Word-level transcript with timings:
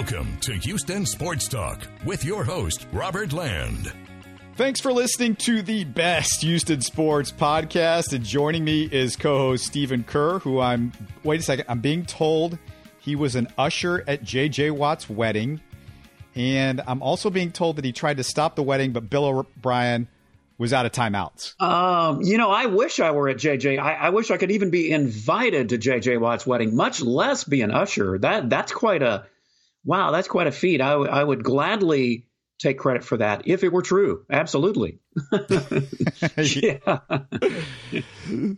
Welcome 0.00 0.38
to 0.38 0.54
Houston 0.54 1.04
Sports 1.04 1.46
Talk 1.46 1.86
with 2.06 2.24
your 2.24 2.42
host, 2.42 2.86
Robert 2.90 3.34
Land. 3.34 3.92
Thanks 4.56 4.80
for 4.80 4.94
listening 4.94 5.36
to 5.36 5.60
the 5.60 5.84
best 5.84 6.40
Houston 6.40 6.80
sports 6.80 7.30
podcast. 7.30 8.14
And 8.14 8.24
joining 8.24 8.64
me 8.64 8.84
is 8.84 9.14
co 9.14 9.36
host 9.36 9.66
Stephen 9.66 10.02
Kerr, 10.02 10.38
who 10.38 10.58
I'm, 10.58 10.92
wait 11.22 11.40
a 11.40 11.42
second, 11.42 11.66
I'm 11.68 11.80
being 11.80 12.06
told 12.06 12.56
he 12.98 13.14
was 13.14 13.36
an 13.36 13.48
usher 13.58 14.02
at 14.08 14.22
JJ 14.22 14.70
Watt's 14.70 15.10
wedding. 15.10 15.60
And 16.34 16.80
I'm 16.86 17.02
also 17.02 17.28
being 17.28 17.52
told 17.52 17.76
that 17.76 17.84
he 17.84 17.92
tried 17.92 18.16
to 18.16 18.24
stop 18.24 18.56
the 18.56 18.62
wedding, 18.62 18.92
but 18.92 19.10
Bill 19.10 19.26
O'Brien 19.26 20.08
was 20.56 20.72
out 20.72 20.86
of 20.86 20.92
timeouts. 20.92 21.60
Um, 21.60 22.22
you 22.22 22.38
know, 22.38 22.50
I 22.50 22.64
wish 22.64 23.00
I 23.00 23.10
were 23.10 23.28
at 23.28 23.36
JJ. 23.36 23.78
I, 23.78 23.92
I, 23.96 24.08
wish 24.08 24.30
I 24.30 24.38
could 24.38 24.50
even 24.50 24.70
be 24.70 24.90
invited 24.90 25.68
to 25.68 25.78
JJ 25.78 26.20
Watt's 26.20 26.46
wedding, 26.46 26.74
much 26.74 27.02
less 27.02 27.44
be 27.44 27.60
an 27.60 27.70
usher. 27.70 28.16
That 28.16 28.48
that's 28.48 28.72
quite 28.72 29.02
a 29.02 29.26
wow. 29.84 30.10
That's 30.10 30.28
quite 30.28 30.46
a 30.46 30.52
feat. 30.52 30.80
I, 30.80 30.92
I 30.92 31.22
would 31.22 31.42
gladly 31.42 32.26
take 32.60 32.78
credit 32.78 33.02
for 33.02 33.16
that 33.16 33.42
if 33.46 33.64
it 33.64 33.72
were 33.72 33.82
true. 33.82 34.24
Absolutely. 34.30 35.00
yeah. 35.32 36.98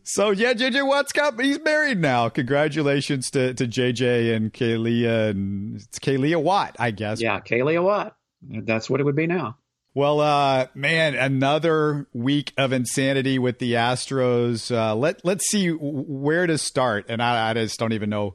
so 0.03 0.31
yeah, 0.31 0.53
JJ 0.55 0.87
Watt's 0.87 1.12
got 1.12 1.41
he's 1.41 1.61
married 1.61 1.98
now. 1.98 2.29
Congratulations 2.29 3.31
to 3.31 3.55
to 3.55 3.67
JJ 3.67 4.35
and 4.37 4.53
Kealia 4.53 5.31
and 5.31 5.77
it's 5.77 5.98
Kealia 5.98 6.43
Watt, 6.43 6.77
I 6.79 6.91
guess. 6.91 7.21
Yeah, 7.21 7.41
Kealia 7.41 7.83
Watt. 7.83 8.17
That's 8.43 8.91
what 8.91 9.01
it 9.01 9.05
would 9.05 9.17
be 9.17 9.27
now. 9.27 9.57
Well, 9.95 10.20
uh, 10.20 10.69
man, 10.75 11.15
another 11.15 12.09
week 12.15 12.55
of 12.57 12.73
insanity 12.73 13.39
with 13.39 13.59
the 13.59 13.75
Astros. 13.75 14.75
Uh, 14.75 14.95
let 14.95 15.25
let's 15.25 15.47
see 15.48 15.69
where 15.69 16.47
to 16.47 16.57
start, 16.57 17.07
and 17.09 17.23
I, 17.23 17.51
I 17.51 17.55
just 17.55 17.79
don't 17.79 17.93
even 17.93 18.09
know 18.09 18.34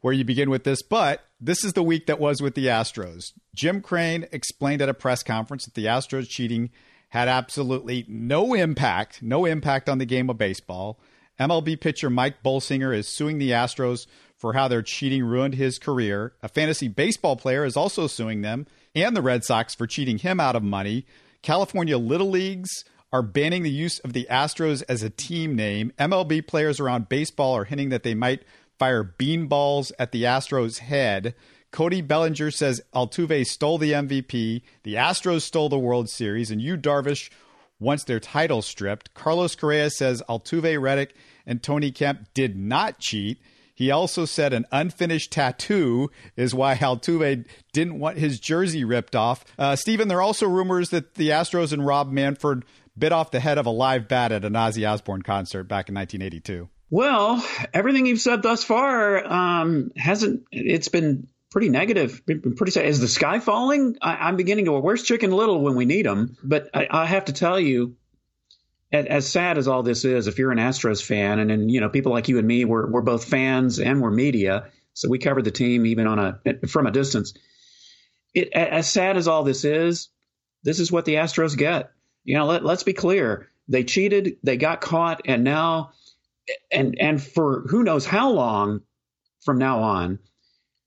where 0.00 0.12
you 0.12 0.24
begin 0.24 0.50
with 0.50 0.64
this. 0.64 0.82
But 0.82 1.25
this 1.40 1.64
is 1.64 1.74
the 1.74 1.82
week 1.82 2.06
that 2.06 2.18
was 2.18 2.40
with 2.40 2.54
the 2.54 2.66
Astros. 2.66 3.32
Jim 3.54 3.80
Crane 3.80 4.26
explained 4.32 4.80
at 4.80 4.88
a 4.88 4.94
press 4.94 5.22
conference 5.22 5.64
that 5.64 5.74
the 5.74 5.86
Astros 5.86 6.28
cheating 6.28 6.70
had 7.10 7.28
absolutely 7.28 8.04
no 8.08 8.54
impact, 8.54 9.22
no 9.22 9.44
impact 9.44 9.88
on 9.88 9.98
the 9.98 10.06
game 10.06 10.30
of 10.30 10.38
baseball. 10.38 10.98
MLB 11.38 11.80
pitcher 11.80 12.08
Mike 12.08 12.42
Bolsinger 12.42 12.96
is 12.96 13.08
suing 13.08 13.38
the 13.38 13.50
Astros 13.50 14.06
for 14.36 14.54
how 14.54 14.68
their 14.68 14.82
cheating 14.82 15.24
ruined 15.24 15.54
his 15.54 15.78
career. 15.78 16.32
A 16.42 16.48
fantasy 16.48 16.88
baseball 16.88 17.36
player 17.36 17.64
is 17.64 17.76
also 17.76 18.06
suing 18.06 18.42
them 18.42 18.66
and 18.94 19.16
the 19.16 19.22
Red 19.22 19.44
Sox 19.44 19.74
for 19.74 19.86
cheating 19.86 20.18
him 20.18 20.40
out 20.40 20.56
of 20.56 20.62
money. 20.62 21.06
California 21.42 21.98
Little 21.98 22.30
Leagues 22.30 22.84
are 23.12 23.22
banning 23.22 23.62
the 23.62 23.70
use 23.70 23.98
of 24.00 24.12
the 24.14 24.26
Astros 24.30 24.82
as 24.88 25.02
a 25.02 25.10
team 25.10 25.54
name. 25.54 25.92
MLB 25.98 26.46
players 26.46 26.80
around 26.80 27.08
baseball 27.08 27.54
are 27.56 27.64
hinting 27.64 27.90
that 27.90 28.02
they 28.02 28.14
might 28.14 28.42
fire 28.78 29.04
beanballs 29.04 29.92
at 29.98 30.12
the 30.12 30.24
Astros' 30.24 30.78
head. 30.78 31.34
Cody 31.70 32.00
Bellinger 32.00 32.50
says 32.50 32.80
Altuve 32.94 33.44
stole 33.46 33.78
the 33.78 33.92
MVP. 33.92 34.62
The 34.82 34.94
Astros 34.94 35.42
stole 35.42 35.68
the 35.68 35.78
World 35.78 36.08
Series, 36.08 36.50
and 36.50 36.60
Yu 36.60 36.76
Darvish 36.76 37.30
wants 37.78 38.04
their 38.04 38.20
title 38.20 38.62
stripped. 38.62 39.12
Carlos 39.14 39.54
Correa 39.54 39.90
says 39.90 40.22
Altuve, 40.28 40.80
Reddick, 40.80 41.14
and 41.44 41.62
Tony 41.62 41.90
Kemp 41.90 42.28
did 42.34 42.56
not 42.56 42.98
cheat. 42.98 43.38
He 43.74 43.90
also 43.90 44.24
said 44.24 44.54
an 44.54 44.64
unfinished 44.72 45.30
tattoo 45.30 46.10
is 46.34 46.54
why 46.54 46.74
Altuve 46.76 47.44
didn't 47.74 47.98
want 47.98 48.16
his 48.16 48.40
jersey 48.40 48.84
ripped 48.84 49.14
off. 49.14 49.44
Uh, 49.58 49.76
Stephen, 49.76 50.08
there 50.08 50.18
are 50.18 50.22
also 50.22 50.48
rumors 50.48 50.88
that 50.90 51.16
the 51.16 51.28
Astros 51.28 51.74
and 51.74 51.84
Rob 51.84 52.10
Manfred 52.10 52.64
bit 52.98 53.12
off 53.12 53.30
the 53.30 53.40
head 53.40 53.58
of 53.58 53.66
a 53.66 53.70
live 53.70 54.08
bat 54.08 54.32
at 54.32 54.46
an 54.46 54.54
Ozzy 54.54 54.90
Osbourne 54.90 55.20
concert 55.20 55.64
back 55.64 55.90
in 55.90 55.94
1982. 55.94 56.70
Well, 56.90 57.44
everything 57.74 58.06
you've 58.06 58.20
said 58.20 58.42
thus 58.42 58.62
far 58.62 59.26
um, 59.26 59.90
hasn't. 59.96 60.44
It's 60.52 60.88
been 60.88 61.28
pretty 61.50 61.68
negative. 61.68 62.22
Pretty 62.24 62.70
sad. 62.70 62.86
Is 62.86 63.00
the 63.00 63.08
sky 63.08 63.40
falling? 63.40 63.96
I, 64.00 64.28
am 64.28 64.36
beginning 64.36 64.66
to. 64.66 64.72
Where's 64.72 65.02
Chicken 65.02 65.32
Little 65.32 65.60
when 65.60 65.74
we 65.74 65.84
need 65.84 66.06
him? 66.06 66.36
But 66.44 66.70
I, 66.74 66.86
I 66.90 67.06
have 67.06 67.24
to 67.24 67.32
tell 67.32 67.58
you, 67.58 67.96
as, 68.92 69.06
as, 69.06 69.26
sad 69.28 69.58
as 69.58 69.66
all 69.66 69.82
this 69.82 70.04
is, 70.04 70.28
if 70.28 70.38
you're 70.38 70.52
an 70.52 70.58
Astros 70.58 71.02
fan, 71.02 71.40
and, 71.40 71.50
and 71.50 71.70
you 71.70 71.80
know 71.80 71.88
people 71.88 72.12
like 72.12 72.28
you 72.28 72.38
and 72.38 72.46
me, 72.46 72.64
we're 72.64 72.88
we're 72.88 73.02
both 73.02 73.24
fans 73.24 73.80
and 73.80 74.00
we're 74.00 74.12
media, 74.12 74.70
so 74.94 75.08
we 75.08 75.18
covered 75.18 75.44
the 75.44 75.50
team 75.50 75.86
even 75.86 76.06
on 76.06 76.18
a 76.18 76.66
from 76.68 76.86
a 76.86 76.92
distance. 76.92 77.34
It, 78.32 78.52
as 78.52 78.88
sad 78.88 79.16
as 79.16 79.26
all 79.26 79.42
this 79.42 79.64
is, 79.64 80.10
this 80.62 80.78
is 80.78 80.92
what 80.92 81.04
the 81.04 81.14
Astros 81.14 81.56
get. 81.56 81.90
You 82.22 82.36
know, 82.36 82.46
let, 82.46 82.64
let's 82.64 82.82
be 82.82 82.92
clear. 82.92 83.48
They 83.68 83.82
cheated, 83.82 84.36
they 84.42 84.56
got 84.56 84.80
caught, 84.80 85.22
and 85.24 85.42
now, 85.42 85.92
and 86.70 86.96
and 87.00 87.22
for 87.22 87.64
who 87.68 87.82
knows 87.82 88.06
how 88.06 88.30
long 88.30 88.82
from 89.44 89.58
now 89.58 89.82
on, 89.82 90.18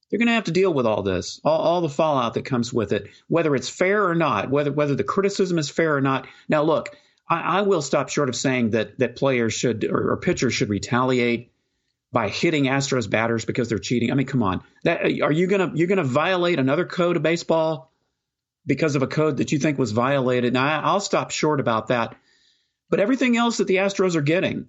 they're 0.10 0.20
going 0.20 0.28
to 0.28 0.34
have 0.34 0.46
to 0.46 0.52
deal 0.52 0.74
with 0.74 0.86
all 0.86 1.04
this, 1.04 1.40
all, 1.44 1.60
all, 1.60 1.82
the 1.82 1.90
fallout 1.90 2.34
that 2.34 2.46
comes 2.46 2.74
with 2.74 2.94
it, 2.94 3.10
whether 3.28 3.56
it's 3.56 3.70
fair 3.70 4.08
or 4.08 4.16
not, 4.16 4.50
whether 4.50 4.72
whether 4.72 4.96
the 4.96 5.04
criticism 5.04 5.58
is 5.58 5.70
fair 5.70 5.96
or 5.96 6.02
not. 6.02 6.28
Now, 6.48 6.64
look, 6.64 6.96
I, 7.30 7.60
I 7.60 7.62
will 7.62 7.82
stop 7.82 8.10
short 8.10 8.30
of 8.30 8.36
saying 8.36 8.72
that 8.72 8.98
that 9.00 9.16
players 9.16 9.54
should 9.54 9.86
or, 9.86 10.14
or, 10.14 10.18
pitchers 10.18 10.54
should 10.54 10.70
retaliate 10.70 11.52
by 12.12 12.30
hitting 12.30 12.66
Astros 12.66 13.10
batters 13.10 13.46
because 13.46 13.70
they're 13.70 13.78
cheating. 13.78 14.12
I 14.12 14.16
mean, 14.16 14.28
come 14.28 14.42
on, 14.42 14.64
that 14.84 15.04
are 15.22 15.32
you 15.32 15.48
gonna 15.48 15.72
you're 15.76 15.88
gonna 15.88 16.04
violate 16.04 16.60
another 16.60 16.86
code 16.86 17.16
of 17.16 17.24
baseball 17.24 17.92
because 18.66 18.96
of 18.96 19.04
a 19.04 19.08
code 19.08 19.38
that 19.38 19.52
you 19.52 19.60
think 19.60 19.78
was 19.78 19.92
violated? 19.92 20.54
Now, 20.54 20.66
I, 20.66 20.82
I'll 20.84 21.00
stop 21.00 21.32
short 21.32 21.60
about 21.60 21.88
that. 21.88 22.16
But 22.90 23.00
everything 23.00 23.38
else 23.38 23.58
that 23.58 23.68
the 23.68 23.76
Astros 23.76 24.16
are 24.16 24.22
getting, 24.22 24.68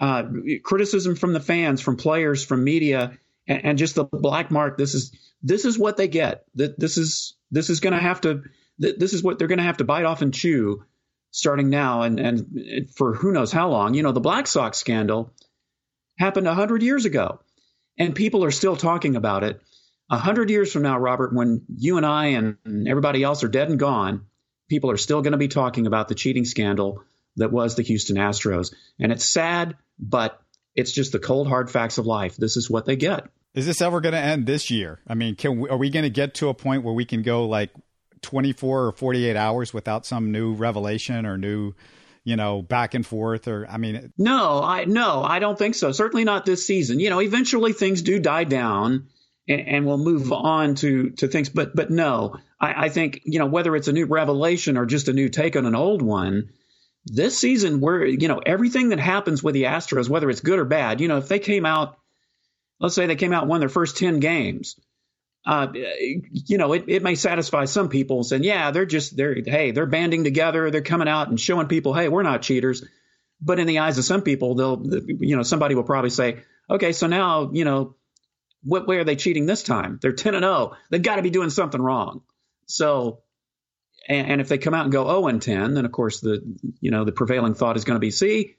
uh, 0.00 0.24
criticism 0.62 1.16
from 1.16 1.32
the 1.32 1.40
fans, 1.40 1.80
from 1.80 1.96
players, 1.96 2.44
from 2.44 2.64
media 2.64 3.18
and, 3.46 3.64
and 3.64 3.78
just 3.78 3.94
the 3.94 4.04
black 4.04 4.50
mark. 4.50 4.76
This 4.76 4.94
is 4.94 5.12
this 5.42 5.64
is 5.64 5.78
what 5.78 5.96
they 5.96 6.08
get. 6.08 6.44
This 6.54 6.96
is 6.96 7.36
this 7.50 7.70
is 7.70 7.80
going 7.80 7.94
to 7.94 8.00
have 8.00 8.20
to. 8.22 8.42
This 8.78 9.12
is 9.12 9.22
what 9.22 9.38
they're 9.38 9.48
going 9.48 9.58
to 9.58 9.64
have 9.64 9.78
to 9.78 9.84
bite 9.84 10.04
off 10.04 10.22
and 10.22 10.32
chew, 10.32 10.84
starting 11.30 11.68
now 11.68 12.02
and 12.02 12.20
and 12.20 12.90
for 12.94 13.14
who 13.14 13.32
knows 13.32 13.50
how 13.50 13.70
long. 13.70 13.94
You 13.94 14.02
know, 14.02 14.12
the 14.12 14.20
Black 14.20 14.46
Sox 14.46 14.78
scandal 14.78 15.32
happened 16.18 16.46
hundred 16.46 16.82
years 16.82 17.04
ago, 17.04 17.40
and 17.98 18.14
people 18.14 18.44
are 18.44 18.50
still 18.52 18.76
talking 18.76 19.16
about 19.16 19.42
it. 19.42 19.60
A 20.10 20.16
hundred 20.16 20.48
years 20.50 20.72
from 20.72 20.82
now, 20.82 20.98
Robert, 20.98 21.34
when 21.34 21.66
you 21.76 21.96
and 21.96 22.06
I 22.06 22.26
and 22.26 22.56
everybody 22.88 23.22
else 23.22 23.42
are 23.42 23.48
dead 23.48 23.68
and 23.68 23.78
gone, 23.78 24.26
people 24.68 24.90
are 24.90 24.96
still 24.96 25.22
going 25.22 25.32
to 25.32 25.38
be 25.38 25.48
talking 25.48 25.86
about 25.86 26.08
the 26.08 26.14
cheating 26.14 26.44
scandal 26.44 27.02
that 27.38 27.52
was 27.52 27.74
the 27.74 27.82
Houston 27.82 28.16
Astros. 28.16 28.74
And 28.98 29.10
it's 29.10 29.24
sad, 29.24 29.76
but 29.98 30.40
it's 30.74 30.92
just 30.92 31.12
the 31.12 31.18
cold 31.18 31.48
hard 31.48 31.70
facts 31.70 31.98
of 31.98 32.06
life. 32.06 32.36
This 32.36 32.56
is 32.56 32.70
what 32.70 32.86
they 32.86 32.96
get. 32.96 33.28
Is 33.54 33.66
this 33.66 33.80
ever 33.80 34.00
going 34.00 34.12
to 34.12 34.20
end 34.20 34.46
this 34.46 34.70
year? 34.70 35.00
I 35.08 35.14
mean, 35.14 35.34
can 35.34 35.60
we, 35.60 35.68
are 35.68 35.76
we 35.76 35.90
going 35.90 36.04
to 36.04 36.10
get 36.10 36.34
to 36.34 36.48
a 36.48 36.54
point 36.54 36.84
where 36.84 36.94
we 36.94 37.04
can 37.04 37.22
go 37.22 37.46
like 37.46 37.70
24 38.22 38.86
or 38.86 38.92
48 38.92 39.36
hours 39.36 39.74
without 39.74 40.06
some 40.06 40.30
new 40.30 40.54
revelation 40.54 41.26
or 41.26 41.38
new, 41.38 41.72
you 42.24 42.36
know, 42.36 42.62
back 42.62 42.94
and 42.94 43.06
forth 43.06 43.48
or 43.48 43.66
I 43.68 43.78
mean 43.78 44.12
No, 44.18 44.62
I 44.62 44.84
no, 44.84 45.22
I 45.22 45.38
don't 45.38 45.58
think 45.58 45.74
so. 45.74 45.92
Certainly 45.92 46.24
not 46.24 46.46
this 46.46 46.66
season. 46.66 47.00
You 47.00 47.10
know, 47.10 47.20
eventually 47.20 47.72
things 47.72 48.02
do 48.02 48.20
die 48.20 48.44
down 48.44 49.08
and, 49.48 49.60
and 49.60 49.86
we'll 49.86 49.98
move 49.98 50.32
on 50.32 50.74
to 50.76 51.10
to 51.10 51.26
things 51.26 51.48
but 51.48 51.74
but 51.74 51.90
no. 51.90 52.36
I, 52.60 52.86
I 52.86 52.88
think, 52.88 53.22
you 53.24 53.38
know, 53.38 53.46
whether 53.46 53.74
it's 53.76 53.88
a 53.88 53.92
new 53.92 54.06
revelation 54.06 54.76
or 54.76 54.86
just 54.86 55.08
a 55.08 55.12
new 55.12 55.28
take 55.28 55.56
on 55.56 55.66
an 55.66 55.74
old 55.74 56.02
one, 56.02 56.50
this 57.06 57.38
season 57.38 57.80
where 57.80 58.04
you 58.04 58.28
know 58.28 58.40
everything 58.44 58.90
that 58.90 59.00
happens 59.00 59.42
with 59.42 59.54
the 59.54 59.64
Astros, 59.64 60.08
whether 60.08 60.28
it's 60.30 60.40
good 60.40 60.58
or 60.58 60.64
bad, 60.64 61.00
you 61.00 61.08
know, 61.08 61.18
if 61.18 61.28
they 61.28 61.38
came 61.38 61.66
out 61.66 61.98
let's 62.80 62.94
say 62.94 63.06
they 63.06 63.16
came 63.16 63.32
out 63.32 63.42
and 63.42 63.50
won 63.50 63.60
their 63.60 63.68
first 63.68 63.96
10 63.96 64.20
games. 64.20 64.78
Uh, 65.46 65.68
you 65.72 66.58
know, 66.58 66.72
it, 66.74 66.84
it 66.88 67.02
may 67.02 67.14
satisfy 67.14 67.64
some 67.64 67.88
people 67.88 68.22
saying, 68.22 68.44
yeah, 68.44 68.70
they're 68.70 68.86
just, 68.86 69.16
they're, 69.16 69.34
hey, 69.34 69.70
they're 69.70 69.86
banding 69.86 70.24
together. 70.24 70.70
They're 70.70 70.82
coming 70.82 71.08
out 71.08 71.28
and 71.28 71.40
showing 71.40 71.68
people, 71.68 71.94
hey, 71.94 72.08
we're 72.08 72.22
not 72.22 72.42
cheaters. 72.42 72.84
But 73.40 73.58
in 73.58 73.66
the 73.66 73.78
eyes 73.78 73.98
of 73.98 74.04
some 74.04 74.22
people, 74.22 74.56
they'll, 74.56 74.82
you 75.06 75.36
know, 75.36 75.42
somebody 75.42 75.74
will 75.74 75.84
probably 75.84 76.10
say, 76.10 76.42
okay, 76.68 76.92
so 76.92 77.06
now, 77.06 77.50
you 77.52 77.64
know, 77.64 77.94
what 78.62 78.86
way 78.86 78.98
are 78.98 79.04
they 79.04 79.16
cheating 79.16 79.46
this 79.46 79.62
time? 79.62 79.98
They're 80.02 80.12
10 80.12 80.34
and 80.34 80.42
0. 80.42 80.76
They've 80.90 81.00
got 81.00 81.16
to 81.16 81.22
be 81.22 81.30
doing 81.30 81.50
something 81.50 81.80
wrong. 81.80 82.22
So, 82.66 83.22
and, 84.08 84.26
and 84.32 84.40
if 84.40 84.48
they 84.48 84.58
come 84.58 84.74
out 84.74 84.84
and 84.84 84.92
go 84.92 85.06
0 85.06 85.26
and 85.28 85.42
10, 85.42 85.74
then 85.74 85.84
of 85.84 85.92
course 85.92 86.20
the, 86.20 86.42
you 86.80 86.90
know, 86.90 87.04
the 87.04 87.12
prevailing 87.12 87.54
thought 87.54 87.76
is 87.76 87.84
going 87.84 87.96
to 87.96 88.00
be, 88.00 88.10
see, 88.10 88.56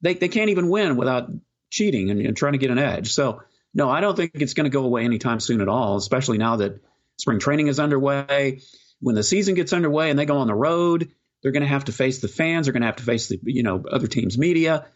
they, 0.00 0.14
they 0.14 0.28
can't 0.28 0.50
even 0.50 0.68
win 0.68 0.96
without 0.96 1.30
cheating 1.70 2.10
and, 2.10 2.20
and 2.20 2.36
trying 2.36 2.52
to 2.52 2.58
get 2.58 2.70
an 2.70 2.78
edge. 2.78 3.12
So, 3.12 3.42
no, 3.74 3.90
I 3.90 4.00
don't 4.00 4.16
think 4.16 4.32
it's 4.34 4.54
going 4.54 4.64
to 4.64 4.70
go 4.70 4.84
away 4.84 5.04
anytime 5.04 5.40
soon 5.40 5.60
at 5.60 5.68
all, 5.68 5.96
especially 5.96 6.38
now 6.38 6.56
that 6.56 6.80
spring 7.18 7.38
training 7.38 7.66
is 7.66 7.78
underway. 7.78 8.60
When 9.00 9.14
the 9.14 9.22
season 9.22 9.54
gets 9.54 9.74
underway 9.74 10.08
and 10.08 10.18
they 10.18 10.24
go 10.24 10.38
on 10.38 10.46
the 10.46 10.54
road, 10.54 11.12
they're 11.42 11.52
going 11.52 11.62
to 11.62 11.68
have 11.68 11.84
to 11.84 11.92
face 11.92 12.20
the 12.20 12.28
fans. 12.28 12.66
They're 12.66 12.72
going 12.72 12.82
to 12.82 12.86
have 12.86 12.96
to 12.96 13.04
face 13.04 13.28
the 13.28 13.38
you 13.44 13.62
know 13.62 13.84
other 13.90 14.06
teams' 14.06 14.38
media, 14.38 14.86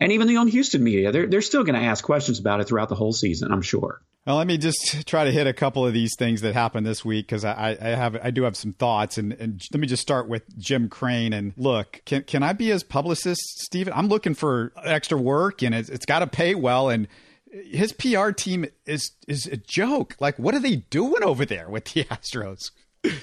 and 0.00 0.12
even 0.12 0.28
the 0.28 0.36
own 0.36 0.48
Houston 0.48 0.82
media. 0.82 1.12
They're 1.12 1.26
they're 1.26 1.42
still 1.42 1.64
going 1.64 1.80
to 1.80 1.86
ask 1.86 2.04
questions 2.04 2.38
about 2.38 2.60
it 2.60 2.68
throughout 2.68 2.88
the 2.88 2.94
whole 2.94 3.12
season. 3.12 3.52
I'm 3.52 3.62
sure. 3.62 4.00
Well, 4.26 4.36
let 4.36 4.48
me 4.48 4.58
just 4.58 5.06
try 5.06 5.24
to 5.24 5.30
hit 5.30 5.46
a 5.46 5.52
couple 5.52 5.86
of 5.86 5.94
these 5.94 6.16
things 6.18 6.40
that 6.40 6.52
happened 6.52 6.84
this 6.84 7.04
week 7.04 7.26
because 7.26 7.44
I, 7.44 7.78
I 7.80 7.88
have 7.90 8.16
I 8.22 8.30
do 8.30 8.42
have 8.42 8.56
some 8.56 8.72
thoughts 8.72 9.18
and, 9.18 9.32
and 9.34 9.62
let 9.72 9.80
me 9.80 9.86
just 9.86 10.02
start 10.02 10.28
with 10.28 10.42
Jim 10.58 10.88
Crane 10.88 11.32
and 11.32 11.52
look 11.56 12.02
can 12.04 12.24
can 12.24 12.42
I 12.42 12.52
be 12.52 12.66
his 12.66 12.82
publicist, 12.82 13.60
Stephen? 13.60 13.92
I'm 13.94 14.08
looking 14.08 14.34
for 14.34 14.72
extra 14.82 15.16
work 15.16 15.62
and 15.62 15.74
it's, 15.74 15.88
it's 15.88 16.06
got 16.06 16.20
to 16.20 16.26
pay 16.26 16.54
well 16.54 16.88
and 16.88 17.06
his 17.50 17.92
PR 17.92 18.30
team 18.30 18.66
is 18.84 19.12
is 19.28 19.46
a 19.46 19.56
joke. 19.56 20.16
Like, 20.20 20.38
what 20.38 20.54
are 20.54 20.60
they 20.60 20.76
doing 20.76 21.22
over 21.22 21.44
there 21.44 21.70
with 21.70 21.84
the 21.86 22.04
Astros? 22.10 22.70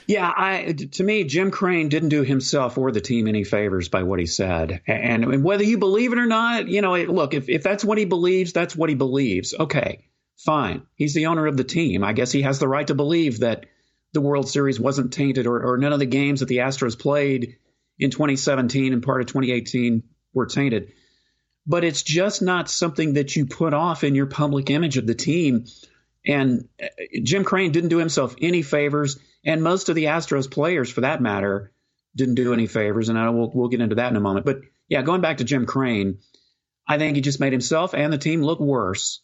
Yeah, 0.07 0.31
I 0.35 0.74
to 0.74 1.03
me, 1.03 1.24
Jim 1.24 1.51
Crane 1.51 1.89
didn't 1.89 2.09
do 2.09 2.24
himself 2.24 2.77
or 2.77 2.91
the 2.91 3.01
team 3.01 3.27
any 3.27 3.44
favors 3.44 3.89
by 3.89 4.03
what 4.03 4.19
he 4.19 4.25
said. 4.25 4.81
And, 4.88 5.24
and 5.24 5.44
whether 5.44 5.63
you 5.63 5.77
believe 5.77 6.13
it 6.13 6.19
or 6.19 6.25
not, 6.25 6.68
you 6.68 6.81
know, 6.81 6.95
look, 6.95 7.33
if, 7.33 7.50
if 7.50 7.63
that's 7.63 7.83
what 7.83 7.97
he 7.97 8.06
believes, 8.06 8.53
that's 8.53 8.75
what 8.75 8.89
he 8.89 8.95
believes. 8.95 9.53
Okay, 9.59 10.06
fine. 10.38 10.83
He's 10.95 11.13
the 11.13 11.27
owner 11.27 11.47
of 11.47 11.57
the 11.57 11.63
team. 11.63 12.03
I 12.03 12.13
guess 12.13 12.31
he 12.31 12.41
has 12.44 12.59
the 12.59 12.68
right 12.68 12.88
to 12.88 12.95
believe 12.95 13.39
that 13.39 13.65
the 14.13 14.21
World 14.21 14.47
Series 14.47 14.80
wasn't 14.80 15.13
tainted 15.13 15.47
or, 15.47 15.74
or 15.74 15.77
none 15.77 15.94
of 15.94 16.00
the 16.00 16.06
games 16.06 16.39
that 16.39 16.47
the 16.47 16.57
Astros 16.57 16.97
played 16.97 17.57
in 18.00 18.12
2017 18.12 18.94
and 18.94 19.03
part 19.03 19.21
of 19.21 19.27
2018 19.27 20.03
were 20.33 20.45
tainted. 20.45 20.94
But 21.65 21.83
it's 21.83 22.03
just 22.03 22.41
not 22.41 22.69
something 22.69 23.13
that 23.13 23.35
you 23.35 23.45
put 23.45 23.74
off 23.74 24.03
in 24.03 24.15
your 24.15 24.25
public 24.25 24.69
image 24.69 24.97
of 24.97 25.07
the 25.07 25.15
team. 25.15 25.65
And 26.25 26.69
uh, 26.81 26.87
Jim 27.23 27.43
Crane 27.43 27.71
didn't 27.71 27.89
do 27.89 27.97
himself 27.97 28.35
any 28.41 28.61
favors, 28.61 29.19
and 29.45 29.63
most 29.63 29.89
of 29.89 29.95
the 29.95 30.05
Astros 30.05 30.49
players, 30.49 30.89
for 30.89 31.01
that 31.01 31.21
matter, 31.21 31.71
didn't 32.15 32.35
do 32.35 32.53
any 32.53 32.67
favors. 32.67 33.09
And 33.09 33.17
I 33.17 33.29
will, 33.29 33.51
we'll 33.53 33.69
get 33.69 33.81
into 33.81 33.95
that 33.95 34.09
in 34.09 34.15
a 34.15 34.21
moment. 34.21 34.45
But 34.45 34.61
yeah, 34.87 35.01
going 35.01 35.21
back 35.21 35.37
to 35.37 35.43
Jim 35.43 35.65
Crane, 35.65 36.19
I 36.87 36.97
think 36.97 37.15
he 37.15 37.21
just 37.21 37.39
made 37.39 37.53
himself 37.53 37.93
and 37.93 38.11
the 38.11 38.17
team 38.17 38.41
look 38.41 38.59
worse 38.59 39.21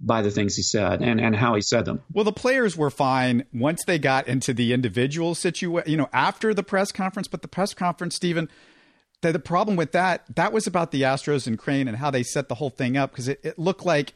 by 0.00 0.22
the 0.22 0.30
things 0.30 0.56
he 0.56 0.62
said 0.62 1.02
and, 1.02 1.20
and 1.20 1.36
how 1.36 1.54
he 1.54 1.60
said 1.60 1.84
them. 1.84 2.02
Well, 2.12 2.24
the 2.24 2.32
players 2.32 2.76
were 2.76 2.90
fine 2.90 3.44
once 3.52 3.84
they 3.84 3.98
got 3.98 4.28
into 4.28 4.54
the 4.54 4.72
individual 4.72 5.34
situation, 5.34 5.90
you 5.90 5.98
know, 5.98 6.08
after 6.12 6.54
the 6.54 6.62
press 6.62 6.90
conference. 6.90 7.28
But 7.28 7.42
the 7.42 7.48
press 7.48 7.74
conference, 7.74 8.16
Stephen, 8.16 8.48
the, 9.20 9.32
the 9.32 9.38
problem 9.38 9.76
with 9.76 9.92
that, 9.92 10.24
that 10.34 10.52
was 10.52 10.66
about 10.66 10.90
the 10.90 11.02
Astros 11.02 11.46
and 11.46 11.58
Crane 11.58 11.86
and 11.86 11.98
how 11.98 12.10
they 12.10 12.22
set 12.22 12.48
the 12.48 12.54
whole 12.54 12.70
thing 12.70 12.96
up 12.96 13.10
because 13.10 13.28
it, 13.28 13.40
it 13.42 13.58
looked 13.58 13.84
like 13.84 14.14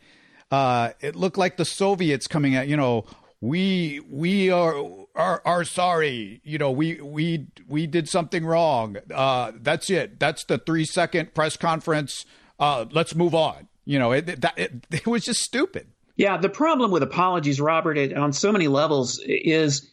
uh, 0.50 0.90
it 1.00 1.16
looked 1.16 1.38
like 1.38 1.56
the 1.56 1.64
Soviets 1.64 2.26
coming 2.26 2.54
at, 2.54 2.68
you 2.68 2.76
know, 2.76 3.04
we 3.40 4.00
we 4.08 4.50
are 4.50 4.74
are 5.14 5.42
are 5.44 5.64
sorry. 5.64 6.40
You 6.44 6.56
know, 6.56 6.70
we 6.70 7.00
we 7.02 7.46
we 7.68 7.86
did 7.86 8.08
something 8.08 8.44
wrong. 8.44 8.96
Uh, 9.12 9.52
that's 9.60 9.90
it. 9.90 10.18
That's 10.18 10.44
the 10.44 10.56
three 10.56 10.86
second 10.86 11.34
press 11.34 11.56
conference. 11.56 12.24
Uh, 12.58 12.86
let's 12.90 13.14
move 13.14 13.34
on. 13.34 13.68
You 13.84 13.98
know, 13.98 14.12
it, 14.12 14.40
that, 14.40 14.54
it, 14.56 14.86
it 14.90 15.06
was 15.06 15.24
just 15.24 15.40
stupid. 15.40 15.88
Yeah, 16.16 16.38
the 16.38 16.48
problem 16.48 16.90
with 16.90 17.02
apologies, 17.02 17.60
Robert, 17.60 17.98
it, 17.98 18.16
on 18.16 18.32
so 18.32 18.52
many 18.52 18.68
levels 18.68 19.20
is 19.24 19.90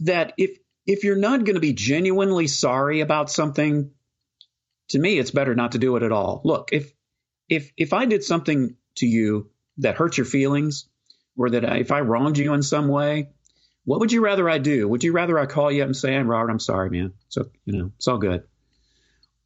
that 0.00 0.34
if 0.36 0.58
if 0.86 1.02
you're 1.02 1.16
not 1.16 1.44
going 1.44 1.54
to 1.54 1.60
be 1.60 1.72
genuinely 1.72 2.46
sorry 2.46 3.00
about 3.00 3.30
something, 3.30 3.90
to 4.90 4.98
me, 4.98 5.18
it's 5.18 5.32
better 5.32 5.56
not 5.56 5.72
to 5.72 5.78
do 5.78 5.96
it 5.96 6.04
at 6.04 6.12
all. 6.12 6.40
Look, 6.44 6.68
if 6.72 6.92
if 7.48 7.72
if 7.76 7.92
I 7.92 8.04
did 8.04 8.22
something 8.22 8.76
to 8.96 9.06
you 9.06 9.50
that 9.78 9.96
hurt 9.96 10.16
your 10.16 10.26
feelings, 10.26 10.88
or 11.36 11.50
that 11.50 11.64
if 11.78 11.92
I 11.92 12.00
wronged 12.00 12.38
you 12.38 12.54
in 12.54 12.62
some 12.62 12.88
way, 12.88 13.30
what 13.84 14.00
would 14.00 14.12
you 14.12 14.22
rather 14.22 14.48
I 14.48 14.58
do? 14.58 14.88
Would 14.88 15.04
you 15.04 15.12
rather 15.12 15.38
I 15.38 15.46
call 15.46 15.70
you 15.70 15.82
up 15.82 15.86
and 15.86 15.96
say, 15.96 16.14
"I'm 16.16 16.28
Robert, 16.28 16.50
I'm 16.50 16.60
sorry, 16.60 16.90
man. 16.90 17.12
So 17.28 17.50
you 17.64 17.78
know, 17.78 17.92
it's 17.96 18.08
all 18.08 18.18
good." 18.18 18.44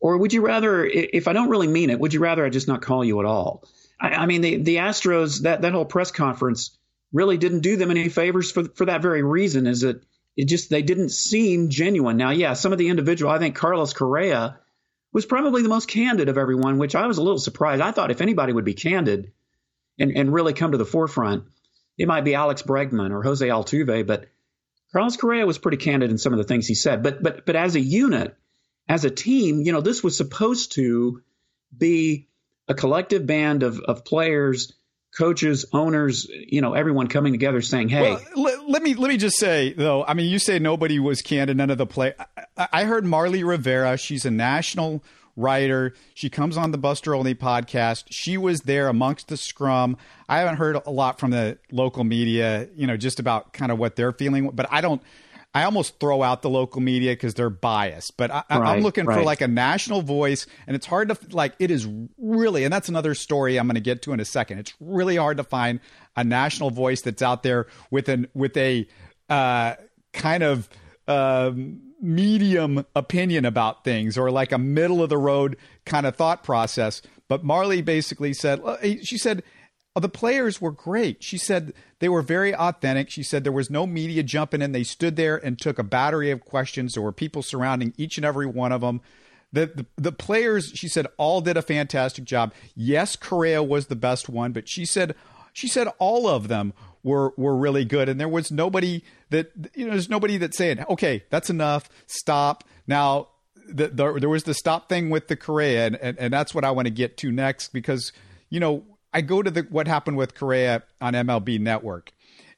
Or 0.00 0.16
would 0.16 0.32
you 0.32 0.40
rather, 0.40 0.84
if 0.84 1.28
I 1.28 1.34
don't 1.34 1.50
really 1.50 1.68
mean 1.68 1.90
it, 1.90 2.00
would 2.00 2.14
you 2.14 2.20
rather 2.20 2.44
I 2.44 2.48
just 2.48 2.68
not 2.68 2.80
call 2.80 3.04
you 3.04 3.20
at 3.20 3.26
all? 3.26 3.64
I, 4.00 4.08
I 4.08 4.26
mean, 4.26 4.40
the, 4.40 4.56
the 4.56 4.76
Astros, 4.76 5.42
that, 5.42 5.60
that 5.60 5.72
whole 5.72 5.84
press 5.84 6.10
conference 6.10 6.76
really 7.12 7.36
didn't 7.36 7.60
do 7.60 7.76
them 7.76 7.90
any 7.90 8.08
favors 8.08 8.50
for, 8.50 8.64
for 8.64 8.86
that 8.86 9.02
very 9.02 9.22
reason 9.22 9.66
is 9.66 9.82
that 9.82 10.02
it 10.38 10.46
just, 10.48 10.70
they 10.70 10.80
didn't 10.80 11.10
seem 11.10 11.68
genuine. 11.68 12.16
Now, 12.16 12.30
yeah, 12.30 12.54
some 12.54 12.72
of 12.72 12.78
the 12.78 12.88
individual, 12.88 13.30
I 13.30 13.38
think 13.38 13.56
Carlos 13.56 13.92
Correa 13.92 14.58
was 15.12 15.26
probably 15.26 15.62
the 15.62 15.68
most 15.68 15.86
candid 15.86 16.30
of 16.30 16.38
everyone, 16.38 16.78
which 16.78 16.94
I 16.94 17.06
was 17.06 17.18
a 17.18 17.22
little 17.22 17.38
surprised. 17.38 17.82
I 17.82 17.90
thought 17.90 18.10
if 18.10 18.22
anybody 18.22 18.54
would 18.54 18.64
be 18.64 18.74
candid 18.74 19.32
and, 20.00 20.16
and 20.16 20.32
really 20.32 20.54
come 20.54 20.72
to 20.72 20.78
the 20.78 20.84
forefront, 20.84 21.44
it 21.98 22.08
might 22.08 22.24
be 22.24 22.34
Alex 22.34 22.62
Bregman 22.62 23.12
or 23.12 23.22
Jose 23.22 23.46
Altuve, 23.46 24.06
but 24.06 24.26
Carlos 24.92 25.16
Correa 25.16 25.46
was 25.46 25.58
pretty 25.58 25.76
candid 25.76 26.10
in 26.10 26.18
some 26.18 26.32
of 26.32 26.38
the 26.38 26.44
things 26.44 26.66
he 26.66 26.74
said. 26.74 27.02
But 27.02 27.22
but 27.22 27.46
but 27.46 27.54
as 27.54 27.76
a 27.76 27.80
unit, 27.80 28.34
as 28.88 29.04
a 29.04 29.10
team, 29.10 29.60
you 29.60 29.72
know, 29.72 29.80
this 29.80 30.02
was 30.02 30.16
supposed 30.16 30.72
to 30.72 31.22
be 31.76 32.28
a 32.66 32.74
collective 32.74 33.26
band 33.26 33.62
of, 33.62 33.78
of 33.80 34.04
players, 34.04 34.72
coaches, 35.16 35.66
owners, 35.72 36.26
you 36.28 36.60
know, 36.60 36.74
everyone 36.74 37.06
coming 37.06 37.32
together 37.32 37.60
saying, 37.60 37.88
"Hey." 37.88 38.02
Well, 38.02 38.20
let, 38.36 38.68
let, 38.68 38.82
me 38.82 38.94
let 38.94 39.08
me 39.08 39.16
just 39.16 39.36
say 39.36 39.74
though. 39.74 40.04
I 40.04 40.14
mean, 40.14 40.30
you 40.30 40.38
say 40.38 40.58
nobody 40.58 40.98
was 40.98 41.22
candid, 41.22 41.56
none 41.56 41.70
of 41.70 41.78
the 41.78 41.86
play. 41.86 42.14
I, 42.56 42.68
I 42.72 42.84
heard 42.84 43.04
Marly 43.04 43.44
Rivera. 43.44 43.96
She's 43.96 44.24
a 44.24 44.30
national 44.30 45.04
writer. 45.40 45.94
She 46.14 46.30
comes 46.30 46.56
on 46.56 46.70
the 46.70 46.78
Buster 46.78 47.14
Olney 47.14 47.34
podcast. 47.34 48.04
She 48.10 48.36
was 48.36 48.62
there 48.62 48.88
amongst 48.88 49.28
the 49.28 49.36
scrum. 49.36 49.96
I 50.28 50.38
haven't 50.38 50.56
heard 50.56 50.76
a 50.84 50.90
lot 50.90 51.18
from 51.18 51.30
the 51.30 51.58
local 51.72 52.04
media, 52.04 52.68
you 52.74 52.86
know, 52.86 52.96
just 52.96 53.18
about 53.18 53.52
kind 53.52 53.72
of 53.72 53.78
what 53.78 53.96
they're 53.96 54.12
feeling. 54.12 54.50
But 54.50 54.66
I 54.70 54.80
don't. 54.80 55.02
I 55.52 55.64
almost 55.64 55.98
throw 55.98 56.22
out 56.22 56.42
the 56.42 56.50
local 56.50 56.80
media 56.80 57.10
because 57.10 57.34
they're 57.34 57.50
biased. 57.50 58.16
But 58.16 58.30
I, 58.30 58.44
am 58.48 58.82
looking 58.82 59.04
right. 59.04 59.18
for 59.18 59.24
like 59.24 59.40
a 59.40 59.48
national 59.48 60.02
voice, 60.02 60.46
and 60.68 60.76
it's 60.76 60.86
hard 60.86 61.08
to 61.08 61.18
like. 61.32 61.54
It 61.58 61.72
is 61.72 61.88
really, 62.18 62.62
and 62.62 62.72
that's 62.72 62.88
another 62.88 63.14
story 63.14 63.58
I'm 63.58 63.66
going 63.66 63.74
to 63.74 63.80
get 63.80 64.02
to 64.02 64.12
in 64.12 64.20
a 64.20 64.24
second. 64.24 64.58
It's 64.60 64.72
really 64.78 65.16
hard 65.16 65.38
to 65.38 65.44
find 65.44 65.80
a 66.16 66.22
national 66.22 66.70
voice 66.70 67.00
that's 67.00 67.20
out 67.20 67.42
there 67.42 67.66
with 67.90 68.08
an 68.08 68.28
with 68.32 68.56
a 68.56 68.86
uh, 69.28 69.74
kind 70.12 70.42
of. 70.42 70.68
Um, 71.08 71.89
medium 72.00 72.84
opinion 72.94 73.44
about 73.44 73.84
things 73.84 74.16
or 74.16 74.30
like 74.30 74.52
a 74.52 74.58
middle 74.58 75.02
of 75.02 75.08
the 75.08 75.18
road 75.18 75.56
kind 75.84 76.06
of 76.06 76.16
thought 76.16 76.42
process. 76.42 77.02
But 77.28 77.44
Marly 77.44 77.82
basically 77.82 78.32
said, 78.32 78.60
uh, 78.64 78.78
she 79.02 79.18
said, 79.18 79.42
oh, 79.94 80.00
the 80.00 80.08
players 80.08 80.60
were 80.60 80.72
great. 80.72 81.22
She 81.22 81.38
said 81.38 81.72
they 81.98 82.08
were 82.08 82.22
very 82.22 82.54
authentic. 82.54 83.10
She 83.10 83.22
said 83.22 83.44
there 83.44 83.52
was 83.52 83.70
no 83.70 83.86
media 83.86 84.22
jumping 84.22 84.62
in. 84.62 84.72
They 84.72 84.84
stood 84.84 85.16
there 85.16 85.36
and 85.36 85.58
took 85.58 85.78
a 85.78 85.84
battery 85.84 86.30
of 86.30 86.44
questions. 86.44 86.94
There 86.94 87.02
were 87.02 87.12
people 87.12 87.42
surrounding 87.42 87.94
each 87.96 88.16
and 88.16 88.24
every 88.24 88.46
one 88.46 88.72
of 88.72 88.80
them. 88.80 89.00
The, 89.52 89.66
the, 89.66 89.86
the 89.96 90.12
players, 90.12 90.72
she 90.74 90.88
said, 90.88 91.08
all 91.16 91.40
did 91.40 91.56
a 91.56 91.62
fantastic 91.62 92.24
job. 92.24 92.54
Yes, 92.74 93.16
Correa 93.16 93.62
was 93.62 93.86
the 93.86 93.96
best 93.96 94.28
one, 94.28 94.52
but 94.52 94.68
she 94.68 94.84
said 94.84 95.14
she 95.52 95.68
said 95.68 95.88
all 95.98 96.28
of 96.28 96.48
them 96.48 96.72
were 97.02 97.32
were 97.36 97.56
really 97.56 97.84
good, 97.84 98.08
and 98.08 98.20
there 98.20 98.28
was 98.28 98.50
nobody 98.50 99.02
that 99.30 99.52
you 99.74 99.86
know 99.86 99.92
there's 99.92 100.08
nobody 100.08 100.36
that 100.38 100.54
saying, 100.54 100.84
okay, 100.88 101.24
that's 101.30 101.50
enough, 101.50 101.88
stop. 102.06 102.64
Now 102.86 103.28
the, 103.68 103.88
the, 103.88 104.12
there 104.20 104.28
was 104.28 104.44
the 104.44 104.54
stop 104.54 104.88
thing 104.88 105.10
with 105.10 105.28
the 105.28 105.36
Correa, 105.36 105.86
and, 105.86 105.96
and, 105.96 106.18
and 106.18 106.32
that's 106.32 106.54
what 106.54 106.64
I 106.64 106.70
want 106.70 106.86
to 106.86 106.90
get 106.90 107.16
to 107.18 107.30
next 107.30 107.72
because 107.72 108.12
you 108.48 108.60
know 108.60 108.84
I 109.12 109.20
go 109.20 109.42
to 109.42 109.50
the 109.50 109.62
what 109.70 109.88
happened 109.88 110.16
with 110.16 110.34
Correa 110.34 110.82
on 111.00 111.14
MLB 111.14 111.58
Network, 111.60 112.12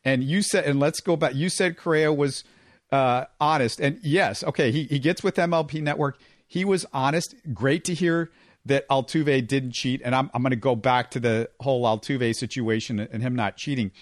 and 0.05 0.23
you 0.25 0.43
said, 0.43 0.65
and 0.65 0.81
let's 0.81 1.01
go 1.01 1.17
back. 1.17 1.35
You 1.35 1.49
said 1.49 1.77
Correa 1.77 2.13
was 2.13 2.45
uh, 2.91 3.27
honest, 3.41 3.81
and 3.81 3.99
yes, 4.03 4.43
okay, 4.45 4.71
he 4.71 4.85
he 4.85 4.99
gets 4.99 5.23
with 5.23 5.37
MLB 5.37 5.83
Network. 5.83 6.19
He 6.47 6.65
was 6.65 6.85
honest. 6.93 7.35
Great 7.53 7.85
to 7.85 7.95
hear 7.95 8.31
that 8.65 8.89
Altuve 8.89 9.47
didn't 9.47 9.73
cheat, 9.73 10.03
and 10.05 10.15
I'm 10.15 10.31
I'm 10.35 10.43
going 10.43 10.51
to 10.51 10.57
go 10.57 10.77
back 10.77 11.11
to 11.13 11.21
the 11.21 11.51
whole 11.61 11.85
Altuve 11.85 12.35
situation 12.35 13.01
and 13.01 13.23
him 13.23 13.35
not 13.35 13.57
cheating. 13.57 13.93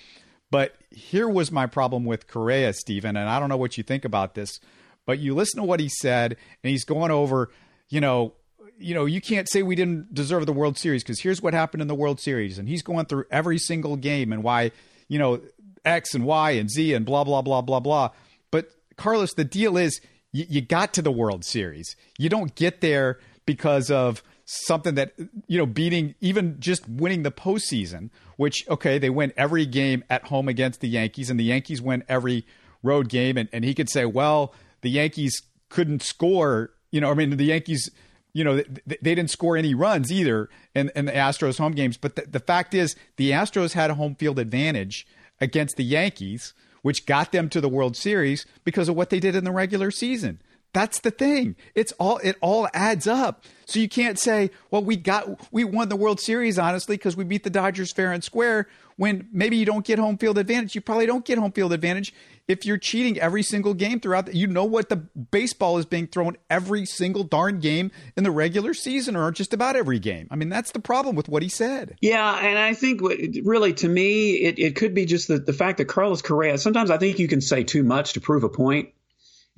But 0.51 0.75
here 0.91 1.29
was 1.29 1.53
my 1.53 1.67
problem 1.67 2.05
with 2.05 2.27
Correa, 2.27 2.73
Stephen, 2.73 3.17
and 3.17 3.29
I 3.29 3.39
don't 3.39 3.49
know 3.49 3.57
what 3.57 3.79
you 3.79 3.85
think 3.85 4.05
about 4.05 4.35
this, 4.35 4.59
but 5.07 5.19
you 5.19 5.35
listen 5.35 5.61
to 5.61 5.67
what 5.67 5.81
he 5.81 5.89
said, 5.89 6.37
and 6.63 6.71
he's 6.71 6.85
going 6.85 7.11
over, 7.11 7.51
you 7.89 8.01
know, 8.01 8.35
you 8.79 8.95
know, 8.95 9.05
you 9.05 9.21
can't 9.21 9.49
say 9.49 9.63
we 9.63 9.75
didn't 9.75 10.15
deserve 10.15 10.47
the 10.47 10.53
World 10.53 10.79
Series 10.79 11.03
because 11.03 11.21
here's 11.21 11.43
what 11.43 11.53
happened 11.53 11.83
in 11.83 11.89
the 11.89 11.95
World 11.95 12.19
Series. 12.19 12.59
And 12.59 12.67
he's 12.67 12.83
going 12.83 13.07
through 13.07 13.25
every 13.31 13.59
single 13.59 13.97
game 13.97 14.33
and 14.33 14.43
why, 14.43 14.73
you 15.07 15.19
know, 15.19 15.41
X 15.85 16.15
and 16.15 16.25
Y 16.25 16.53
and 16.53 16.71
Z 16.71 16.95
and 16.95 17.05
blah, 17.05 17.23
blah, 17.23 17.43
blah, 17.43 17.61
blah, 17.61 17.81
blah. 17.81 18.11
But 18.51 18.71
Carlos, 18.97 19.35
the 19.35 19.45
deal 19.45 19.77
is 19.77 20.01
you, 20.33 20.47
you 20.49 20.61
got 20.63 20.95
to 20.95 21.03
the 21.03 21.13
World 21.13 21.45
Series. 21.45 21.95
You 22.19 22.31
don't 22.31 22.55
get 22.55 22.81
there 22.81 23.19
because 23.45 23.91
of 23.91 24.23
something 24.53 24.97
that, 24.97 25.13
you 25.47 25.59
know, 25.59 25.67
beating 25.67 26.15
even 26.21 26.59
just 26.59 26.89
winning 26.89 27.23
the 27.23 27.31
postseason, 27.31 28.11
which, 28.37 28.67
okay, 28.69 28.99
they 28.99 29.11
win 29.11 29.33
every 29.37 29.65
game 29.65 30.03
at 30.11 30.25
home 30.25 30.49
against 30.49 30.81
the 30.81 30.89
Yankees 30.89 31.31
and 31.31 31.39
the 31.39 31.45
Yankees 31.45 31.81
win 31.81 32.03
every 32.09 32.45
road 32.83 33.09
game. 33.09 33.37
And, 33.37 33.49
and 33.53 33.65
he 33.65 33.75
could 33.75 33.89
say, 33.89 34.05
well, 34.05 34.53
the 34.81 34.91
Yankees 34.91 35.43
couldn't 35.69 36.03
score, 36.03 36.73
you 36.91 37.01
know, 37.01 37.11
I 37.11 37.15
mean, 37.15 37.37
the 37.37 37.45
Yankees 37.45 37.91
you 38.33 38.45
know, 38.45 38.57
they, 38.57 38.97
they, 39.03 39.15
didn't 39.15 39.31
score 39.31 39.57
any 39.57 39.75
runs 39.75 40.13
either 40.13 40.49
in, 40.73 40.91
in 40.95 41.07
the 41.07 41.13
Astros 41.13 41.59
home 41.59 41.73
games. 41.73 41.97
But 41.97 42.15
the, 42.15 42.23
the, 42.23 42.39
fact 42.39 42.75
is, 42.75 42.95
the 43.17 43.33
Astros 43.33 43.73
had 43.73 43.91
a 43.91 43.95
home 43.95 44.15
field 44.15 44.39
advantage 44.39 45.05
against 45.41 45.77
the 45.77 45.83
Yankees, 45.83 46.55
which 46.83 47.07
got 47.07 47.33
them 47.33 47.49
to 47.49 47.61
the 47.61 47.69
World 47.69 47.97
Series 47.97 48.47
because 48.63 48.89
of 48.89 48.95
what 48.95 49.11
they 49.11 49.19
did 49.19 49.35
in 49.35 49.43
the 49.43 49.51
regular 49.51 49.91
season. 49.91 50.41
That's 50.73 51.01
the 51.01 51.11
thing. 51.11 51.57
It's 51.75 51.93
all 51.93 52.19
it 52.19 52.37
all 52.41 52.69
adds 52.73 53.07
up. 53.07 53.45
So 53.67 53.79
you 53.81 53.89
can't 53.89 54.19
say, 54.19 54.51
"Well, 54.71 54.85
we 54.85 54.97
got 54.97 55.53
we 55.53 55.65
won 55.65 55.89
the 55.89 55.97
World 55.97 56.21
Series 56.21 56.59
honestly 56.59 56.97
because 56.97 57.17
we 57.17 57.25
beat 57.25 57.43
the 57.43 57.51
Dodgers 57.51 57.93
fair 57.93 58.13
and 58.13 58.23
square." 58.23 58.69
When 58.97 59.29
maybe 59.33 59.57
you 59.57 59.65
don't 59.65 59.85
get 59.85 59.99
home 59.99 60.19
field 60.19 60.37
advantage, 60.37 60.75
you 60.75 60.83
probably 60.83 61.07
don't 61.07 61.25
get 61.25 61.39
home 61.39 61.53
field 61.53 61.73
advantage 61.73 62.13
if 62.47 62.67
you're 62.67 62.77
cheating 62.77 63.19
every 63.19 63.43
single 63.43 63.73
game 63.73 63.99
throughout. 63.99 64.27
The, 64.27 64.37
you 64.37 64.47
know 64.47 64.67
what 64.67 64.91
the 64.91 64.97
baseball 64.97 65.79
is 65.79 65.87
being 65.87 66.07
thrown 66.07 66.37
every 66.51 66.85
single 66.85 67.25
darn 67.25 67.61
game 67.61 67.91
in 68.15 68.25
the 68.25 68.31
regular 68.31 68.75
season, 68.75 69.17
or 69.17 69.31
just 69.31 69.55
about 69.55 69.75
every 69.75 69.99
game. 69.99 70.29
I 70.31 70.37
mean, 70.37 70.51
that's 70.51 70.73
the 70.73 70.81
problem 70.81 71.17
with 71.17 71.31
what 71.31 71.43
he 71.43 71.49
said. 71.49 71.97
Yeah, 72.03 72.47
and 72.47 72.59
I 72.59 72.75
think 72.75 73.01
really 73.01 73.73
to 73.75 73.89
me, 73.89 74.33
it, 74.33 74.59
it 74.59 74.77
could 74.77 74.95
be 74.95 75.07
just 75.07 75.29
the, 75.29 75.39
the 75.39 75.55
fact 75.55 75.79
that 75.79 75.87
Carlos 75.87 76.21
Correa. 76.21 76.59
Sometimes 76.59 76.91
I 76.91 76.99
think 76.99 77.19
you 77.19 77.27
can 77.27 77.41
say 77.41 77.65
too 77.65 77.83
much 77.83 78.13
to 78.13 78.21
prove 78.21 78.45
a 78.45 78.51
point 78.51 78.91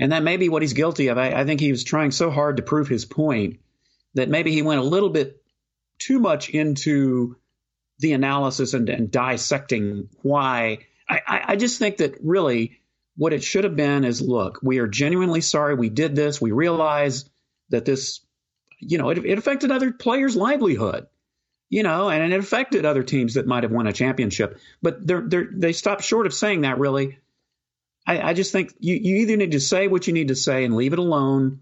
and 0.02 0.10
that 0.10 0.24
may 0.24 0.36
be 0.36 0.48
what 0.48 0.62
he's 0.62 0.72
guilty 0.72 1.08
of. 1.08 1.16
I, 1.16 1.30
I 1.32 1.44
think 1.44 1.60
he 1.60 1.70
was 1.70 1.84
trying 1.84 2.10
so 2.10 2.28
hard 2.28 2.56
to 2.56 2.64
prove 2.64 2.88
his 2.88 3.04
point 3.04 3.60
that 4.14 4.28
maybe 4.28 4.50
he 4.50 4.60
went 4.60 4.80
a 4.80 4.84
little 4.84 5.10
bit 5.10 5.40
too 6.00 6.18
much 6.18 6.50
into 6.50 7.36
the 8.00 8.12
analysis 8.12 8.74
and, 8.74 8.88
and 8.88 9.12
dissecting 9.12 10.08
why. 10.22 10.78
I, 11.08 11.44
I, 11.46 11.56
just 11.56 11.78
think 11.78 11.98
that 11.98 12.16
really 12.20 12.80
what 13.16 13.32
it 13.32 13.44
should 13.44 13.62
have 13.62 13.76
been 13.76 14.04
is 14.04 14.20
look, 14.20 14.58
we 14.60 14.78
are 14.78 14.88
genuinely 14.88 15.40
sorry 15.40 15.76
we 15.76 15.88
did 15.88 16.16
this. 16.16 16.40
We 16.40 16.50
realize 16.50 17.30
that 17.68 17.84
this, 17.84 18.26
you 18.80 18.98
know, 18.98 19.10
it, 19.10 19.24
it 19.24 19.38
affected 19.38 19.70
other 19.70 19.92
players' 19.92 20.34
livelihood, 20.34 21.06
you 21.70 21.84
know, 21.84 22.10
and 22.10 22.32
it 22.32 22.40
affected 22.40 22.84
other 22.84 23.04
teams 23.04 23.34
that 23.34 23.46
might 23.46 23.62
have 23.62 23.70
won 23.70 23.86
a 23.86 23.92
championship. 23.92 24.58
But 24.82 25.06
they're, 25.06 25.22
they're, 25.22 25.48
they 25.52 25.72
stopped 25.72 26.02
short 26.02 26.26
of 26.26 26.34
saying 26.34 26.62
that 26.62 26.80
really. 26.80 27.18
I, 28.06 28.20
I 28.20 28.34
just 28.34 28.52
think 28.52 28.74
you, 28.78 28.94
you 28.94 29.16
either 29.16 29.36
need 29.36 29.52
to 29.52 29.60
say 29.60 29.88
what 29.88 30.06
you 30.06 30.12
need 30.12 30.28
to 30.28 30.36
say 30.36 30.64
and 30.64 30.74
leave 30.74 30.92
it 30.92 30.98
alone 30.98 31.60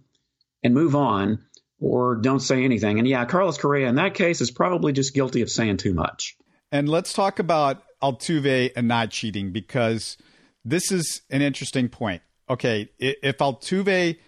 and 0.62 0.74
move 0.74 0.94
on, 0.94 1.44
or 1.80 2.16
don't 2.16 2.40
say 2.40 2.64
anything. 2.64 2.98
And 2.98 3.08
yeah, 3.08 3.24
Carlos 3.24 3.58
Correa 3.58 3.88
in 3.88 3.94
that 3.96 4.14
case 4.14 4.40
is 4.40 4.50
probably 4.50 4.92
just 4.92 5.14
guilty 5.14 5.42
of 5.42 5.50
saying 5.50 5.78
too 5.78 5.94
much. 5.94 6.36
And 6.72 6.88
let's 6.88 7.12
talk 7.12 7.38
about 7.38 7.82
Altuve 8.02 8.70
and 8.76 8.88
not 8.88 9.10
cheating 9.10 9.52
because 9.52 10.16
this 10.64 10.92
is 10.92 11.22
an 11.30 11.42
interesting 11.42 11.88
point. 11.88 12.22
Okay, 12.48 12.90
if 12.98 13.38
Altuve 13.38 14.18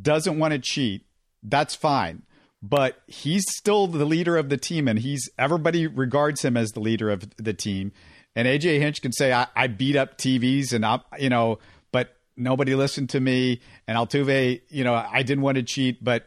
doesn't 0.00 0.38
want 0.38 0.52
to 0.52 0.58
cheat, 0.58 1.06
that's 1.42 1.74
fine. 1.74 2.22
But 2.62 2.96
he's 3.06 3.44
still 3.48 3.86
the 3.86 4.04
leader 4.04 4.36
of 4.36 4.48
the 4.48 4.56
team, 4.56 4.88
and 4.88 4.98
he's 4.98 5.28
everybody 5.38 5.86
regards 5.86 6.44
him 6.44 6.56
as 6.56 6.72
the 6.72 6.80
leader 6.80 7.10
of 7.10 7.36
the 7.36 7.52
team. 7.52 7.92
And 8.36 8.46
AJ 8.46 8.78
Hinch 8.78 9.00
can 9.00 9.12
say, 9.12 9.32
I, 9.32 9.46
I 9.56 9.66
beat 9.66 9.96
up 9.96 10.18
TVs 10.18 10.74
and 10.74 10.84
I'm, 10.84 11.00
you 11.18 11.30
know, 11.30 11.58
but 11.90 12.14
nobody 12.36 12.74
listened 12.74 13.08
to 13.10 13.20
me. 13.20 13.62
And 13.88 13.96
Altuve, 13.96 14.60
you 14.68 14.84
know, 14.84 14.94
I 14.94 15.22
didn't 15.22 15.42
want 15.42 15.56
to 15.56 15.62
cheat, 15.62 16.04
but, 16.04 16.26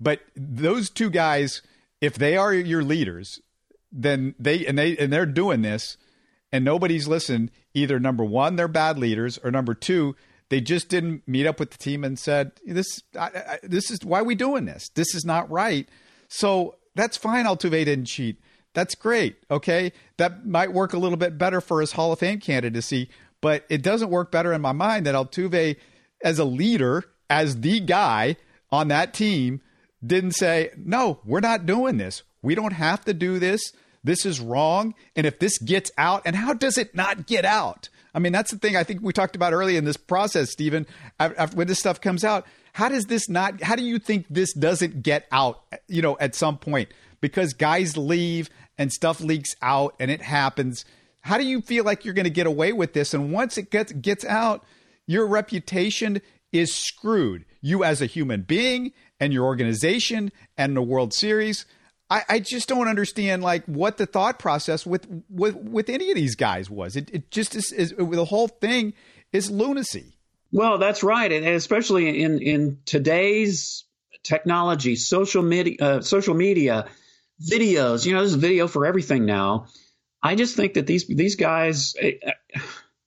but 0.00 0.20
those 0.34 0.90
two 0.90 1.10
guys, 1.10 1.62
if 2.00 2.16
they 2.16 2.36
are 2.36 2.52
your 2.52 2.82
leaders, 2.82 3.38
then 3.92 4.34
they, 4.36 4.66
and 4.66 4.76
they, 4.76 4.96
and 4.96 5.12
they're 5.12 5.24
doing 5.24 5.62
this 5.62 5.96
and 6.50 6.64
nobody's 6.64 7.06
listened. 7.06 7.52
Either 7.72 8.00
number 8.00 8.24
one, 8.24 8.56
they're 8.56 8.66
bad 8.66 8.98
leaders 8.98 9.38
or 9.38 9.52
number 9.52 9.74
two, 9.74 10.16
they 10.48 10.60
just 10.60 10.88
didn't 10.88 11.22
meet 11.26 11.46
up 11.46 11.60
with 11.60 11.70
the 11.70 11.78
team 11.78 12.02
and 12.02 12.18
said, 12.18 12.50
this, 12.66 12.86
I, 13.18 13.26
I, 13.26 13.58
this 13.62 13.92
is 13.92 14.04
why 14.04 14.22
we 14.22 14.34
doing 14.34 14.64
this. 14.64 14.88
This 14.90 15.14
is 15.14 15.24
not 15.24 15.50
right. 15.50 15.88
So 16.28 16.76
that's 16.96 17.16
fine. 17.16 17.44
Altuve 17.44 17.84
didn't 17.84 18.06
cheat. 18.06 18.40
That's 18.74 18.94
great. 18.94 19.36
Okay. 19.50 19.92
That 20.18 20.46
might 20.46 20.72
work 20.72 20.92
a 20.92 20.98
little 20.98 21.16
bit 21.16 21.38
better 21.38 21.60
for 21.60 21.80
his 21.80 21.92
Hall 21.92 22.12
of 22.12 22.18
Fame 22.18 22.40
candidacy, 22.40 23.08
but 23.40 23.64
it 23.68 23.82
doesn't 23.82 24.10
work 24.10 24.30
better 24.30 24.52
in 24.52 24.60
my 24.60 24.72
mind 24.72 25.06
that 25.06 25.14
Altuve, 25.14 25.76
as 26.22 26.38
a 26.38 26.44
leader, 26.44 27.04
as 27.30 27.60
the 27.60 27.80
guy 27.80 28.36
on 28.70 28.88
that 28.88 29.14
team, 29.14 29.60
didn't 30.04 30.32
say, 30.32 30.70
no, 30.76 31.20
we're 31.24 31.40
not 31.40 31.64
doing 31.64 31.96
this. 31.96 32.22
We 32.42 32.54
don't 32.54 32.72
have 32.72 33.04
to 33.06 33.14
do 33.14 33.38
this. 33.38 33.72
This 34.02 34.26
is 34.26 34.38
wrong. 34.38 34.94
And 35.16 35.26
if 35.26 35.38
this 35.38 35.56
gets 35.58 35.90
out, 35.96 36.22
and 36.26 36.36
how 36.36 36.52
does 36.52 36.76
it 36.76 36.94
not 36.94 37.26
get 37.26 37.44
out? 37.44 37.88
I 38.14 38.18
mean, 38.18 38.32
that's 38.32 38.50
the 38.50 38.58
thing 38.58 38.76
I 38.76 38.84
think 38.84 39.00
we 39.02 39.12
talked 39.12 39.34
about 39.34 39.52
early 39.52 39.76
in 39.76 39.84
this 39.84 39.96
process, 39.96 40.50
Stephen. 40.50 40.86
When 41.54 41.66
this 41.66 41.78
stuff 41.78 42.00
comes 42.00 42.22
out, 42.22 42.46
how 42.72 42.88
does 42.88 43.06
this 43.06 43.28
not? 43.28 43.62
How 43.62 43.76
do 43.76 43.82
you 43.82 43.98
think 43.98 44.26
this 44.28 44.52
doesn't 44.52 45.02
get 45.02 45.26
out? 45.32 45.62
You 45.88 46.02
know, 46.02 46.16
at 46.20 46.34
some 46.34 46.58
point, 46.58 46.90
because 47.20 47.54
guys 47.54 47.96
leave 47.96 48.50
and 48.78 48.92
stuff 48.92 49.20
leaks 49.20 49.54
out 49.62 49.94
and 49.98 50.10
it 50.10 50.22
happens. 50.22 50.84
How 51.22 51.38
do 51.38 51.44
you 51.44 51.60
feel 51.60 51.84
like 51.84 52.04
you're 52.04 52.14
going 52.14 52.24
to 52.24 52.30
get 52.30 52.46
away 52.46 52.72
with 52.72 52.92
this? 52.92 53.14
And 53.14 53.32
once 53.32 53.56
it 53.56 53.70
gets 53.70 53.92
gets 53.92 54.24
out, 54.24 54.64
your 55.06 55.26
reputation 55.26 56.20
is 56.52 56.74
screwed. 56.74 57.44
You 57.60 57.82
as 57.82 58.02
a 58.02 58.06
human 58.06 58.42
being 58.42 58.92
and 59.18 59.32
your 59.32 59.44
organization 59.44 60.32
and 60.56 60.76
the 60.76 60.82
World 60.82 61.14
Series. 61.14 61.64
I, 62.10 62.22
I 62.28 62.38
just 62.38 62.68
don't 62.68 62.88
understand 62.88 63.42
like 63.42 63.64
what 63.64 63.96
the 63.96 64.06
thought 64.06 64.38
process 64.38 64.84
with 64.84 65.06
with, 65.30 65.56
with 65.56 65.88
any 65.88 66.10
of 66.10 66.16
these 66.16 66.36
guys 66.36 66.68
was. 66.68 66.96
It, 66.96 67.10
it 67.12 67.30
just 67.30 67.54
is, 67.54 67.72
is 67.72 67.94
the 67.96 68.24
whole 68.26 68.48
thing 68.48 68.92
is 69.32 69.50
lunacy. 69.50 70.16
Well, 70.52 70.78
that's 70.78 71.02
right, 71.02 71.32
and 71.32 71.44
especially 71.46 72.22
in 72.22 72.38
in 72.40 72.78
today's 72.84 73.84
technology, 74.22 74.94
social 74.94 75.42
media, 75.42 75.76
uh, 75.80 76.00
social 76.02 76.34
media 76.34 76.86
videos. 77.42 78.06
You 78.06 78.14
know, 78.14 78.20
there's 78.20 78.34
video 78.34 78.68
for 78.68 78.86
everything 78.86 79.26
now. 79.26 79.66
I 80.22 80.36
just 80.36 80.56
think 80.56 80.74
that 80.74 80.86
these 80.86 81.06
these 81.06 81.36
guys 81.36 81.94
eh, 82.00 82.12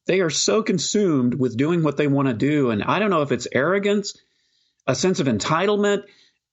they 0.05 0.21
are 0.21 0.29
so 0.29 0.63
consumed 0.63 1.33
with 1.33 1.57
doing 1.57 1.83
what 1.83 1.97
they 1.97 2.07
want 2.07 2.27
to 2.27 2.33
do, 2.33 2.69
and 2.69 2.83
I 2.83 2.99
don't 2.99 3.09
know 3.09 3.23
if 3.23 3.31
it's 3.31 3.47
arrogance, 3.51 4.17
a 4.85 4.95
sense 4.95 5.19
of 5.19 5.27
entitlement. 5.27 6.03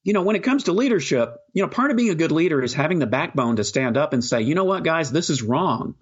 You 0.03 0.13
know, 0.13 0.23
when 0.23 0.37
it 0.37 0.43
comes 0.43 0.65
to 0.65 0.73
leadership, 0.73 1.37
you 1.55 1.63
know, 1.63 1.69
part 1.69 1.91
of 1.91 1.97
being 1.97 2.11
a 2.11 2.15
good 2.15 2.33
leader 2.33 2.63
is 2.63 2.75
having 2.75 2.99
the 2.99 3.07
backbone 3.07 3.57
to 3.57 3.65
stand 3.65 3.97
up 3.97 4.13
and 4.13 4.23
say, 4.23 4.43
you 4.43 4.55
know 4.55 4.65
what, 4.65 4.85
guys, 4.85 5.11
this 5.11 5.31
is 5.31 5.43
wrong. 5.43 5.95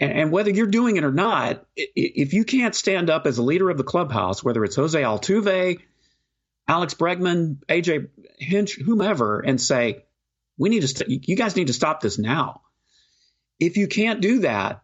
And, 0.00 0.12
and 0.12 0.32
whether 0.32 0.50
you're 0.50 0.66
doing 0.66 0.96
it 0.96 1.04
or 1.04 1.12
not, 1.12 1.64
if 1.76 2.32
you 2.34 2.44
can't 2.44 2.74
stand 2.74 3.10
up 3.10 3.26
as 3.26 3.38
a 3.38 3.42
leader 3.42 3.70
of 3.70 3.78
the 3.78 3.84
clubhouse, 3.84 4.42
whether 4.42 4.64
it's 4.64 4.74
Jose 4.74 5.00
Altuve, 5.00 5.78
Alex 6.66 6.94
Bregman, 6.94 7.58
AJ 7.66 8.08
Hinch, 8.38 8.74
whomever, 8.74 9.38
and 9.40 9.60
say, 9.60 10.04
we 10.58 10.68
need 10.68 10.80
to, 10.80 10.88
st- 10.88 11.28
you 11.28 11.36
guys 11.36 11.56
need 11.56 11.68
to 11.68 11.72
stop 11.72 12.00
this 12.00 12.18
now. 12.18 12.62
If 13.58 13.76
you 13.76 13.86
can't 13.86 14.20
do 14.20 14.40
that, 14.40 14.82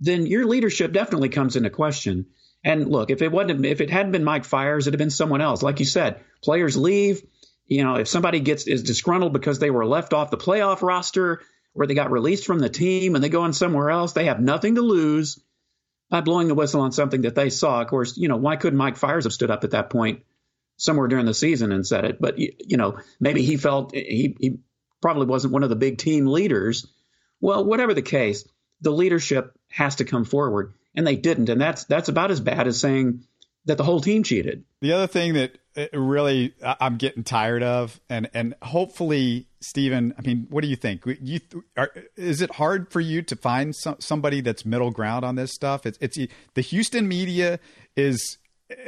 then 0.00 0.26
your 0.26 0.46
leadership 0.46 0.92
definitely 0.92 1.28
comes 1.28 1.56
into 1.56 1.70
question. 1.70 2.26
And 2.64 2.88
look, 2.88 3.10
if 3.10 3.22
it 3.22 3.32
wasn't, 3.32 3.64
if 3.66 3.80
it 3.80 3.90
hadn't 3.90 4.12
been 4.12 4.24
Mike 4.24 4.44
Fiers, 4.44 4.86
it'd 4.86 4.94
have 4.94 4.98
been 4.98 5.10
someone 5.10 5.40
else. 5.40 5.62
Like 5.62 5.80
you 5.80 5.86
said, 5.86 6.20
players 6.42 6.76
leave. 6.76 7.22
You 7.66 7.84
know, 7.84 7.96
if 7.96 8.08
somebody 8.08 8.40
gets 8.40 8.66
is 8.66 8.82
disgruntled 8.82 9.32
because 9.32 9.58
they 9.58 9.70
were 9.70 9.86
left 9.86 10.12
off 10.12 10.30
the 10.30 10.36
playoff 10.36 10.82
roster 10.82 11.40
or 11.74 11.86
they 11.86 11.94
got 11.94 12.10
released 12.10 12.44
from 12.44 12.58
the 12.58 12.68
team 12.68 13.14
and 13.14 13.24
they 13.24 13.28
go 13.28 13.42
on 13.42 13.52
somewhere 13.52 13.90
else, 13.90 14.12
they 14.12 14.26
have 14.26 14.40
nothing 14.40 14.74
to 14.74 14.82
lose 14.82 15.42
by 16.10 16.20
blowing 16.20 16.48
the 16.48 16.54
whistle 16.54 16.82
on 16.82 16.92
something 16.92 17.22
that 17.22 17.34
they 17.34 17.48
saw. 17.48 17.80
Of 17.80 17.88
course, 17.88 18.16
you 18.16 18.28
know, 18.28 18.36
why 18.36 18.56
couldn't 18.56 18.76
Mike 18.76 18.96
Fiers 18.96 19.24
have 19.24 19.32
stood 19.32 19.50
up 19.50 19.64
at 19.64 19.70
that 19.70 19.90
point 19.90 20.22
somewhere 20.76 21.08
during 21.08 21.26
the 21.26 21.34
season 21.34 21.72
and 21.72 21.86
said 21.86 22.04
it? 22.04 22.20
But 22.20 22.38
you 22.38 22.76
know, 22.76 22.98
maybe 23.18 23.42
he 23.42 23.56
felt 23.56 23.94
he 23.94 24.36
he 24.38 24.58
probably 25.02 25.26
wasn't 25.26 25.52
one 25.52 25.62
of 25.62 25.68
the 25.68 25.76
big 25.76 25.98
team 25.98 26.26
leaders. 26.26 26.86
Well, 27.40 27.64
whatever 27.64 27.92
the 27.92 28.02
case, 28.02 28.48
the 28.80 28.92
leadership 28.92 29.58
has 29.68 29.96
to 29.96 30.04
come 30.04 30.24
forward, 30.24 30.74
and 30.94 31.06
they 31.06 31.16
didn't, 31.16 31.48
and 31.48 31.60
that's 31.60 31.84
that's 31.84 32.08
about 32.08 32.30
as 32.30 32.40
bad 32.40 32.66
as 32.66 32.80
saying 32.80 33.24
that 33.66 33.76
the 33.76 33.84
whole 33.84 34.00
team 34.00 34.22
cheated. 34.22 34.64
The 34.80 34.92
other 34.92 35.06
thing 35.06 35.34
that 35.34 35.58
really 35.92 36.54
I'm 36.62 36.96
getting 36.96 37.24
tired 37.24 37.62
of, 37.62 38.00
and 38.08 38.28
and 38.34 38.54
hopefully, 38.62 39.46
Stephen, 39.60 40.14
I 40.18 40.22
mean, 40.22 40.46
what 40.50 40.62
do 40.62 40.68
you 40.68 40.76
think? 40.76 41.04
You 41.20 41.40
are, 41.76 41.90
is 42.16 42.40
it 42.40 42.52
hard 42.52 42.92
for 42.92 43.00
you 43.00 43.22
to 43.22 43.36
find 43.36 43.74
some, 43.74 43.96
somebody 43.98 44.40
that's 44.40 44.64
middle 44.64 44.90
ground 44.90 45.24
on 45.24 45.36
this 45.36 45.52
stuff? 45.52 45.86
It's 45.86 45.98
it's 46.00 46.18
the 46.54 46.60
Houston 46.60 47.08
media 47.08 47.58
is 47.96 48.38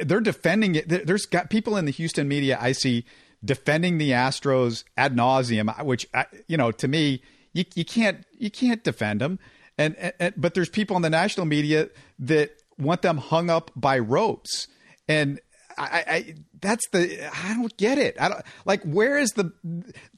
they're 0.01 0.21
defending 0.21 0.75
it. 0.75 1.07
There's 1.07 1.25
got 1.25 1.49
people 1.49 1.77
in 1.77 1.85
the 1.85 1.91
Houston 1.91 2.27
media 2.27 2.57
I 2.59 2.71
see 2.73 3.05
defending 3.43 3.97
the 3.97 4.11
Astros 4.11 4.83
ad 4.97 5.15
nauseum, 5.15 5.83
which 5.85 6.07
you 6.47 6.57
know 6.57 6.71
to 6.71 6.87
me 6.87 7.21
you, 7.53 7.63
you 7.73 7.85
can't 7.85 8.25
you 8.37 8.51
can't 8.51 8.83
defend 8.83 9.21
them. 9.21 9.39
And, 9.77 9.95
and 10.19 10.33
but 10.37 10.53
there's 10.53 10.69
people 10.69 10.95
in 10.95 11.01
the 11.01 11.09
national 11.09 11.45
media 11.45 11.89
that 12.19 12.51
want 12.77 13.01
them 13.01 13.17
hung 13.17 13.49
up 13.49 13.71
by 13.75 13.99
ropes, 13.99 14.67
and 15.07 15.39
I, 15.77 16.03
I, 16.07 16.35
that's 16.61 16.87
the 16.89 17.29
I 17.33 17.53
don't 17.53 17.75
get 17.77 17.97
it. 17.97 18.15
I 18.19 18.29
don't 18.29 18.41
like 18.65 18.83
where 18.83 19.17
is 19.17 19.31
the 19.31 19.51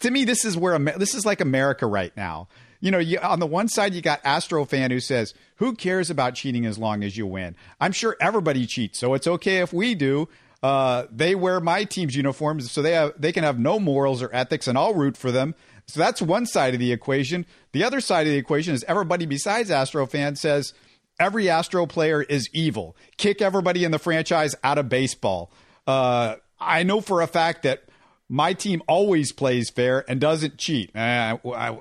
to 0.02 0.12
me 0.12 0.26
this 0.26 0.46
is 0.46 0.56
where 0.58 0.78
this 0.78 1.16
is 1.16 1.26
like 1.26 1.42
America 1.42 1.88
right 1.88 2.16
now. 2.16 2.48
You 2.80 2.92
know, 2.92 3.00
you, 3.00 3.18
on 3.20 3.40
the 3.40 3.48
one 3.48 3.70
side 3.70 3.96
you 3.96 4.02
got 4.02 4.22
Astro 4.24 4.64
fan 4.66 4.92
who 4.92 5.00
says, 5.00 5.34
"Who 5.56 5.74
cares 5.74 6.12
about 6.12 6.36
cheating 6.36 6.66
as 6.66 6.78
long 6.78 7.04
as 7.04 7.18
you 7.18 7.26
win?" 7.26 7.56
I'm 7.82 7.92
sure 7.92 8.16
everybody 8.22 8.68
cheats, 8.68 9.00
so 9.00 9.16
it's 9.16 9.26
okay 9.28 9.58
if 9.58 9.74
we 9.74 9.96
do. 9.96 10.30
Uh, 10.64 11.06
they 11.12 11.36
wear 11.36 11.60
my 11.60 11.84
team's 11.84 12.16
uniforms, 12.16 12.72
so 12.72 12.82
they 12.82 12.94
have 12.94 13.14
they 13.20 13.32
can 13.32 13.44
have 13.44 13.60
no 13.60 13.80
morals 13.80 14.22
or 14.22 14.30
ethics, 14.34 14.68
and 14.68 14.78
I'll 14.78 14.94
root 14.94 15.16
for 15.16 15.32
them. 15.32 15.54
So 15.88 16.00
that's 16.00 16.22
one 16.22 16.46
side 16.46 16.74
of 16.74 16.80
the 16.80 16.92
equation. 16.92 17.46
The 17.72 17.84
other 17.84 18.02
side 18.02 18.28
of 18.28 18.34
the 18.34 18.40
equation 18.40 18.74
is 18.74 18.84
everybody 18.88 19.26
besides 19.26 19.72
Astro 19.72 20.06
fans 20.06 20.42
says 20.42 20.74
every 21.20 21.50
Astro 21.50 21.86
player 21.86 22.22
is 22.22 22.50
evil. 22.54 22.96
Kick 23.18 23.42
everybody 23.42 23.84
in 23.84 23.92
the 23.92 24.00
franchise 24.00 24.56
out 24.64 24.78
of 24.78 24.90
baseball. 24.90 25.52
Uh, 25.86 26.36
I 26.60 26.84
know 26.84 27.02
for 27.02 27.22
a 27.22 27.28
fact 27.28 27.64
that 27.64 27.84
my 28.30 28.54
team 28.54 28.82
always 28.88 29.32
plays 29.32 29.70
fair 29.70 30.04
and 30.10 30.20
doesn't 30.20 30.58
cheat. 30.58 30.92
Uh, 30.96 31.38
I, 31.46 31.78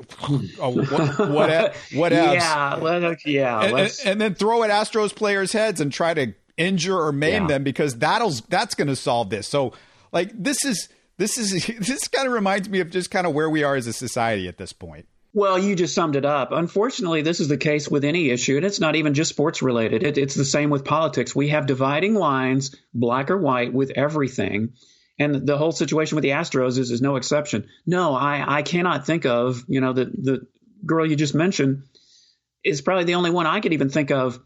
oh, 0.61 0.71
what, 0.71 1.18
what, 1.18 1.50
what 1.92 2.12
else? 2.12 2.35
Yeah, 2.35 2.75
let, 2.80 3.26
yeah. 3.26 3.62
And, 3.62 3.78
and, 3.78 4.00
and, 4.04 4.21
then 4.21 4.35
throw 4.35 4.62
at 4.62 4.71
Astros 4.71 5.14
players' 5.14 5.52
heads 5.52 5.80
and 5.80 5.92
try 5.92 6.14
to 6.14 6.35
injure 6.56 6.98
or 6.98 7.12
maim 7.12 7.42
yeah. 7.42 7.48
them 7.48 7.64
because 7.64 7.98
that'll 7.98 8.32
that's 8.48 8.75
going 8.75 8.88
to 8.88 8.96
solve 8.96 9.30
this. 9.30 9.46
So, 9.46 9.72
like, 10.12 10.30
this 10.34 10.64
is 10.64 10.88
this 11.18 11.38
is 11.38 11.66
this 11.78 12.08
kind 12.08 12.26
of 12.26 12.32
reminds 12.32 12.68
me 12.68 12.80
of 12.80 12.90
just 12.90 13.10
kind 13.10 13.26
of 13.26 13.34
where 13.34 13.50
we 13.50 13.62
are 13.62 13.76
as 13.76 13.86
a 13.86 13.92
society 13.92 14.48
at 14.48 14.58
this 14.58 14.72
point. 14.72 15.06
Well, 15.32 15.58
you 15.58 15.76
just 15.76 15.94
summed 15.94 16.16
it 16.16 16.25
up. 16.25 16.50
Unfortunately, 16.52 17.20
this 17.20 17.40
is 17.40 17.48
the 17.48 17.58
case 17.58 17.90
with 17.90 18.04
any 18.04 18.30
issue, 18.30 18.56
and 18.56 18.64
it's 18.64 18.80
not 18.80 18.96
even 18.96 19.12
just 19.12 19.28
sports 19.28 19.60
related. 19.60 20.02
It, 20.02 20.16
it's 20.16 20.34
the 20.34 20.46
same 20.46 20.70
with 20.70 20.86
politics. 20.86 21.36
We 21.36 21.48
have 21.48 21.66
dividing 21.66 22.14
lines, 22.14 22.75
black 22.94 23.30
or 23.30 23.36
white, 23.36 23.75
with 23.75 23.90
everything. 23.90 24.72
And 25.18 25.46
the 25.46 25.58
whole 25.58 25.72
situation 25.72 26.16
with 26.16 26.22
the 26.22 26.30
Astros 26.30 26.78
is, 26.78 26.90
is 26.90 27.02
no 27.02 27.16
exception. 27.16 27.68
No, 27.86 28.14
I, 28.14 28.58
I 28.58 28.62
cannot 28.62 29.04
think 29.04 29.26
of, 29.26 29.62
you 29.68 29.82
know, 29.82 29.92
the, 29.92 30.06
the 30.06 30.46
girl 30.86 31.06
you 31.06 31.16
just 31.16 31.34
mentioned 31.34 31.82
is 32.64 32.80
probably 32.80 33.04
the 33.04 33.14
only 33.16 33.30
one 33.30 33.46
I 33.46 33.60
could 33.60 33.75
even 33.75 33.90
think 33.90 34.10
of 34.10 34.40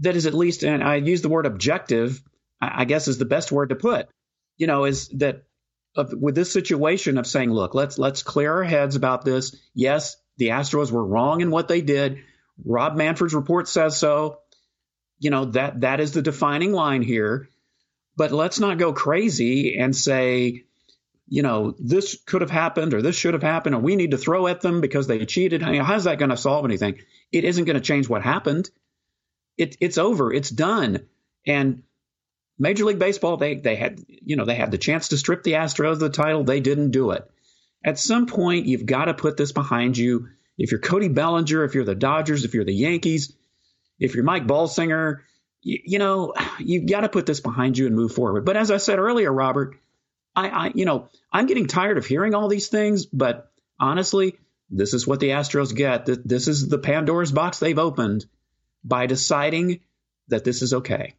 that 0.00 0.16
is 0.16 0.26
at 0.26 0.34
least, 0.34 0.62
and 0.62 0.82
I 0.82 0.96
use 0.96 1.22
the 1.22 1.28
word 1.28 1.46
objective, 1.46 2.22
I, 2.60 2.82
I 2.82 2.84
guess 2.84 3.08
is 3.08 3.18
the 3.18 3.24
best 3.24 3.52
word 3.52 3.70
to 3.70 3.76
put, 3.76 4.08
you 4.56 4.66
know, 4.66 4.84
is 4.84 5.08
that 5.08 5.44
of, 5.96 6.12
with 6.12 6.34
this 6.34 6.52
situation 6.52 7.18
of 7.18 7.26
saying, 7.26 7.50
look, 7.50 7.74
let's 7.74 7.98
let's 7.98 8.22
clear 8.22 8.52
our 8.52 8.64
heads 8.64 8.96
about 8.96 9.24
this. 9.24 9.56
Yes, 9.74 10.16
the 10.38 10.48
Astros 10.48 10.90
were 10.90 11.04
wrong 11.04 11.40
in 11.40 11.50
what 11.50 11.68
they 11.68 11.80
did. 11.80 12.18
Rob 12.64 12.96
Manfred's 12.96 13.34
report 13.34 13.68
says 13.68 13.96
so. 13.96 14.38
You 15.18 15.30
know, 15.30 15.44
that 15.46 15.82
that 15.82 16.00
is 16.00 16.12
the 16.12 16.22
defining 16.22 16.72
line 16.72 17.02
here. 17.02 17.48
But 18.16 18.32
let's 18.32 18.60
not 18.60 18.78
go 18.78 18.92
crazy 18.92 19.78
and 19.78 19.94
say, 19.94 20.64
you 21.28 21.42
know, 21.42 21.74
this 21.78 22.20
could 22.26 22.42
have 22.42 22.50
happened 22.50 22.92
or 22.92 23.00
this 23.00 23.16
should 23.16 23.34
have 23.34 23.42
happened 23.42 23.74
or 23.74 23.78
we 23.78 23.96
need 23.96 24.10
to 24.10 24.18
throw 24.18 24.46
at 24.48 24.60
them 24.60 24.80
because 24.80 25.06
they 25.06 25.24
cheated. 25.24 25.62
How's 25.62 26.04
that 26.04 26.18
going 26.18 26.30
to 26.30 26.36
solve 26.36 26.64
anything? 26.64 26.98
It 27.30 27.44
isn't 27.44 27.64
going 27.64 27.76
to 27.76 27.80
change 27.80 28.08
what 28.08 28.22
happened. 28.22 28.68
It, 29.56 29.76
it's 29.80 29.98
over. 29.98 30.32
It's 30.32 30.50
done. 30.50 31.06
And 31.46 31.82
Major 32.58 32.84
League 32.84 32.98
Baseball, 32.98 33.36
they 33.36 33.56
they 33.56 33.76
had 33.76 34.00
you 34.06 34.36
know 34.36 34.44
they 34.44 34.54
had 34.54 34.70
the 34.70 34.78
chance 34.78 35.08
to 35.08 35.16
strip 35.16 35.42
the 35.42 35.52
Astros 35.52 35.92
of 35.92 36.00
the 36.00 36.10
title. 36.10 36.44
They 36.44 36.60
didn't 36.60 36.90
do 36.90 37.10
it. 37.10 37.28
At 37.84 37.98
some 37.98 38.26
point, 38.26 38.66
you've 38.66 38.86
got 38.86 39.06
to 39.06 39.14
put 39.14 39.36
this 39.36 39.52
behind 39.52 39.98
you. 39.98 40.28
If 40.56 40.70
you're 40.70 40.80
Cody 40.80 41.08
Bellinger, 41.08 41.64
if 41.64 41.74
you're 41.74 41.84
the 41.84 41.94
Dodgers, 41.94 42.44
if 42.44 42.54
you're 42.54 42.64
the 42.64 42.74
Yankees, 42.74 43.34
if 43.98 44.14
you're 44.14 44.24
Mike 44.24 44.46
Bolsinger, 44.46 45.20
you, 45.62 45.80
you 45.84 45.98
know, 45.98 46.34
you've 46.58 46.86
got 46.86 47.00
to 47.00 47.08
put 47.08 47.26
this 47.26 47.40
behind 47.40 47.76
you 47.76 47.86
and 47.86 47.96
move 47.96 48.12
forward. 48.12 48.44
But 48.44 48.56
as 48.56 48.70
I 48.70 48.76
said 48.76 48.98
earlier, 48.98 49.32
Robert, 49.32 49.76
I, 50.36 50.48
I, 50.48 50.72
you 50.74 50.84
know, 50.84 51.08
I'm 51.32 51.46
getting 51.46 51.66
tired 51.66 51.98
of 51.98 52.06
hearing 52.06 52.34
all 52.34 52.48
these 52.48 52.68
things. 52.68 53.06
But 53.06 53.50
honestly, 53.80 54.38
this 54.70 54.94
is 54.94 55.06
what 55.06 55.18
the 55.20 55.30
Astros 55.30 55.74
get. 55.74 56.06
This 56.06 56.46
is 56.46 56.68
the 56.68 56.78
Pandora's 56.78 57.32
box 57.32 57.58
they've 57.58 57.78
opened 57.78 58.26
by 58.84 59.06
deciding 59.06 59.80
that 60.28 60.44
this 60.44 60.62
is 60.62 60.74
okay. 60.74 61.14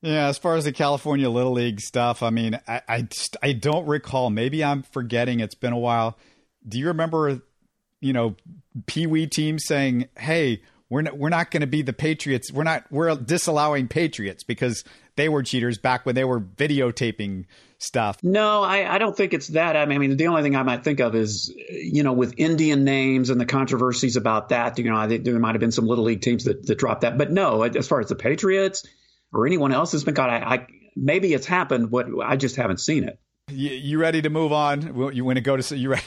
Yeah, 0.00 0.26
as 0.26 0.36
far 0.36 0.56
as 0.56 0.64
the 0.64 0.72
California 0.72 1.30
Little 1.30 1.52
League 1.52 1.80
stuff, 1.80 2.22
I 2.22 2.30
mean, 2.30 2.58
I, 2.66 2.82
I, 2.88 3.08
I 3.40 3.52
don't 3.52 3.86
recall. 3.86 4.30
Maybe 4.30 4.64
I'm 4.64 4.82
forgetting. 4.82 5.40
It's 5.40 5.54
been 5.54 5.72
a 5.72 5.78
while. 5.78 6.18
Do 6.66 6.78
you 6.78 6.88
remember, 6.88 7.40
you 8.00 8.12
know, 8.12 8.34
Pee 8.86 9.06
Wee 9.06 9.28
team 9.28 9.60
saying, 9.60 10.08
"Hey, 10.18 10.62
we're 10.92 11.02
not, 11.02 11.16
we're 11.16 11.28
not 11.28 11.50
going 11.50 11.60
to 11.60 11.66
be 11.66 11.82
the 11.82 11.92
Patriots. 11.92 12.52
We're 12.52 12.64
not 12.64 12.84
we're 12.90 13.14
disallowing 13.14 13.88
Patriots 13.88 14.42
because 14.44 14.84
they 15.16 15.28
were 15.28 15.42
cheaters 15.42 15.78
back 15.78 16.04
when 16.04 16.14
they 16.14 16.24
were 16.24 16.40
videotaping 16.40 17.46
stuff." 17.82 18.18
No, 18.22 18.62
I, 18.62 18.94
I 18.94 18.98
don't 18.98 19.16
think 19.16 19.34
it's 19.34 19.48
that. 19.48 19.76
I 19.76 19.86
mean, 19.86 20.16
the 20.16 20.26
only 20.28 20.42
thing 20.42 20.56
I 20.56 20.62
might 20.62 20.84
think 20.84 21.00
of 21.00 21.14
is, 21.14 21.52
you 21.70 22.02
know, 22.02 22.12
with 22.12 22.34
Indian 22.36 22.84
names 22.84 23.30
and 23.30 23.40
the 23.40 23.46
controversies 23.46 24.16
about 24.16 24.50
that. 24.50 24.78
You 24.78 24.90
know, 24.90 24.96
I 24.96 25.08
think 25.08 25.24
there 25.24 25.38
might 25.38 25.54
have 25.54 25.60
been 25.60 25.72
some 25.72 25.86
Little 25.86 26.04
League 26.04 26.22
teams 26.22 26.44
that, 26.44 26.66
that 26.66 26.78
dropped 26.78 27.02
that. 27.02 27.18
But 27.18 27.30
no, 27.30 27.62
as 27.62 27.88
far 27.88 28.00
as 28.00 28.08
the 28.08 28.16
Patriots 28.16 28.86
or 29.32 29.46
anyone 29.46 29.72
else 29.72 29.92
has 29.92 30.04
been 30.04 30.14
caught. 30.14 30.30
I, 30.30 30.36
I 30.38 30.66
maybe 30.94 31.32
it's 31.32 31.46
happened, 31.46 31.90
but 31.90 32.06
I 32.22 32.36
just 32.36 32.56
haven't 32.56 32.78
seen 32.78 33.04
it. 33.04 33.18
You, 33.50 33.70
you 33.70 33.98
ready 33.98 34.22
to 34.22 34.30
move 34.30 34.52
on? 34.52 35.12
You 35.14 35.24
want 35.24 35.36
to 35.36 35.42
go 35.42 35.56
to 35.56 35.76
you 35.76 35.90
ready? 35.90 36.02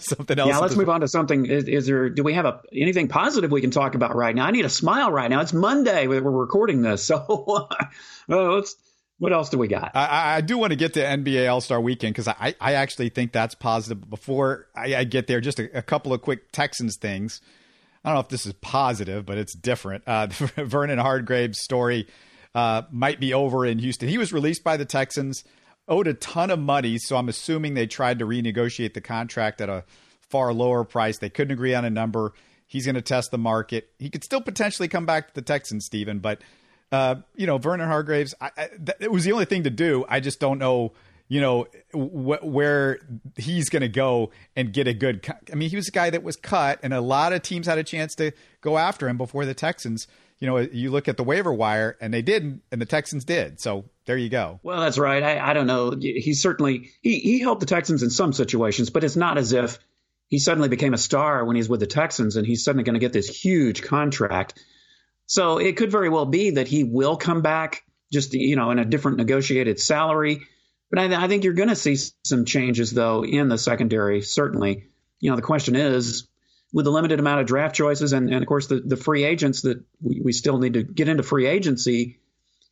something 0.00 0.38
else. 0.38 0.48
Yeah, 0.48 0.58
let's 0.58 0.76
move 0.76 0.88
on 0.88 1.00
to 1.00 1.08
something. 1.08 1.46
Is, 1.46 1.64
is, 1.64 1.86
there? 1.86 2.10
Do 2.10 2.22
we 2.22 2.34
have 2.34 2.44
a 2.44 2.60
anything 2.72 3.08
positive 3.08 3.50
we 3.50 3.60
can 3.60 3.70
talk 3.70 3.94
about 3.94 4.14
right 4.14 4.34
now? 4.34 4.44
I 4.44 4.50
need 4.50 4.64
a 4.64 4.70
smile 4.70 5.10
right 5.10 5.30
now. 5.30 5.40
It's 5.40 5.52
Monday. 5.52 6.06
We're 6.06 6.20
recording 6.20 6.82
this, 6.82 7.04
so 7.06 7.68
uh, 8.28 8.52
let's. 8.54 8.76
What 9.18 9.32
else 9.32 9.48
do 9.48 9.58
we 9.58 9.66
got? 9.66 9.92
I, 9.94 10.36
I 10.36 10.40
do 10.40 10.58
want 10.58 10.70
to 10.70 10.76
get 10.76 10.94
to 10.94 11.00
NBA 11.00 11.50
All 11.50 11.60
Star 11.60 11.80
Weekend 11.80 12.14
because 12.14 12.28
I, 12.28 12.54
I 12.60 12.74
actually 12.74 13.08
think 13.08 13.32
that's 13.32 13.54
positive. 13.54 14.08
Before 14.08 14.68
I, 14.76 14.94
I 14.96 15.04
get 15.04 15.26
there, 15.26 15.40
just 15.40 15.58
a, 15.58 15.78
a, 15.78 15.82
couple 15.82 16.12
of 16.12 16.22
quick 16.22 16.52
Texans 16.52 16.96
things. 16.96 17.40
I 18.04 18.10
don't 18.10 18.14
know 18.14 18.20
if 18.20 18.28
this 18.28 18.46
is 18.46 18.52
positive, 18.54 19.26
but 19.26 19.36
it's 19.36 19.56
different. 19.56 20.04
Uh, 20.06 20.26
Vernon 20.30 20.98
Hargreaves' 20.98 21.60
story 21.60 22.06
uh, 22.54 22.82
might 22.92 23.18
be 23.18 23.34
over 23.34 23.66
in 23.66 23.80
Houston. 23.80 24.08
He 24.08 24.18
was 24.18 24.32
released 24.32 24.62
by 24.62 24.76
the 24.76 24.84
Texans, 24.84 25.42
owed 25.88 26.06
a 26.06 26.14
ton 26.14 26.50
of 26.50 26.60
money, 26.60 26.96
so 26.98 27.16
I'm 27.16 27.28
assuming 27.28 27.74
they 27.74 27.88
tried 27.88 28.20
to 28.20 28.24
renegotiate 28.24 28.94
the 28.94 29.00
contract 29.00 29.60
at 29.60 29.68
a 29.68 29.84
far 30.30 30.52
lower 30.52 30.84
price. 30.84 31.18
They 31.18 31.30
couldn't 31.30 31.52
agree 31.52 31.74
on 31.74 31.84
a 31.84 31.90
number. 31.90 32.34
He's 32.68 32.84
going 32.84 32.94
to 32.94 33.02
test 33.02 33.32
the 33.32 33.38
market. 33.38 33.90
He 33.98 34.10
could 34.10 34.22
still 34.22 34.42
potentially 34.42 34.88
come 34.88 35.06
back 35.06 35.28
to 35.28 35.34
the 35.34 35.42
Texans, 35.42 35.86
Stephen, 35.86 36.20
but 36.20 36.42
uh, 36.92 37.16
you 37.34 37.46
know, 37.46 37.58
Vernon 37.58 37.88
Hargreaves, 37.88 38.34
I, 38.40 38.50
I, 38.56 38.66
th- 38.68 38.98
it 39.00 39.12
was 39.12 39.24
the 39.24 39.32
only 39.32 39.44
thing 39.44 39.64
to 39.64 39.70
do. 39.70 40.04
I 40.08 40.20
just 40.20 40.40
don't 40.40 40.58
know, 40.58 40.92
you 41.28 41.40
know, 41.40 41.66
wh- 41.92 42.44
where 42.44 42.98
he's 43.36 43.68
going 43.68 43.82
to 43.82 43.88
go 43.88 44.30
and 44.56 44.72
get 44.72 44.86
a 44.86 44.94
good. 44.94 45.22
Co- 45.22 45.34
I 45.52 45.54
mean, 45.54 45.70
he 45.70 45.76
was 45.76 45.88
a 45.88 45.92
guy 45.92 46.10
that 46.10 46.22
was 46.22 46.36
cut, 46.36 46.80
and 46.82 46.94
a 46.94 47.00
lot 47.00 47.32
of 47.32 47.42
teams 47.42 47.66
had 47.66 47.78
a 47.78 47.84
chance 47.84 48.14
to 48.16 48.32
go 48.60 48.78
after 48.78 49.08
him 49.08 49.16
before 49.16 49.44
the 49.44 49.54
Texans 49.54 50.06
you 50.38 50.46
know, 50.46 50.58
you 50.58 50.90
look 50.90 51.08
at 51.08 51.16
the 51.16 51.24
waiver 51.24 51.52
wire 51.52 51.96
and 52.00 52.14
they 52.14 52.22
didn't, 52.22 52.62
and 52.70 52.80
the 52.80 52.86
Texans 52.86 53.24
did. 53.24 53.60
So 53.60 53.86
there 54.06 54.16
you 54.16 54.28
go. 54.28 54.60
Well, 54.62 54.80
that's 54.80 54.98
right. 54.98 55.22
I, 55.22 55.50
I 55.50 55.52
don't 55.52 55.66
know. 55.66 55.94
He 55.98 56.34
certainly 56.34 56.90
he 57.02 57.18
he 57.18 57.40
helped 57.40 57.60
the 57.60 57.66
Texans 57.66 58.02
in 58.02 58.10
some 58.10 58.32
situations, 58.32 58.90
but 58.90 59.04
it's 59.04 59.16
not 59.16 59.38
as 59.38 59.52
if 59.52 59.78
he 60.28 60.38
suddenly 60.38 60.68
became 60.68 60.94
a 60.94 60.98
star 60.98 61.44
when 61.44 61.56
he's 61.56 61.68
with 61.68 61.80
the 61.80 61.86
Texans 61.86 62.36
and 62.36 62.46
he's 62.46 62.62
suddenly 62.62 62.84
going 62.84 62.94
to 62.94 63.00
get 63.00 63.12
this 63.12 63.28
huge 63.28 63.82
contract. 63.82 64.62
So 65.28 65.58
it 65.58 65.76
could 65.76 65.92
very 65.92 66.08
well 66.08 66.24
be 66.24 66.50
that 66.52 66.68
he 66.68 66.84
will 66.84 67.16
come 67.16 67.42
back 67.42 67.84
just 68.10 68.32
you 68.32 68.56
know 68.56 68.70
in 68.70 68.78
a 68.78 68.84
different 68.84 69.18
negotiated 69.18 69.78
salary. 69.78 70.40
But 70.90 70.98
I, 70.98 71.24
I 71.24 71.28
think 71.28 71.44
you're 71.44 71.52
going 71.52 71.68
to 71.68 71.76
see 71.76 71.96
some 72.24 72.46
changes 72.46 72.90
though 72.90 73.24
in 73.24 73.48
the 73.48 73.58
secondary. 73.58 74.22
Certainly, 74.22 74.86
you 75.20 75.30
know 75.30 75.36
the 75.36 75.42
question 75.42 75.76
is 75.76 76.26
with 76.72 76.86
the 76.86 76.90
limited 76.90 77.20
amount 77.20 77.42
of 77.42 77.46
draft 77.46 77.74
choices 77.74 78.12
and, 78.12 78.28
and 78.28 78.42
of 78.42 78.48
course 78.48 78.66
the, 78.66 78.80
the 78.80 78.96
free 78.96 79.24
agents 79.24 79.62
that 79.62 79.82
we, 80.02 80.20
we 80.24 80.32
still 80.32 80.58
need 80.58 80.74
to 80.74 80.82
get 80.82 81.08
into 81.08 81.22
free 81.22 81.46
agency, 81.46 82.20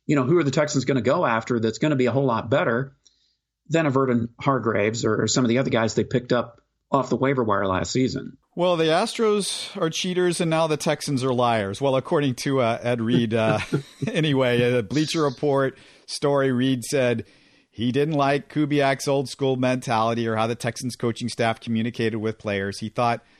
you 0.05 0.15
know, 0.15 0.23
who 0.23 0.37
are 0.37 0.43
the 0.43 0.51
Texans 0.51 0.85
going 0.85 0.97
to 0.97 1.01
go 1.01 1.25
after 1.25 1.59
that's 1.59 1.79
going 1.79 1.91
to 1.91 1.95
be 1.95 2.05
a 2.07 2.11
whole 2.11 2.25
lot 2.25 2.49
better 2.49 2.95
than 3.69 3.85
a 3.85 3.89
Vernon 3.91 4.29
Hargreaves 4.39 5.05
or, 5.05 5.23
or 5.23 5.27
some 5.27 5.45
of 5.45 5.49
the 5.49 5.59
other 5.59 5.69
guys 5.69 5.93
they 5.93 6.03
picked 6.03 6.33
up 6.33 6.61
off 6.91 7.09
the 7.09 7.15
waiver 7.15 7.43
wire 7.43 7.67
last 7.67 7.91
season. 7.91 8.37
Well, 8.55 8.75
the 8.75 8.85
Astros 8.85 9.79
are 9.79 9.89
cheaters 9.89 10.41
and 10.41 10.49
now 10.49 10.67
the 10.67 10.77
Texans 10.77 11.23
are 11.23 11.33
liars. 11.33 11.79
Well, 11.79 11.95
according 11.95 12.35
to 12.35 12.61
uh, 12.61 12.79
Ed 12.81 13.01
Reed, 13.01 13.33
uh, 13.33 13.59
anyway, 14.11 14.73
a 14.73 14.81
Bleacher 14.81 15.23
Report 15.23 15.77
story, 16.07 16.51
Reed 16.51 16.83
said 16.83 17.25
he 17.69 17.91
didn't 17.91 18.15
like 18.15 18.51
Kubiak's 18.51 19.07
old 19.07 19.29
school 19.29 19.57
mentality 19.57 20.27
or 20.27 20.35
how 20.35 20.47
the 20.47 20.55
Texans 20.55 20.95
coaching 20.95 21.29
staff 21.29 21.59
communicated 21.59 22.17
with 22.17 22.39
players. 22.39 22.79
He 22.79 22.89
thought– 22.89 23.23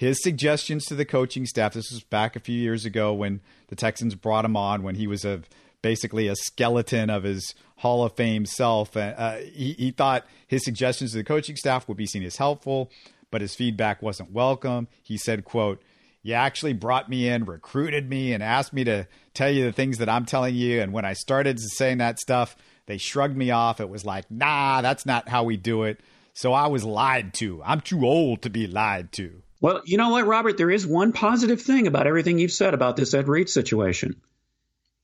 his 0.00 0.22
suggestions 0.22 0.86
to 0.86 0.94
the 0.94 1.04
coaching 1.04 1.44
staff. 1.44 1.74
This 1.74 1.92
was 1.92 2.02
back 2.02 2.34
a 2.34 2.40
few 2.40 2.58
years 2.58 2.86
ago 2.86 3.12
when 3.12 3.42
the 3.68 3.76
Texans 3.76 4.14
brought 4.14 4.46
him 4.46 4.56
on 4.56 4.82
when 4.82 4.94
he 4.94 5.06
was 5.06 5.26
a 5.26 5.42
basically 5.82 6.28
a 6.28 6.36
skeleton 6.36 7.10
of 7.10 7.22
his 7.22 7.54
Hall 7.76 8.04
of 8.04 8.14
Fame 8.14 8.46
self. 8.46 8.96
Uh, 8.96 9.36
he, 9.36 9.72
he 9.72 9.90
thought 9.90 10.26
his 10.46 10.64
suggestions 10.64 11.12
to 11.12 11.18
the 11.18 11.24
coaching 11.24 11.56
staff 11.56 11.88
would 11.88 11.96
be 11.96 12.06
seen 12.06 12.22
as 12.22 12.36
helpful, 12.36 12.90
but 13.30 13.40
his 13.40 13.54
feedback 13.54 14.02
wasn't 14.02 14.32
welcome. 14.32 14.88
He 15.02 15.16
said, 15.16 15.44
"quote." 15.44 15.82
You 16.22 16.34
actually 16.34 16.74
brought 16.74 17.08
me 17.08 17.28
in, 17.28 17.46
recruited 17.46 18.10
me, 18.10 18.34
and 18.34 18.42
asked 18.42 18.74
me 18.74 18.84
to 18.84 19.08
tell 19.32 19.50
you 19.50 19.64
the 19.64 19.72
things 19.72 19.96
that 19.98 20.08
I'm 20.10 20.26
telling 20.26 20.54
you. 20.54 20.82
And 20.82 20.92
when 20.92 21.06
I 21.06 21.14
started 21.14 21.58
saying 21.58 21.96
that 21.96 22.18
stuff, 22.18 22.56
they 22.84 22.98
shrugged 22.98 23.36
me 23.36 23.50
off. 23.50 23.80
It 23.80 23.88
was 23.88 24.04
like, 24.04 24.30
nah, 24.30 24.82
that's 24.82 25.06
not 25.06 25.30
how 25.30 25.44
we 25.44 25.56
do 25.56 25.84
it. 25.84 26.00
So 26.34 26.52
I 26.52 26.66
was 26.66 26.84
lied 26.84 27.32
to. 27.34 27.62
I'm 27.64 27.80
too 27.80 28.04
old 28.04 28.42
to 28.42 28.50
be 28.50 28.66
lied 28.66 29.12
to. 29.12 29.42
Well, 29.62 29.82
you 29.84 29.96
know 29.96 30.10
what, 30.10 30.26
Robert? 30.26 30.56
There 30.56 30.70
is 30.70 30.86
one 30.86 31.12
positive 31.12 31.60
thing 31.62 31.86
about 31.86 32.06
everything 32.06 32.38
you've 32.38 32.52
said 32.52 32.74
about 32.74 32.96
this 32.96 33.14
Ed 33.14 33.28
Reed 33.28 33.48
situation. 33.48 34.20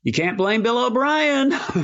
You 0.07 0.13
can't 0.13 0.39
blame 0.39 0.63
Bill 0.63 0.79
O'Brien. 0.79 1.51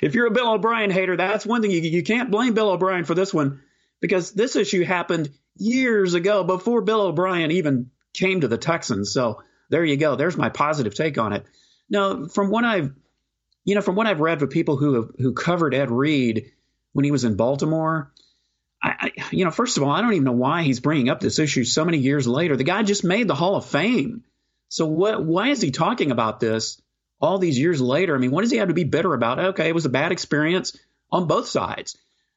if 0.00 0.14
you're 0.14 0.28
a 0.28 0.30
Bill 0.30 0.54
O'Brien 0.54 0.90
hater, 0.90 1.18
that's 1.18 1.44
one 1.44 1.60
thing. 1.60 1.70
You, 1.70 1.82
you 1.82 2.02
can't 2.02 2.30
blame 2.30 2.54
Bill 2.54 2.70
O'Brien 2.70 3.04
for 3.04 3.14
this 3.14 3.34
one 3.34 3.60
because 4.00 4.32
this 4.32 4.56
issue 4.56 4.82
happened 4.82 5.28
years 5.58 6.14
ago 6.14 6.44
before 6.44 6.80
Bill 6.80 7.02
O'Brien 7.02 7.50
even 7.50 7.90
came 8.14 8.40
to 8.40 8.48
the 8.48 8.56
Texans. 8.56 9.12
So 9.12 9.42
there 9.68 9.84
you 9.84 9.98
go. 9.98 10.16
There's 10.16 10.38
my 10.38 10.48
positive 10.48 10.94
take 10.94 11.18
on 11.18 11.34
it. 11.34 11.44
Now, 11.90 12.24
from 12.24 12.50
what 12.50 12.64
I've, 12.64 12.94
you 13.64 13.74
know, 13.74 13.82
from 13.82 13.96
what 13.96 14.06
I've 14.06 14.20
read 14.20 14.40
with 14.40 14.48
people 14.48 14.78
who 14.78 14.94
have, 14.94 15.10
who 15.18 15.34
covered 15.34 15.74
Ed 15.74 15.90
Reed, 15.90 16.52
when 16.94 17.04
he 17.04 17.10
was 17.10 17.24
in 17.24 17.36
Baltimore. 17.36 18.10
I, 18.82 18.94
I, 18.98 19.12
you 19.30 19.44
know, 19.44 19.50
first 19.50 19.76
of 19.76 19.82
all, 19.82 19.90
I 19.90 20.00
don't 20.00 20.14
even 20.14 20.24
know 20.24 20.32
why 20.32 20.62
he's 20.62 20.80
bringing 20.80 21.10
up 21.10 21.20
this 21.20 21.38
issue 21.38 21.64
so 21.64 21.84
many 21.84 21.98
years 21.98 22.26
later. 22.26 22.56
The 22.56 22.64
guy 22.64 22.82
just 22.84 23.04
made 23.04 23.28
the 23.28 23.34
Hall 23.34 23.56
of 23.56 23.66
Fame. 23.66 24.24
So 24.70 24.86
what? 24.86 25.22
Why 25.22 25.48
is 25.48 25.60
he 25.60 25.70
talking 25.70 26.10
about 26.10 26.40
this 26.40 26.80
all 27.20 27.38
these 27.38 27.58
years 27.58 27.80
later? 27.80 28.14
I 28.14 28.18
mean, 28.18 28.30
what 28.30 28.42
does 28.42 28.50
he 28.50 28.58
have 28.58 28.68
to 28.68 28.74
be 28.74 28.84
bitter 28.84 29.14
about? 29.14 29.38
Okay, 29.38 29.68
it 29.68 29.74
was 29.74 29.86
a 29.86 29.90
bad 29.90 30.12
experience 30.12 30.76
on 31.10 31.26
both 31.26 31.48
sides. 31.48 31.96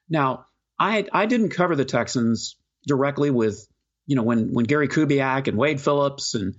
Now, 0.09 0.45
I 0.77 1.05
I 1.11 1.25
didn't 1.25 1.49
cover 1.49 1.75
the 1.75 1.85
Texans 1.85 2.55
directly 2.87 3.31
with 3.31 3.67
you 4.05 4.15
know 4.15 4.23
when 4.23 4.53
when 4.53 4.65
Gary 4.65 4.87
Kubiak 4.87 5.47
and 5.47 5.57
Wade 5.57 5.81
Phillips 5.81 6.35
and 6.35 6.55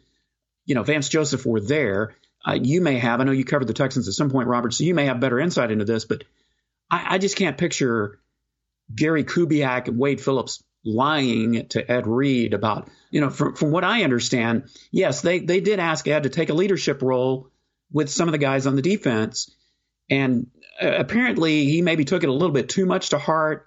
you 0.67 0.75
know 0.75 0.83
Vance 0.83 1.09
Joseph 1.09 1.47
were 1.47 1.61
there. 1.61 2.15
Uh, 2.47 2.59
you 2.61 2.81
may 2.81 2.99
have. 2.99 3.21
I 3.21 3.25
know 3.25 3.33
you 3.33 3.45
covered 3.45 3.67
the 3.67 3.75
Texans 3.75 4.09
at 4.09 4.15
some 4.15 4.31
point, 4.31 4.49
Robert. 4.49 4.73
So 4.73 4.85
you 4.85 4.95
may 4.95 5.07
have 5.07 5.21
better 5.21 5.39
insight 5.39 5.71
into 5.71 5.85
this, 5.85 6.07
but 6.07 6.25
I, 6.91 7.17
I 7.17 7.19
just 7.19 7.37
can't 7.37 7.59
picture 7.59 8.19
Gary 8.95 9.25
Kubiak 9.25 9.89
and 9.89 9.99
Wade 9.99 10.21
Phillips 10.21 10.63
lying 10.85 11.67
to 11.69 11.91
Ed 11.91 12.07
Reed 12.07 12.55
about, 12.55 12.89
you 13.11 13.21
know, 13.21 13.31
from, 13.31 13.55
from 13.55 13.71
what 13.71 13.85
I 13.85 14.03
understand, 14.03 14.71
yes, 14.91 15.21
they, 15.21 15.41
they 15.41 15.61
did 15.61 15.79
ask 15.79 16.09
Ed 16.09 16.25
to 16.25 16.31
take 16.31 16.49
a 16.49 16.55
leadership 16.55 17.03
role 17.03 17.51
with 17.93 18.11
some 18.11 18.29
of 18.29 18.33
the 18.33 18.39
guys 18.39 18.67
on 18.67 18.77
the 18.77 18.83
defense. 18.83 19.55
And 20.09 20.49
uh, 20.81 20.91
apparently 20.91 21.65
he 21.67 21.83
maybe 21.83 22.05
took 22.05 22.23
it 22.23 22.29
a 22.29 22.33
little 22.33 22.55
bit 22.55 22.69
too 22.69 22.87
much 22.87 23.11
to 23.11 23.19
heart 23.19 23.67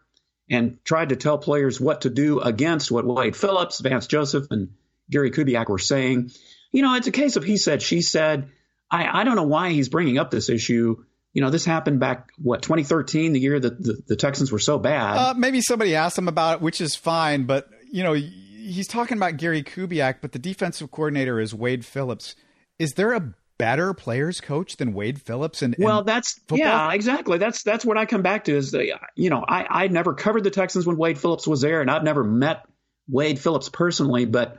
and 0.50 0.78
tried 0.84 1.10
to 1.10 1.16
tell 1.16 1.38
players 1.38 1.80
what 1.80 2.02
to 2.02 2.10
do 2.10 2.40
against 2.40 2.92
what 2.92 3.06
Wade 3.06 3.36
Phillips, 3.36 3.80
Vance 3.80 4.08
Joseph, 4.08 4.48
and 4.52 4.70
Gary 5.10 5.32
Kubiak 5.32 5.70
were 5.70 5.80
saying. 5.80 6.32
You 6.72 6.82
know, 6.82 6.96
it's 6.96 7.08
a 7.08 7.12
case 7.12 7.36
of 7.36 7.44
he 7.44 7.58
said, 7.58 7.82
she 7.82 8.02
said. 8.02 8.50
I, 8.92 9.22
I 9.22 9.24
don't 9.24 9.36
know 9.36 9.44
why 9.44 9.72
he's 9.72 9.90
bringing 9.90 10.18
up 10.18 10.32
this 10.32 10.50
issue 10.50 11.04
you 11.34 11.42
know, 11.42 11.50
this 11.50 11.66
happened 11.66 12.00
back 12.00 12.32
what 12.38 12.62
2013, 12.62 13.34
the 13.34 13.40
year 13.40 13.60
that 13.60 13.82
the, 13.82 14.02
the 14.08 14.16
Texans 14.16 14.52
were 14.52 14.60
so 14.60 14.78
bad. 14.78 15.18
Uh, 15.18 15.34
maybe 15.36 15.62
somebody 15.62 15.96
asked 15.96 16.18
him 16.18 16.28
about 16.28 16.56
it, 16.56 16.62
which 16.62 16.80
is 16.80 16.96
fine. 16.96 17.46
But 17.46 17.68
you 17.92 18.04
know, 18.04 18.14
he's 18.14 18.88
talking 18.88 19.18
about 19.18 19.38
Gary 19.38 19.64
Kubiak, 19.64 20.18
but 20.22 20.32
the 20.32 20.40
defensive 20.40 20.92
coordinator 20.92 21.40
is 21.40 21.54
Wade 21.54 21.86
Phillips. 21.86 22.36
Is 22.78 22.92
there 22.92 23.14
a 23.14 23.34
better 23.64 23.94
players 23.94 24.42
coach 24.42 24.76
than 24.76 24.94
Wade 24.94 25.22
Phillips? 25.22 25.62
And 25.62 25.74
well, 25.80 26.04
that's 26.04 26.34
football? 26.34 26.58
yeah, 26.58 26.92
exactly. 26.92 27.38
That's 27.38 27.64
that's 27.64 27.86
what 27.86 27.98
I 27.98 28.06
come 28.06 28.22
back 28.22 28.44
to 28.46 28.56
is 28.56 28.72
the 28.72 29.00
you 29.16 29.30
know 29.30 29.44
I 29.48 29.84
I 29.84 29.88
never 29.88 30.14
covered 30.14 30.44
the 30.44 30.52
Texans 30.52 30.86
when 30.86 30.98
Wade 30.98 31.18
Phillips 31.18 31.48
was 31.48 31.62
there, 31.62 31.80
and 31.80 31.90
I've 31.90 32.04
never 32.04 32.26
met 32.26 32.66
Wade 33.08 33.40
Phillips 33.40 33.70
personally, 33.70 34.26
but 34.26 34.58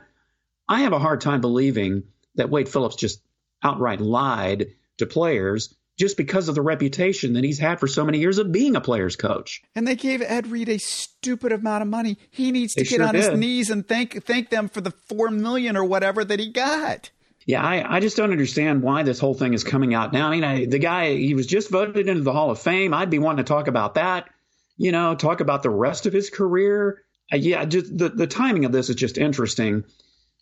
I 0.67 0.81
have 0.81 0.93
a 0.93 0.99
hard 0.99 1.21
time 1.21 1.39
believing 1.39 2.03
that 2.33 2.49
Wade 2.49 2.67
Phillips 2.67 2.95
just 2.95 3.21
outright 3.61 4.01
lied 4.01 4.69
to 4.97 5.05
players 5.05 5.75
just 5.97 6.17
because 6.17 6.49
of 6.49 6.55
the 6.55 6.61
reputation 6.63 7.33
that 7.33 7.43
he's 7.43 7.59
had 7.59 7.79
for 7.79 7.87
so 7.87 8.03
many 8.03 8.17
years 8.17 8.39
of 8.39 8.51
being 8.51 8.75
a 8.75 8.81
player's 8.81 9.15
coach. 9.15 9.61
And 9.75 9.87
they 9.87 9.95
gave 9.95 10.21
Ed 10.21 10.47
Reed 10.47 10.67
a 10.67 10.79
stupid 10.79 11.51
amount 11.51 11.83
of 11.83 11.87
money. 11.87 12.17
He 12.31 12.51
needs 12.51 12.73
to 12.73 12.83
they 12.83 12.89
get 12.89 12.97
sure 12.97 13.07
on 13.07 13.13
did. 13.13 13.23
his 13.23 13.39
knees 13.39 13.69
and 13.69 13.87
thank 13.87 14.25
thank 14.25 14.49
them 14.49 14.67
for 14.67 14.81
the 14.81 14.91
four 14.91 15.29
million 15.29 15.77
or 15.77 15.85
whatever 15.85 16.25
that 16.25 16.39
he 16.39 16.51
got. 16.51 17.11
Yeah, 17.45 17.63
I, 17.63 17.97
I 17.97 17.99
just 17.99 18.17
don't 18.17 18.31
understand 18.31 18.81
why 18.81 19.03
this 19.03 19.19
whole 19.19 19.35
thing 19.35 19.53
is 19.53 19.63
coming 19.63 19.93
out 19.93 20.11
now. 20.11 20.27
I 20.27 20.31
mean, 20.31 20.43
I, 20.43 20.65
the 20.65 20.79
guy 20.79 21.13
he 21.15 21.35
was 21.35 21.45
just 21.45 21.69
voted 21.69 22.09
into 22.09 22.23
the 22.23 22.33
Hall 22.33 22.49
of 22.49 22.59
Fame. 22.59 22.93
I'd 22.93 23.11
be 23.11 23.19
wanting 23.19 23.45
to 23.45 23.47
talk 23.47 23.67
about 23.67 23.95
that. 23.95 24.29
You 24.77 24.91
know, 24.91 25.15
talk 25.15 25.41
about 25.41 25.61
the 25.63 25.69
rest 25.69 26.05
of 26.05 26.13
his 26.13 26.29
career. 26.29 27.03
Uh, 27.31 27.37
yeah, 27.37 27.65
just 27.65 27.95
the 27.95 28.09
the 28.09 28.27
timing 28.27 28.65
of 28.65 28.71
this 28.71 28.89
is 28.89 28.95
just 28.95 29.17
interesting. 29.17 29.83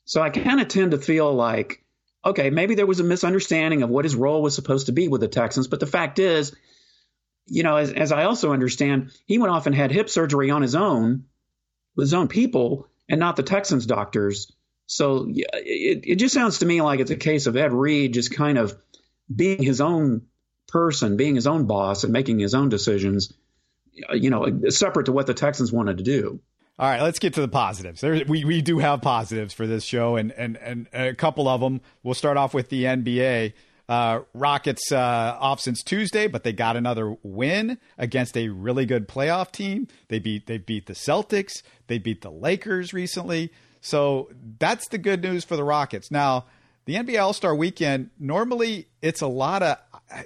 So 0.06 0.22
I 0.22 0.30
kind 0.30 0.62
of 0.62 0.70
tend 0.70 0.92
to 0.92 0.98
feel 0.98 1.34
like 1.34 1.84
okay, 2.26 2.50
maybe 2.50 2.76
there 2.76 2.86
was 2.86 3.00
a 3.00 3.04
misunderstanding 3.04 3.84
of 3.84 3.89
what 3.89 4.06
his 4.06 4.16
role 4.16 4.42
was 4.42 4.56
supposed 4.56 4.86
to 4.86 4.92
be 4.94 5.08
with 5.08 5.22
the 5.22 5.28
Texans. 5.28 5.68
But 5.68 5.80
the 5.80 5.86
fact 5.86 6.20
is, 6.20 6.56
you 7.48 7.63
know, 7.63 7.76
as, 7.76 7.92
as 7.92 8.12
I 8.12 8.24
also 8.24 8.54
understand, 8.54 9.12
he 9.26 9.38
went 9.38 9.52
off 9.52 9.66
and 9.66 9.76
had 9.76 9.92
hip 9.92 10.10
surgery 10.10 10.50
on 10.50 10.62
his 10.62 10.76
own 10.76 11.26
with 11.96 12.06
his 12.06 12.13
own 12.13 12.28
people 12.28 12.88
and 13.10 13.20
not 13.20 13.36
the 13.36 13.44
Texans 13.44 13.86
doctors. 13.86 14.52
So 14.86 15.28
it, 15.30 16.04
it 16.04 16.15
just 16.15 16.34
sounds 16.34 16.60
to 16.60 16.65
me 16.65 16.82
like 16.82 17.00
it's 17.00 17.12
a 17.12 17.15
case 17.15 17.48
of 17.48 17.56
Ed 17.56 17.74
Reed 17.74 18.13
just 18.13 18.36
kind 18.36 18.58
of 18.58 18.78
being 19.34 19.63
his 19.63 19.82
own 19.82 20.24
person, 20.67 21.17
being 21.17 21.36
his 21.36 21.48
own 21.48 21.65
boss, 21.65 22.04
and 22.04 22.12
making 22.12 22.39
his 22.39 22.54
own 22.54 22.69
decisions, 22.69 23.34
you 24.13 24.30
know, 24.30 24.48
separate 24.69 25.06
to 25.06 25.12
what 25.12 25.28
the 25.28 25.34
Texans 25.34 25.72
wanted 25.72 25.98
to 25.98 26.04
do. 26.04 26.39
All 26.80 26.89
right, 26.89 27.02
let's 27.02 27.19
get 27.19 27.36
to 27.36 27.41
the 27.41 27.48
positives. 27.48 28.02
There, 28.02 28.24
we 28.28 28.43
we 28.43 28.62
do 28.62 28.80
have 28.80 29.02
positives 29.02 29.54
for 29.54 29.67
this 29.67 29.84
show, 29.84 30.15
and 30.15 30.32
and 30.32 30.58
and 30.58 30.88
a 30.91 31.13
couple 31.13 31.48
of 31.48 31.62
them. 31.62 31.82
We'll 32.02 32.15
start 32.15 32.36
off 32.36 32.54
with 32.54 32.69
the 32.69 32.86
NBA. 32.86 33.54
Uh, 33.88 34.22
Rockets 34.34 34.91
uh, 34.91 35.38
off 35.39 35.60
since 35.60 35.84
Tuesday, 35.84 36.26
but 36.26 36.43
they 36.43 36.54
got 36.54 36.76
another 36.76 37.15
win 37.22 37.78
against 37.98 38.36
a 38.38 38.48
really 38.50 38.86
good 38.86 39.08
playoff 39.08 39.52
team. 39.52 39.88
They 40.08 40.17
beat 40.17 40.48
they 40.48 40.58
beat 40.58 40.88
the 40.88 40.93
Celtics. 40.93 41.62
They 41.88 42.00
beat 42.00 42.22
the 42.22 42.32
Lakers 42.32 42.91
recently. 42.91 43.52
So 43.84 44.30
that's 44.60 44.88
the 44.88 44.98
good 44.98 45.22
news 45.22 45.43
for 45.43 45.58
the 45.58 45.63
Rockets. 45.63 46.10
Now, 46.10 46.46
the 46.86 46.96
NBA 46.96 47.22
All 47.22 47.34
Star 47.34 47.54
Weekend 47.54 48.10
normally 48.17 48.88
it's 49.02 49.22
a 49.22 49.28
lot 49.28 49.62
of 49.62 49.78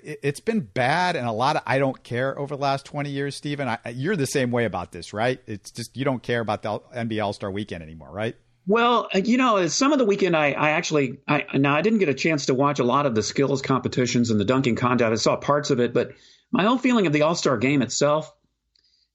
it's 0.03 0.39
been 0.39 0.59
bad 0.59 1.15
and 1.15 1.27
a 1.27 1.31
lot 1.31 1.55
of 1.55 1.63
I 1.65 1.79
don't 1.79 2.03
care 2.03 2.37
over 2.37 2.55
the 2.55 2.61
last 2.61 2.85
20 2.85 3.09
years, 3.09 3.35
Stephen. 3.35 3.75
You're 3.93 4.15
the 4.15 4.27
same 4.27 4.51
way 4.51 4.65
about 4.65 4.91
this, 4.91 5.11
right? 5.11 5.41
It's 5.47 5.71
just 5.71 5.97
you 5.97 6.05
don't 6.05 6.21
care 6.21 6.39
about 6.39 6.61
the 6.61 6.79
NBA 6.95 7.23
All 7.23 7.33
Star 7.33 7.51
Weekend 7.51 7.81
anymore, 7.81 8.11
right? 8.11 8.35
Well, 8.67 9.07
uh, 9.15 9.19
you 9.19 9.37
know, 9.37 9.65
some 9.67 9.91
of 9.91 9.97
the 9.97 10.05
weekend 10.05 10.35
I, 10.35 10.51
I 10.51 10.71
actually 10.71 11.19
I 11.27 11.45
now 11.55 11.75
I 11.75 11.81
didn't 11.81 11.99
get 11.99 12.09
a 12.09 12.13
chance 12.13 12.45
to 12.47 12.53
watch 12.53 12.77
a 12.77 12.83
lot 12.83 13.07
of 13.07 13.15
the 13.15 13.23
skills 13.23 13.63
competitions 13.63 14.29
and 14.29 14.39
the 14.39 14.45
dunking 14.45 14.75
contest. 14.75 15.11
I 15.11 15.15
saw 15.15 15.35
parts 15.35 15.71
of 15.71 15.79
it, 15.79 15.93
but 15.95 16.11
my 16.51 16.63
whole 16.63 16.77
feeling 16.77 17.07
of 17.07 17.13
the 17.13 17.23
All 17.23 17.35
Star 17.35 17.57
game 17.57 17.81
itself, 17.81 18.31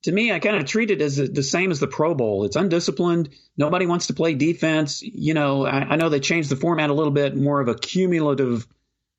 to 0.02 0.12
me, 0.12 0.32
I 0.32 0.40
kind 0.40 0.56
of 0.56 0.64
treat 0.64 0.90
it 0.90 1.00
as 1.00 1.16
the 1.16 1.42
same 1.42 1.70
as 1.70 1.80
the 1.80 1.86
Pro 1.86 2.14
Bowl. 2.14 2.44
It's 2.44 2.56
undisciplined. 2.56 3.30
Nobody 3.56 3.86
wants 3.86 4.08
to 4.08 4.14
play 4.14 4.34
defense. 4.34 5.02
You 5.02 5.34
know, 5.34 5.64
I, 5.64 5.80
I 5.80 5.96
know 5.96 6.08
they 6.08 6.20
changed 6.20 6.48
the 6.48 6.56
format 6.56 6.90
a 6.90 6.94
little 6.94 7.12
bit, 7.12 7.36
more 7.36 7.60
of 7.60 7.68
a 7.68 7.74
cumulative 7.74 8.66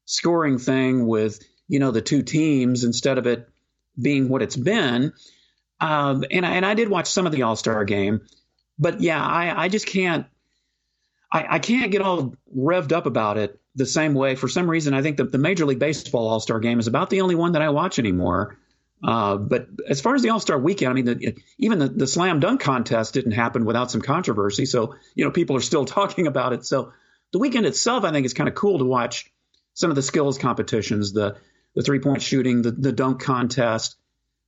scoring 0.06 0.58
thing 0.60 1.08
with 1.08 1.40
you 1.68 1.80
know 1.80 1.92
the 1.92 2.02
two 2.02 2.22
teams 2.22 2.84
instead 2.84 3.18
of 3.18 3.28
it 3.28 3.48
being 4.00 4.28
what 4.30 4.42
it's 4.42 4.58
been. 4.58 5.14
Um, 5.80 6.26
and 6.30 6.46
I, 6.46 6.56
and 6.56 6.66
I 6.66 6.74
did 6.74 6.90
watch 6.90 7.08
some 7.08 7.26
of 7.26 7.32
the 7.32 7.44
All 7.44 7.56
Star 7.56 7.86
game, 7.86 8.22
but 8.78 9.02
yeah, 9.02 9.24
I, 9.24 9.66
I 9.66 9.70
just 9.70 9.86
can't 9.86 10.26
I, 11.34 11.56
I 11.56 11.60
can't 11.60 11.92
get 11.92 12.02
all 12.02 12.36
revved 12.56 12.92
up 12.92 13.08
about 13.08 13.38
it 13.38 13.60
the 13.76 13.88
same 13.88 14.14
way. 14.14 14.36
For 14.36 14.48
some 14.48 14.70
reason, 14.70 14.94
I 14.94 15.02
think 15.02 15.18
that 15.18 15.32
the 15.32 15.40
Major 15.40 15.66
League 15.66 15.80
Baseball 15.80 16.28
All 16.28 16.40
Star 16.40 16.60
game 16.60 16.80
is 16.80 16.88
about 16.88 17.10
the 17.10 17.22
only 17.22 17.36
one 17.36 17.54
that 17.54 17.62
I 17.64 17.70
watch 17.70 17.98
anymore. 17.98 18.58
Uh, 19.04 19.36
but 19.36 19.68
as 19.88 20.00
far 20.00 20.16
as 20.16 20.22
the 20.22 20.30
All 20.30 20.40
Star 20.40 20.58
Weekend, 20.58 20.90
I 20.90 20.94
mean, 20.94 21.06
the, 21.06 21.38
even 21.58 21.80
the, 21.80 21.90
the 21.90 22.08
slam 22.08 22.40
dunk 22.40 22.62
contest 22.62 23.14
didn't 23.14 23.34
happen 23.34 23.66
without 23.66 23.92
some 23.92 24.02
controversy. 24.02 24.66
So 24.66 24.96
you 25.16 25.26
know, 25.26 25.32
people 25.32 25.58
are 25.58 25.62
still 25.62 25.86
talking 26.00 26.28
about 26.28 26.54
it. 26.54 26.66
So 26.66 26.94
the 27.32 27.40
weekend 27.40 27.66
itself, 27.66 28.04
I 28.04 28.12
think, 28.12 28.26
is 28.26 28.34
kind 28.34 28.48
of 28.48 28.56
cool 28.56 28.80
to 28.80 28.86
watch 28.86 29.32
some 29.74 29.90
of 29.90 29.96
the 29.96 30.02
skills 30.02 30.38
competitions, 30.38 31.12
the 31.12 31.38
the 31.76 31.82
three 31.82 32.00
point 32.00 32.22
shooting, 32.22 32.62
the, 32.62 32.72
the 32.72 32.92
dunk 32.92 33.22
contest. 33.22 33.96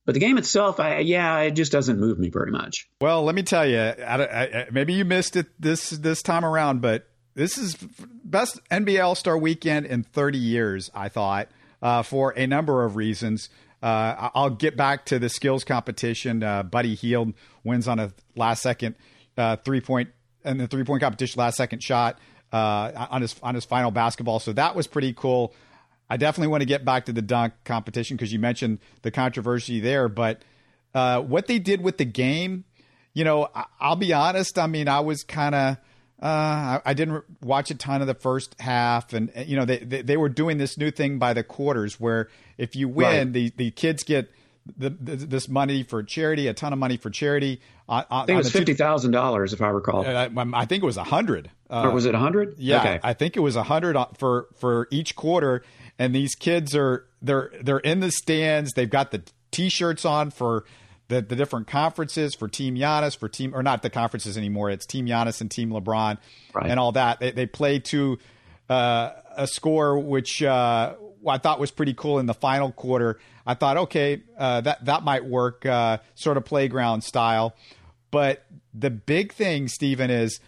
But 0.04 0.14
the 0.14 0.20
game 0.20 0.38
itself, 0.38 0.78
I, 0.78 1.00
yeah, 1.00 1.40
it 1.40 1.50
just 1.50 1.72
doesn't 1.72 1.98
move 1.98 2.16
me 2.16 2.30
very 2.30 2.52
much. 2.52 2.88
Well, 3.00 3.24
let 3.24 3.34
me 3.34 3.42
tell 3.42 3.66
you, 3.66 3.78
I, 3.78 4.22
I, 4.22 4.66
maybe 4.70 4.92
you 4.92 5.04
missed 5.04 5.34
it 5.34 5.46
this 5.58 5.90
this 5.90 6.22
time 6.22 6.44
around, 6.44 6.80
but 6.80 7.08
this 7.34 7.58
is 7.58 7.74
best 8.24 8.60
NBA 8.70 9.04
All 9.04 9.16
Star 9.16 9.36
Weekend 9.36 9.84
in 9.86 10.04
30 10.04 10.38
years. 10.38 10.90
I 10.94 11.08
thought 11.08 11.48
uh, 11.82 12.02
for 12.02 12.30
a 12.36 12.46
number 12.46 12.84
of 12.84 12.96
reasons. 12.96 13.48
Uh, 13.82 14.30
I'll 14.34 14.50
get 14.50 14.76
back 14.76 15.04
to 15.06 15.18
the 15.18 15.28
skills 15.28 15.64
competition. 15.64 16.42
Uh, 16.42 16.62
Buddy 16.62 16.94
Hield 16.94 17.34
wins 17.62 17.86
on 17.86 17.98
a 17.98 18.12
last 18.34 18.62
second 18.62 18.94
uh, 19.36 19.56
three 19.56 19.80
point 19.80 20.10
and 20.44 20.60
the 20.60 20.66
three 20.66 20.84
point 20.84 21.02
competition 21.02 21.38
last 21.38 21.56
second 21.56 21.82
shot 21.82 22.18
uh, 22.52 23.06
on 23.10 23.22
his 23.22 23.36
on 23.42 23.54
his 23.54 23.64
final 23.64 23.90
basketball. 23.90 24.38
So 24.38 24.52
that 24.54 24.74
was 24.74 24.86
pretty 24.86 25.12
cool. 25.12 25.54
I 26.08 26.16
definitely 26.16 26.48
want 26.48 26.62
to 26.62 26.66
get 26.66 26.84
back 26.84 27.06
to 27.06 27.12
the 27.12 27.22
dunk 27.22 27.54
competition 27.64 28.16
because 28.16 28.32
you 28.32 28.38
mentioned 28.38 28.78
the 29.02 29.10
controversy 29.10 29.80
there. 29.80 30.08
But 30.08 30.42
uh, 30.94 31.20
what 31.20 31.48
they 31.48 31.58
did 31.58 31.82
with 31.82 31.98
the 31.98 32.04
game, 32.04 32.64
you 33.12 33.24
know, 33.24 33.48
I, 33.54 33.88
will 33.88 33.96
be 33.96 34.12
honest. 34.12 34.58
I 34.58 34.66
mean, 34.66 34.88
I 34.88 35.00
was 35.00 35.22
kind 35.24 35.54
of. 35.54 35.76
Uh, 36.22 36.80
I, 36.80 36.80
I, 36.86 36.94
didn't 36.94 37.24
watch 37.42 37.70
a 37.70 37.74
ton 37.74 38.00
of 38.00 38.06
the 38.06 38.14
first 38.14 38.58
half, 38.58 39.12
and 39.12 39.30
you 39.44 39.54
know 39.54 39.66
they, 39.66 39.80
they, 39.80 40.00
they 40.00 40.16
were 40.16 40.30
doing 40.30 40.56
this 40.56 40.78
new 40.78 40.90
thing 40.90 41.18
by 41.18 41.34
the 41.34 41.42
quarters, 41.42 42.00
where 42.00 42.30
if 42.58 42.76
you 42.76 42.88
win, 42.88 43.06
right. 43.06 43.32
the 43.32 43.52
the 43.56 43.70
kids 43.70 44.02
get 44.02 44.30
the, 44.76 44.90
this 44.90 45.48
money 45.48 45.82
for 45.82 46.02
charity, 46.02 46.48
a 46.48 46.54
ton 46.54 46.72
of 46.72 46.78
money 46.78 46.96
for 46.96 47.10
charity. 47.10 47.60
Uh, 47.88 48.02
I 48.10 48.26
think 48.26 48.30
it 48.30 48.36
was 48.36 48.52
fifty 48.52 48.74
thousand 48.74 49.12
dollars, 49.12 49.52
if 49.52 49.62
I 49.62 49.68
recall. 49.68 50.04
I, 50.04 50.28
I, 50.54 50.64
think 50.66 50.82
it 50.82 50.86
was 50.86 50.96
a 50.96 51.04
hundred. 51.04 51.50
Uh, 51.70 51.84
or 51.84 51.92
was 51.92 52.04
it 52.04 52.14
a 52.14 52.18
hundred? 52.18 52.56
Yeah, 52.58 52.80
okay. 52.80 53.00
I 53.02 53.12
think 53.12 53.36
it 53.36 53.40
was 53.40 53.56
a 53.56 53.62
hundred 53.62 53.96
for 54.18 54.48
for 54.56 54.88
each 54.90 55.14
quarter, 55.14 55.62
and 55.98 56.14
these 56.14 56.34
kids 56.34 56.74
are 56.74 57.06
they're 57.22 57.52
they're 57.62 57.78
in 57.78 58.00
the 58.00 58.10
stands. 58.10 58.72
They've 58.72 58.90
got 58.90 59.12
the 59.12 59.22
T-shirts 59.52 60.04
on 60.04 60.30
for 60.30 60.64
the, 61.08 61.22
the 61.22 61.36
different 61.36 61.68
conferences 61.68 62.34
for 62.34 62.48
Team 62.48 62.74
Giannis, 62.74 63.16
for 63.16 63.28
Team 63.28 63.54
or 63.54 63.62
not 63.62 63.82
the 63.82 63.90
conferences 63.90 64.36
anymore. 64.36 64.70
It's 64.70 64.86
Team 64.86 65.06
Giannis 65.06 65.40
and 65.40 65.50
Team 65.50 65.70
LeBron 65.70 66.18
right. 66.52 66.70
and 66.70 66.80
all 66.80 66.92
that. 66.92 67.20
They, 67.20 67.30
they 67.30 67.46
play 67.46 67.78
to 67.78 68.18
uh, 68.68 69.12
a 69.36 69.46
score 69.46 69.98
which 69.98 70.42
uh, 70.42 70.94
I 71.30 71.38
thought 71.38 71.60
was 71.60 71.70
pretty 71.70 71.94
cool 71.94 72.18
in 72.18 72.26
the 72.26 72.34
final 72.34 72.72
quarter. 72.72 73.18
I 73.46 73.54
thought, 73.54 73.76
okay, 73.76 74.22
uh, 74.38 74.60
that 74.62 74.84
that 74.84 75.02
might 75.02 75.24
work, 75.24 75.64
uh, 75.66 75.98
sort 76.14 76.36
of 76.36 76.44
playground 76.44 77.02
style. 77.02 77.54
But 78.10 78.44
the 78.72 78.90
big 78.90 79.32
thing, 79.32 79.68
Stephen, 79.68 80.10
is 80.10 80.40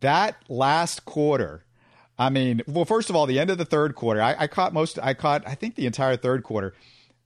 that 0.00 0.36
last 0.48 1.04
quarter. 1.04 1.64
I 2.18 2.30
mean, 2.30 2.62
well, 2.66 2.84
first 2.84 3.10
of 3.10 3.16
all, 3.16 3.26
the 3.26 3.38
end 3.38 3.50
of 3.50 3.58
the 3.58 3.64
third 3.64 3.94
quarter, 3.94 4.22
I, 4.22 4.34
I 4.38 4.46
caught 4.46 4.72
most. 4.72 4.98
I 5.02 5.14
caught, 5.14 5.46
I 5.46 5.54
think, 5.54 5.74
the 5.74 5.86
entire 5.86 6.16
third 6.16 6.42
quarter. 6.42 6.74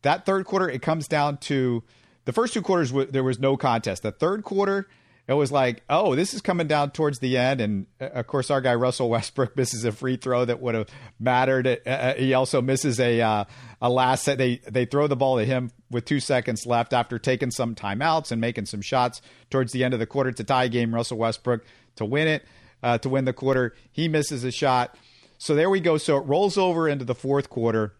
That 0.02 0.26
third 0.26 0.46
quarter, 0.46 0.68
it 0.68 0.82
comes 0.82 1.06
down 1.06 1.36
to 1.38 1.84
the 2.24 2.32
first 2.32 2.54
two 2.54 2.62
quarters. 2.62 2.92
There 3.10 3.24
was 3.24 3.38
no 3.38 3.56
contest. 3.56 4.02
The 4.02 4.12
third 4.12 4.44
quarter, 4.44 4.88
it 5.30 5.34
was 5.34 5.52
like, 5.52 5.84
oh, 5.88 6.16
this 6.16 6.34
is 6.34 6.42
coming 6.42 6.66
down 6.66 6.90
towards 6.90 7.20
the 7.20 7.38
end. 7.38 7.60
And 7.60 7.86
uh, 8.00 8.06
of 8.06 8.26
course, 8.26 8.50
our 8.50 8.60
guy 8.60 8.74
Russell 8.74 9.08
Westbrook 9.08 9.56
misses 9.56 9.84
a 9.84 9.92
free 9.92 10.16
throw 10.16 10.44
that 10.44 10.60
would 10.60 10.74
have 10.74 10.88
mattered. 11.20 11.68
Uh, 11.68 11.88
uh, 11.88 12.14
he 12.14 12.34
also 12.34 12.60
misses 12.60 12.98
a 12.98 13.20
uh, 13.20 13.44
a 13.80 13.88
last 13.88 14.24
set. 14.24 14.38
They 14.38 14.56
they 14.68 14.86
throw 14.86 15.06
the 15.06 15.14
ball 15.14 15.38
to 15.38 15.44
him 15.44 15.70
with 15.88 16.04
two 16.04 16.18
seconds 16.18 16.66
left 16.66 16.92
after 16.92 17.16
taking 17.16 17.52
some 17.52 17.76
timeouts 17.76 18.32
and 18.32 18.40
making 18.40 18.66
some 18.66 18.80
shots 18.80 19.22
towards 19.50 19.72
the 19.72 19.84
end 19.84 19.94
of 19.94 20.00
the 20.00 20.06
quarter 20.06 20.32
to 20.32 20.42
tie 20.42 20.66
game. 20.66 20.92
Russell 20.92 21.18
Westbrook 21.18 21.64
to 21.94 22.04
win 22.04 22.26
it, 22.26 22.44
uh, 22.82 22.98
to 22.98 23.08
win 23.08 23.24
the 23.24 23.32
quarter. 23.32 23.76
He 23.92 24.08
misses 24.08 24.42
a 24.42 24.50
shot. 24.50 24.96
So 25.38 25.54
there 25.54 25.70
we 25.70 25.78
go. 25.78 25.96
So 25.96 26.16
it 26.16 26.26
rolls 26.26 26.58
over 26.58 26.88
into 26.88 27.04
the 27.04 27.14
fourth 27.14 27.48
quarter. 27.48 27.94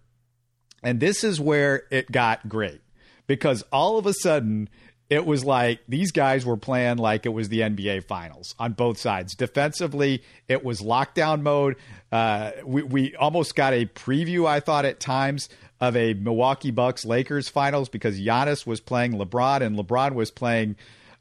And 0.82 0.98
this 0.98 1.22
is 1.22 1.40
where 1.40 1.84
it 1.90 2.10
got 2.10 2.48
great 2.48 2.80
because 3.26 3.62
all 3.70 3.98
of 3.98 4.06
a 4.06 4.14
sudden 4.14 4.68
it 5.10 5.26
was 5.26 5.44
like 5.44 5.80
these 5.88 6.12
guys 6.12 6.46
were 6.46 6.56
playing 6.56 6.96
like 6.96 7.26
it 7.26 7.30
was 7.30 7.48
the 7.48 7.60
NBA 7.60 8.04
Finals 8.04 8.54
on 8.60 8.72
both 8.72 8.96
sides. 8.96 9.34
Defensively, 9.34 10.22
it 10.46 10.64
was 10.64 10.80
lockdown 10.80 11.42
mode. 11.42 11.76
Uh, 12.12 12.52
we, 12.64 12.84
we 12.84 13.16
almost 13.16 13.56
got 13.56 13.72
a 13.72 13.86
preview, 13.86 14.46
I 14.46 14.60
thought, 14.60 14.84
at 14.84 15.00
times 15.00 15.48
of 15.80 15.96
a 15.96 16.14
Milwaukee 16.14 16.70
Bucks 16.70 17.04
Lakers 17.04 17.48
Finals 17.48 17.88
because 17.88 18.20
Giannis 18.20 18.64
was 18.64 18.80
playing 18.80 19.14
LeBron 19.14 19.62
and 19.62 19.76
LeBron 19.76 20.14
was 20.14 20.30
playing, 20.30 20.76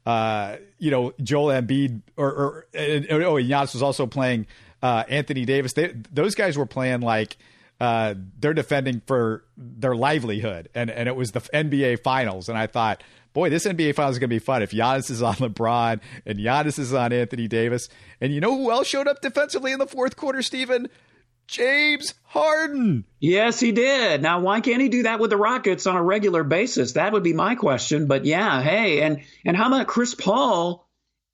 uh, 0.06 0.56
you 0.78 0.92
know, 0.92 1.12
Joel 1.20 1.48
Embiid, 1.48 2.02
or, 2.16 2.28
or 2.28 2.66
oh, 2.74 3.34
Giannis 3.42 3.72
was 3.72 3.82
also 3.82 4.06
playing 4.06 4.46
uh, 4.84 5.02
Anthony 5.08 5.44
Davis. 5.44 5.72
They, 5.72 5.94
those 6.12 6.36
guys 6.36 6.56
were 6.56 6.66
playing 6.66 7.00
like. 7.00 7.36
Uh, 7.80 8.12
they're 8.38 8.52
defending 8.52 9.00
for 9.06 9.42
their 9.56 9.96
livelihood, 9.96 10.68
and 10.74 10.90
and 10.90 11.08
it 11.08 11.16
was 11.16 11.30
the 11.30 11.40
NBA 11.40 12.02
Finals, 12.02 12.50
and 12.50 12.58
I 12.58 12.66
thought, 12.66 13.02
boy, 13.32 13.50
this 13.50 13.66
NBA 13.66 13.94
Finals 13.94 14.16
is 14.16 14.18
going 14.18 14.30
to 14.30 14.34
be 14.34 14.38
fun 14.38 14.62
if 14.62 14.70
Giannis 14.70 15.10
is 15.10 15.22
on 15.22 15.34
LeBron 15.36 16.00
and 16.26 16.38
Giannis 16.38 16.78
is 16.78 16.92
on 16.92 17.12
Anthony 17.12 17.48
Davis. 17.48 17.88
And 18.20 18.32
you 18.32 18.40
know 18.40 18.56
who 18.56 18.70
else 18.70 18.86
showed 18.86 19.08
up 19.08 19.20
defensively 19.20 19.72
in 19.72 19.78
the 19.78 19.86
fourth 19.86 20.16
quarter, 20.16 20.42
Stephen? 20.42 20.88
James 21.50 22.14
Harden. 22.22 23.04
Yes, 23.18 23.58
he 23.58 23.72
did. 23.72 24.22
Now, 24.22 24.38
why 24.38 24.60
can't 24.60 24.80
he 24.80 24.88
do 24.88 25.02
that 25.02 25.18
with 25.18 25.30
the 25.30 25.36
Rockets 25.36 25.88
on 25.88 25.96
a 25.96 26.02
regular 26.02 26.44
basis? 26.44 26.92
That 26.92 27.12
would 27.12 27.24
be 27.24 27.32
my 27.32 27.56
question. 27.56 28.06
But 28.06 28.24
yeah, 28.24 28.62
hey, 28.62 29.02
and 29.02 29.22
and 29.44 29.56
how 29.56 29.66
about 29.66 29.88
Chris 29.88 30.14
Paul? 30.14 30.86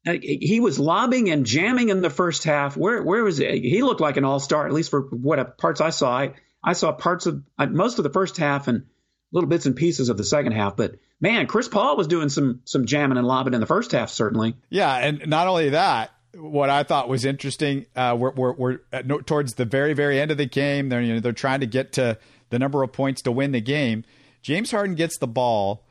Uh, 0.07 0.15
he 0.23 0.61
was 0.61 0.79
lobbing 0.79 1.29
and 1.31 1.45
jamming 1.45 1.91
in 1.91 2.01
the 2.01 2.09
first 2.09 2.45
half. 2.45 2.79
Where 2.79 3.03
where 3.03 3.25
was 3.25 3.37
he? 3.37 3.61
He 3.61 3.83
looked 3.83 4.01
like 4.01 4.17
an 4.17 4.25
all 4.25 4.41
star, 4.41 4.67
at 4.67 4.73
least 4.73 4.91
for 4.91 5.03
what 5.03 5.59
parts 5.59 5.83
I 5.83 5.91
saw. 5.91 6.17
I, 6.17 6.35
I 6.65 6.73
saw 6.73 6.93
parts 6.93 7.27
of 7.27 7.43
uh, 7.59 7.67
most 7.67 7.99
of 7.99 8.05
the 8.05 8.11
first 8.11 8.39
half 8.39 8.69
and 8.69 8.87
little 9.33 9.51
bits 9.51 9.67
and 9.67 9.77
pieces 9.77 10.09
of 10.09 10.17
the 10.17 10.25
second 10.25 10.53
half. 10.53 10.77
But 10.77 10.95
man, 11.21 11.47
Chris 11.47 11.69
Paul 11.69 11.97
was 11.97 12.07
doing 12.07 12.29
some 12.29 12.61
some 12.65 12.87
jamming 12.87 13.19
and 13.19 13.27
lobbing 13.27 13.55
in 13.55 13.61
the 13.61 13.67
first 13.67 13.93
half, 13.93 14.11
certainly. 14.11 14.57
Yeah, 14.71 14.95
and 14.95 15.27
not 15.27 15.47
only 15.49 15.71
that, 15.71 16.11
what 16.35 16.71
I 16.71 16.83
thought 16.83 17.09
was 17.09 17.25
interesting, 17.25 17.87
uh, 17.95 18.17
we're, 18.19 18.33
we're, 18.33 18.53
we're 18.53 18.79
at, 18.93 19.27
towards 19.27 19.55
the 19.55 19.65
very 19.65 19.95
very 19.95 20.21
end 20.21 20.31
of 20.31 20.39
the 20.39 20.47
game. 20.47 20.89
They're 20.89 21.03
you 21.03 21.15
know 21.15 21.21
they're 21.21 21.33
trying 21.33 21.61
to 21.61 21.67
get 21.67 21.93
to 21.95 22.19
the 22.51 22.59
number 22.59 22.83
of 22.83 22.93
points 22.93 23.23
to 23.23 23.33
win 23.33 23.53
the 23.53 23.61
game. 23.61 24.05
James 24.43 24.71
Harden 24.71 24.95
gets 24.95 25.19
the 25.19 25.27
ball, 25.27 25.85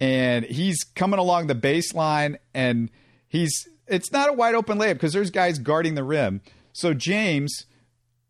and 0.00 0.44
he's 0.44 0.82
coming 0.94 1.18
along 1.18 1.48
the 1.48 1.54
baseline, 1.54 2.38
and 2.54 2.90
he's 3.28 3.68
it's 3.86 4.12
not 4.12 4.28
a 4.28 4.32
wide 4.32 4.54
open 4.54 4.78
layup 4.78 4.94
because 4.94 5.12
there's 5.12 5.30
guys 5.30 5.58
guarding 5.58 5.94
the 5.94 6.04
rim. 6.04 6.40
So 6.72 6.94
James, 6.94 7.66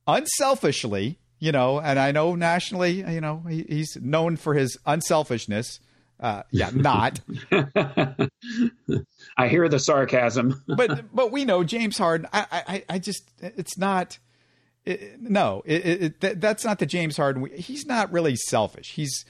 unselfishly, 0.06 1.18
you 1.38 1.52
know, 1.52 1.80
and 1.80 1.98
I 1.98 2.12
know 2.12 2.34
nationally, 2.34 3.04
you 3.12 3.20
know, 3.20 3.42
he, 3.48 3.64
he's 3.68 3.96
known 4.00 4.36
for 4.36 4.54
his 4.54 4.78
unselfishness. 4.86 5.80
Uh, 6.20 6.42
yeah, 6.50 6.70
not. 6.74 7.20
I 9.36 9.48
hear 9.48 9.68
the 9.68 9.78
sarcasm, 9.78 10.62
but 10.76 11.14
but 11.14 11.30
we 11.30 11.44
know 11.44 11.62
James 11.62 11.96
Harden. 11.96 12.26
I 12.32 12.46
I, 12.50 12.84
I 12.88 12.98
just 12.98 13.30
it's 13.40 13.78
not. 13.78 14.18
It, 14.84 15.20
no, 15.20 15.62
it, 15.66 16.14
it, 16.22 16.40
that's 16.40 16.64
not 16.64 16.78
the 16.78 16.86
James 16.86 17.16
Harden. 17.16 17.46
He's 17.54 17.84
not 17.86 18.10
really 18.10 18.36
selfish. 18.36 18.94
He's 18.94 19.24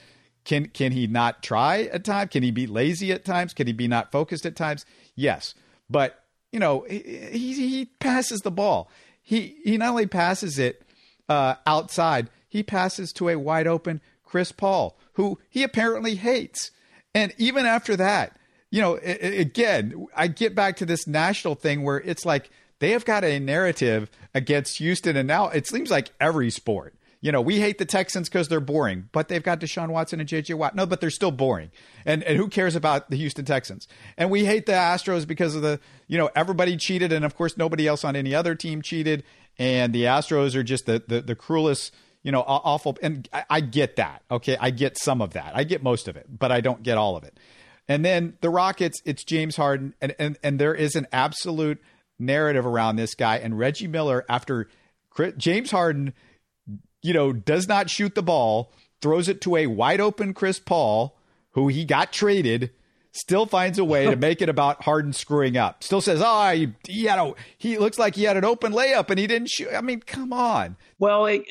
can 0.45 0.67
can 0.69 0.91
he 0.91 1.05
not 1.05 1.43
try 1.43 1.83
at 1.91 2.03
times? 2.03 2.31
Can 2.31 2.43
he 2.43 2.51
be 2.51 2.65
lazy 2.65 3.11
at 3.11 3.25
times? 3.25 3.53
Can 3.53 3.67
he 3.67 3.73
be 3.73 3.87
not 3.87 4.11
focused 4.11 4.45
at 4.45 4.55
times? 4.55 4.85
Yes, 5.15 5.53
but 5.89 6.23
you 6.51 6.59
know 6.59 6.85
he 6.89 6.99
he, 7.31 7.53
he 7.53 7.85
passes 7.99 8.39
the 8.39 8.51
ball. 8.51 8.89
He 9.21 9.57
he 9.63 9.77
not 9.77 9.89
only 9.89 10.07
passes 10.07 10.57
it 10.57 10.81
uh, 11.27 11.55
outside, 11.67 12.29
he 12.47 12.63
passes 12.63 13.13
to 13.13 13.29
a 13.29 13.35
wide 13.35 13.67
open 13.67 14.01
Chris 14.23 14.51
Paul, 14.51 14.97
who 15.13 15.39
he 15.49 15.61
apparently 15.61 16.15
hates. 16.15 16.71
And 17.13 17.33
even 17.37 17.65
after 17.65 17.95
that, 17.95 18.37
you 18.71 18.81
know, 18.81 18.97
again, 18.97 20.07
I 20.15 20.27
get 20.27 20.53
back 20.53 20.77
to 20.77 20.85
this 20.85 21.07
national 21.07 21.55
thing 21.55 21.83
where 21.83 21.99
it's 21.99 22.25
like 22.25 22.51
they 22.79 22.91
have 22.91 23.05
got 23.05 23.23
a 23.23 23.39
narrative 23.39 24.09
against 24.33 24.77
Houston, 24.77 25.17
and 25.17 25.27
now 25.27 25.49
it 25.49 25.67
seems 25.67 25.89
like 25.89 26.11
every 26.19 26.49
sport. 26.49 26.93
You 27.21 27.33
know, 27.33 27.41
we 27.41 27.59
hate 27.59 27.79
the 27.79 27.85
Texans 27.85 28.29
because 28.29 28.47
they're 28.47 28.61
boring, 28.61 29.09
but 29.11 29.27
they've 29.27 29.43
got 29.43 29.59
Deshaun 29.59 29.89
Watson 29.89 30.21
and 30.21 30.29
JJ 30.29 30.55
Watt. 30.55 30.73
No, 30.73 30.85
but 30.85 31.01
they're 31.01 31.09
still 31.09 31.31
boring. 31.31 31.69
And 32.05 32.23
and 32.23 32.37
who 32.37 32.47
cares 32.47 32.75
about 32.75 33.09
the 33.09 33.17
Houston 33.17 33.43
Texans? 33.43 33.87
And 34.17 34.29
we 34.29 34.45
hate 34.45 34.67
the 34.67 34.71
Astros 34.71 35.27
because 35.27 35.55
of 35.55 35.61
the, 35.61 35.81
you 36.07 36.17
know, 36.17 36.29
everybody 36.35 36.77
cheated, 36.77 37.11
and 37.11 37.25
of 37.25 37.35
course 37.35 37.57
nobody 37.57 37.87
else 37.87 38.05
on 38.05 38.15
any 38.15 38.33
other 38.33 38.55
team 38.55 38.81
cheated. 38.81 39.23
And 39.57 39.91
the 39.91 40.03
Astros 40.03 40.55
are 40.55 40.63
just 40.63 40.85
the 40.85 41.03
the, 41.05 41.21
the 41.21 41.35
cruelest 41.35 41.93
you 42.23 42.31
know, 42.31 42.41
awful. 42.41 42.97
And 43.01 43.27
I, 43.31 43.43
I, 43.49 43.61
get 43.61 43.95
that. 43.95 44.23
Okay. 44.29 44.57
I 44.59 44.71
get 44.71 44.97
some 44.97 45.21
of 45.21 45.33
that. 45.33 45.51
I 45.55 45.63
get 45.63 45.81
most 45.83 46.07
of 46.07 46.17
it, 46.17 46.27
but 46.29 46.51
I 46.51 46.61
don't 46.61 46.83
get 46.83 46.97
all 46.97 47.15
of 47.15 47.23
it. 47.23 47.37
And 47.87 48.03
then 48.03 48.37
the 48.41 48.49
Rockets, 48.49 49.01
it's 49.05 49.23
James 49.23 49.55
Harden. 49.55 49.93
And, 50.01 50.15
and, 50.19 50.37
and 50.43 50.59
there 50.59 50.75
is 50.75 50.95
an 50.95 51.07
absolute 51.11 51.81
narrative 52.19 52.65
around 52.65 52.97
this 52.97 53.15
guy. 53.15 53.37
And 53.37 53.57
Reggie 53.57 53.87
Miller, 53.87 54.25
after 54.29 54.69
James 55.37 55.71
Harden, 55.71 56.13
you 57.01 57.13
know, 57.13 57.31
does 57.31 57.67
not 57.67 57.89
shoot 57.89 58.15
the 58.15 58.21
ball, 58.21 58.73
throws 59.01 59.29
it 59.29 59.41
to 59.41 59.55
a 59.55 59.67
wide 59.67 60.01
open 60.01 60.33
Chris 60.33 60.59
Paul, 60.59 61.17
who 61.51 61.67
he 61.69 61.85
got 61.85 62.11
traded 62.11 62.71
still 63.11 63.45
finds 63.45 63.79
a 63.79 63.83
way 63.85 64.05
to 64.05 64.15
make 64.17 64.41
it 64.41 64.49
about 64.49 64.83
Harden 64.83 65.13
screwing 65.13 65.57
up. 65.57 65.83
Still 65.83 66.01
says, 66.01 66.21
"Oh, 66.23 66.51
he, 66.51 66.73
he 66.87 67.05
had 67.05 67.19
a 67.19 67.33
he 67.57 67.77
looks 67.77 67.99
like 67.99 68.15
he 68.15 68.23
had 68.23 68.37
an 68.37 68.45
open 68.45 68.73
layup 68.73 69.09
and 69.09 69.19
he 69.19 69.27
didn't 69.27 69.49
shoot." 69.49 69.69
I 69.73 69.81
mean, 69.81 70.01
come 70.01 70.33
on. 70.33 70.77
Well, 70.97 71.25
it, 71.27 71.45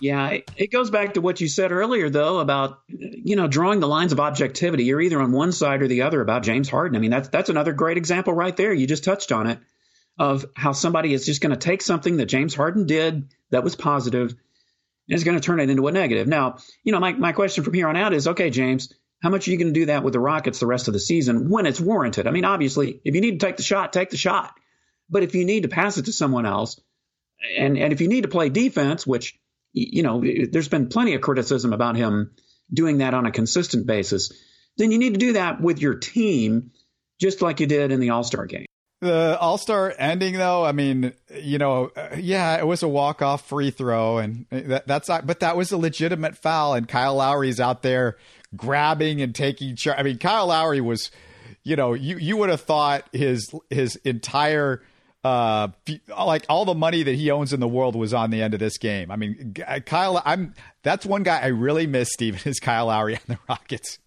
yeah, 0.00 0.28
it, 0.28 0.50
it, 0.56 0.72
goes 0.72 0.90
back 0.90 1.14
to 1.14 1.20
what 1.20 1.40
you 1.40 1.48
said 1.48 1.70
earlier, 1.70 2.10
though, 2.10 2.40
about 2.40 2.80
you 2.88 3.36
know 3.36 3.46
drawing 3.46 3.80
the 3.80 3.88
lines 3.88 4.12
of 4.12 4.20
objectivity. 4.20 4.84
You're 4.84 5.00
either 5.00 5.20
on 5.20 5.32
one 5.32 5.52
side 5.52 5.82
or 5.82 5.88
the 5.88 6.02
other 6.02 6.20
about 6.20 6.42
James 6.42 6.68
Harden. 6.68 6.96
I 6.96 7.00
mean, 7.00 7.10
that's 7.10 7.28
that's 7.28 7.50
another 7.50 7.72
great 7.72 7.96
example 7.96 8.32
right 8.32 8.56
there. 8.56 8.72
You 8.72 8.86
just 8.86 9.04
touched 9.04 9.32
on 9.32 9.46
it 9.46 9.58
of 10.18 10.46
how 10.54 10.72
somebody 10.72 11.12
is 11.12 11.24
just 11.24 11.40
going 11.40 11.50
to 11.50 11.56
take 11.56 11.80
something 11.80 12.16
that 12.16 12.26
James 12.26 12.54
Harden 12.54 12.86
did 12.86 13.28
that 13.50 13.62
was 13.62 13.76
positive 13.76 14.34
and 15.08 15.16
is 15.16 15.24
going 15.24 15.36
to 15.36 15.40
turn 15.40 15.60
it 15.60 15.70
into 15.70 15.86
a 15.86 15.92
negative. 15.92 16.26
Now, 16.26 16.58
you 16.82 16.92
know, 16.92 17.00
my 17.00 17.12
my 17.12 17.32
question 17.32 17.64
from 17.64 17.74
here 17.74 17.88
on 17.88 17.96
out 17.96 18.12
is, 18.12 18.26
okay, 18.28 18.50
James 18.50 18.92
how 19.22 19.30
much 19.30 19.48
are 19.48 19.50
you 19.50 19.58
going 19.58 19.72
to 19.72 19.80
do 19.80 19.86
that 19.86 20.04
with 20.04 20.12
the 20.12 20.20
Rockets 20.20 20.60
the 20.60 20.66
rest 20.66 20.88
of 20.88 20.94
the 20.94 21.00
season 21.00 21.50
when 21.50 21.66
it's 21.66 21.80
warranted? 21.80 22.26
I 22.26 22.30
mean, 22.30 22.44
obviously, 22.44 23.00
if 23.04 23.14
you 23.14 23.20
need 23.20 23.40
to 23.40 23.46
take 23.46 23.56
the 23.56 23.62
shot, 23.62 23.92
take 23.92 24.10
the 24.10 24.16
shot. 24.16 24.54
But 25.10 25.22
if 25.22 25.34
you 25.34 25.44
need 25.44 25.62
to 25.62 25.68
pass 25.68 25.96
it 25.98 26.04
to 26.04 26.12
someone 26.12 26.46
else, 26.46 26.80
and 27.56 27.78
and 27.78 27.92
if 27.92 28.00
you 28.00 28.08
need 28.08 28.22
to 28.22 28.28
play 28.28 28.48
defense, 28.48 29.06
which 29.06 29.38
you 29.72 30.02
know, 30.02 30.24
there's 30.50 30.68
been 30.68 30.88
plenty 30.88 31.14
of 31.14 31.20
criticism 31.20 31.72
about 31.72 31.96
him 31.96 32.32
doing 32.72 32.98
that 32.98 33.14
on 33.14 33.26
a 33.26 33.30
consistent 33.30 33.86
basis, 33.86 34.32
then 34.76 34.90
you 34.90 34.98
need 34.98 35.14
to 35.14 35.20
do 35.20 35.32
that 35.34 35.60
with 35.60 35.80
your 35.80 35.94
team, 35.94 36.70
just 37.20 37.42
like 37.42 37.60
you 37.60 37.66
did 37.66 37.92
in 37.92 38.00
the 38.00 38.10
All 38.10 38.24
Star 38.24 38.46
game. 38.46 38.66
The 39.00 39.38
All 39.38 39.58
Star 39.58 39.94
ending, 39.98 40.34
though, 40.34 40.64
I 40.64 40.72
mean, 40.72 41.12
you 41.34 41.58
know, 41.58 41.90
yeah, 42.16 42.56
it 42.56 42.66
was 42.66 42.82
a 42.82 42.88
walk 42.88 43.22
off 43.22 43.46
free 43.48 43.70
throw, 43.70 44.18
and 44.18 44.46
eh, 44.50 44.62
that, 44.66 44.86
that's 44.86 45.08
but 45.08 45.40
that 45.40 45.56
was 45.56 45.70
a 45.70 45.76
legitimate 45.76 46.36
foul, 46.36 46.74
and 46.74 46.88
Kyle 46.88 47.14
Lowry's 47.14 47.60
out 47.60 47.82
there 47.82 48.16
grabbing 48.56 49.20
and 49.22 49.34
taking 49.34 49.76
charge. 49.76 49.98
I 49.98 50.02
mean, 50.02 50.18
Kyle 50.18 50.46
Lowry 50.46 50.80
was, 50.80 51.10
you 51.62 51.76
know, 51.76 51.94
you 51.94 52.16
you 52.18 52.36
would 52.36 52.50
have 52.50 52.60
thought 52.60 53.08
his 53.12 53.52
his 53.70 53.96
entire 53.96 54.82
uh 55.24 55.68
like 56.16 56.46
all 56.48 56.64
the 56.64 56.74
money 56.74 57.02
that 57.02 57.14
he 57.14 57.30
owns 57.30 57.52
in 57.52 57.60
the 57.60 57.68
world 57.68 57.96
was 57.96 58.14
on 58.14 58.30
the 58.30 58.42
end 58.42 58.54
of 58.54 58.60
this 58.60 58.78
game. 58.78 59.10
I 59.10 59.16
mean, 59.16 59.54
Kyle, 59.84 60.22
I'm 60.24 60.54
that's 60.82 61.04
one 61.04 61.22
guy 61.22 61.40
I 61.40 61.48
really 61.48 61.86
miss. 61.86 62.10
Stephen 62.12 62.40
is 62.50 62.60
Kyle 62.60 62.86
Lowry 62.86 63.16
on 63.16 63.22
the 63.26 63.38
Rockets. 63.48 63.98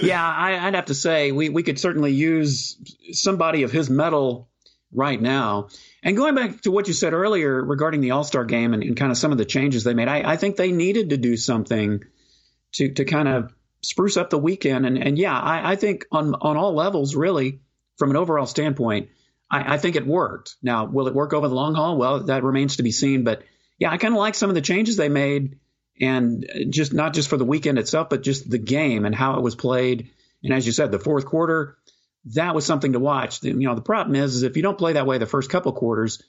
yeah, 0.00 0.24
I, 0.24 0.64
would 0.64 0.74
have 0.74 0.86
to 0.86 0.94
say 0.94 1.32
we 1.32 1.48
we 1.48 1.62
could 1.62 1.78
certainly 1.78 2.12
use 2.12 2.76
somebody 3.12 3.62
of 3.62 3.72
his 3.72 3.90
mettle 3.90 4.48
right 4.92 5.20
now. 5.20 5.68
And 6.02 6.16
going 6.16 6.34
back 6.34 6.62
to 6.62 6.70
what 6.70 6.88
you 6.88 6.94
said 6.94 7.12
earlier 7.12 7.62
regarding 7.62 8.00
the 8.00 8.12
All 8.12 8.24
Star 8.24 8.44
game 8.44 8.74
and, 8.74 8.82
and, 8.82 8.96
kind 8.96 9.10
of 9.10 9.18
some 9.18 9.32
of 9.32 9.38
the 9.38 9.44
changes 9.44 9.84
they 9.84 9.94
made, 9.94 10.08
I, 10.08 10.32
I, 10.32 10.36
think 10.36 10.56
they 10.56 10.72
needed 10.72 11.10
to 11.10 11.16
do 11.16 11.36
something 11.36 12.02
to 12.74 12.92
to 12.94 13.04
kind 13.04 13.28
of 13.28 13.52
spruce 13.82 14.16
up 14.16 14.30
the 14.30 14.38
weekend. 14.38 14.86
And, 14.86 14.98
and 14.98 15.18
yeah, 15.18 15.38
I, 15.38 15.72
I 15.72 15.76
think 15.76 16.06
on 16.10 16.34
on 16.34 16.56
all 16.56 16.74
levels, 16.74 17.14
really, 17.14 17.60
from 17.96 18.10
an 18.10 18.16
overall 18.16 18.46
standpoint, 18.46 19.10
I, 19.50 19.74
I, 19.74 19.78
think 19.78 19.96
it 19.96 20.06
worked. 20.06 20.56
Now, 20.62 20.86
will 20.86 21.08
it 21.08 21.14
work 21.14 21.32
over 21.32 21.48
the 21.48 21.54
long 21.54 21.74
haul? 21.74 21.96
Well, 21.96 22.24
that 22.24 22.42
remains 22.42 22.76
to 22.76 22.82
be 22.82 22.92
seen. 22.92 23.24
But 23.24 23.42
yeah, 23.78 23.90
I 23.90 23.96
kind 23.96 24.14
of 24.14 24.18
like 24.18 24.34
some 24.34 24.50
of 24.50 24.54
the 24.54 24.62
changes 24.62 24.96
they 24.96 25.08
made, 25.08 25.58
and 26.00 26.46
just 26.70 26.92
not 26.92 27.14
just 27.14 27.28
for 27.28 27.36
the 27.36 27.44
weekend 27.44 27.78
itself, 27.78 28.08
but 28.10 28.22
just 28.22 28.48
the 28.50 28.58
game 28.58 29.04
and 29.04 29.14
how 29.14 29.36
it 29.36 29.42
was 29.42 29.54
played. 29.54 30.10
And 30.42 30.52
as 30.52 30.66
you 30.66 30.72
said, 30.72 30.90
the 30.90 30.98
fourth 30.98 31.24
quarter, 31.26 31.76
that 32.34 32.54
was 32.54 32.66
something 32.66 32.92
to 32.92 33.00
watch. 33.00 33.42
You 33.42 33.54
know, 33.54 33.74
the 33.74 33.80
problem 33.80 34.16
is, 34.16 34.36
is 34.36 34.42
if 34.42 34.56
you 34.56 34.62
don't 34.62 34.78
play 34.78 34.94
that 34.94 35.06
way 35.06 35.18
the 35.18 35.26
first 35.26 35.50
couple 35.50 35.72
quarters, 35.72 36.22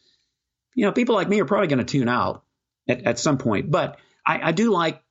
you 0.73 0.85
know, 0.85 0.91
people 0.91 1.15
like 1.15 1.27
me 1.27 1.41
are 1.41 1.45
probably 1.45 1.67
going 1.67 1.79
to 1.79 1.85
tune 1.85 2.07
out 2.07 2.43
at, 2.87 3.03
at 3.03 3.19
some 3.19 3.37
point. 3.37 3.69
But 3.69 3.99
I, 4.25 4.49
I 4.49 4.51
do 4.51 4.71
like 4.71 5.01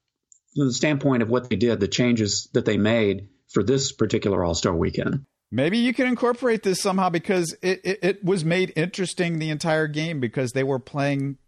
the 0.65 0.73
standpoint 0.73 1.23
of 1.23 1.29
what 1.29 1.49
they 1.49 1.57
did, 1.57 1.81
the 1.81 1.89
changes 1.89 2.49
that 2.53 2.65
they 2.65 2.77
made 2.77 3.29
for 3.53 3.63
this 3.63 3.93
particular 3.93 4.45
All 4.45 4.55
Star 4.55 4.75
weekend. 4.75 5.25
Maybe 5.51 5.79
you 5.79 5.95
can 5.95 6.07
incorporate 6.07 6.63
this 6.63 6.81
somehow 6.81 7.09
because 7.09 7.57
it, 7.63 7.81
it, 7.85 7.99
it, 8.03 8.25
was 8.25 8.45
made 8.45 8.73
interesting 8.75 9.39
the 9.39 9.51
entire 9.51 9.87
game 9.87 10.19
because 10.19 10.53
they 10.53 10.65
were 10.65 10.81
playing 10.81 11.39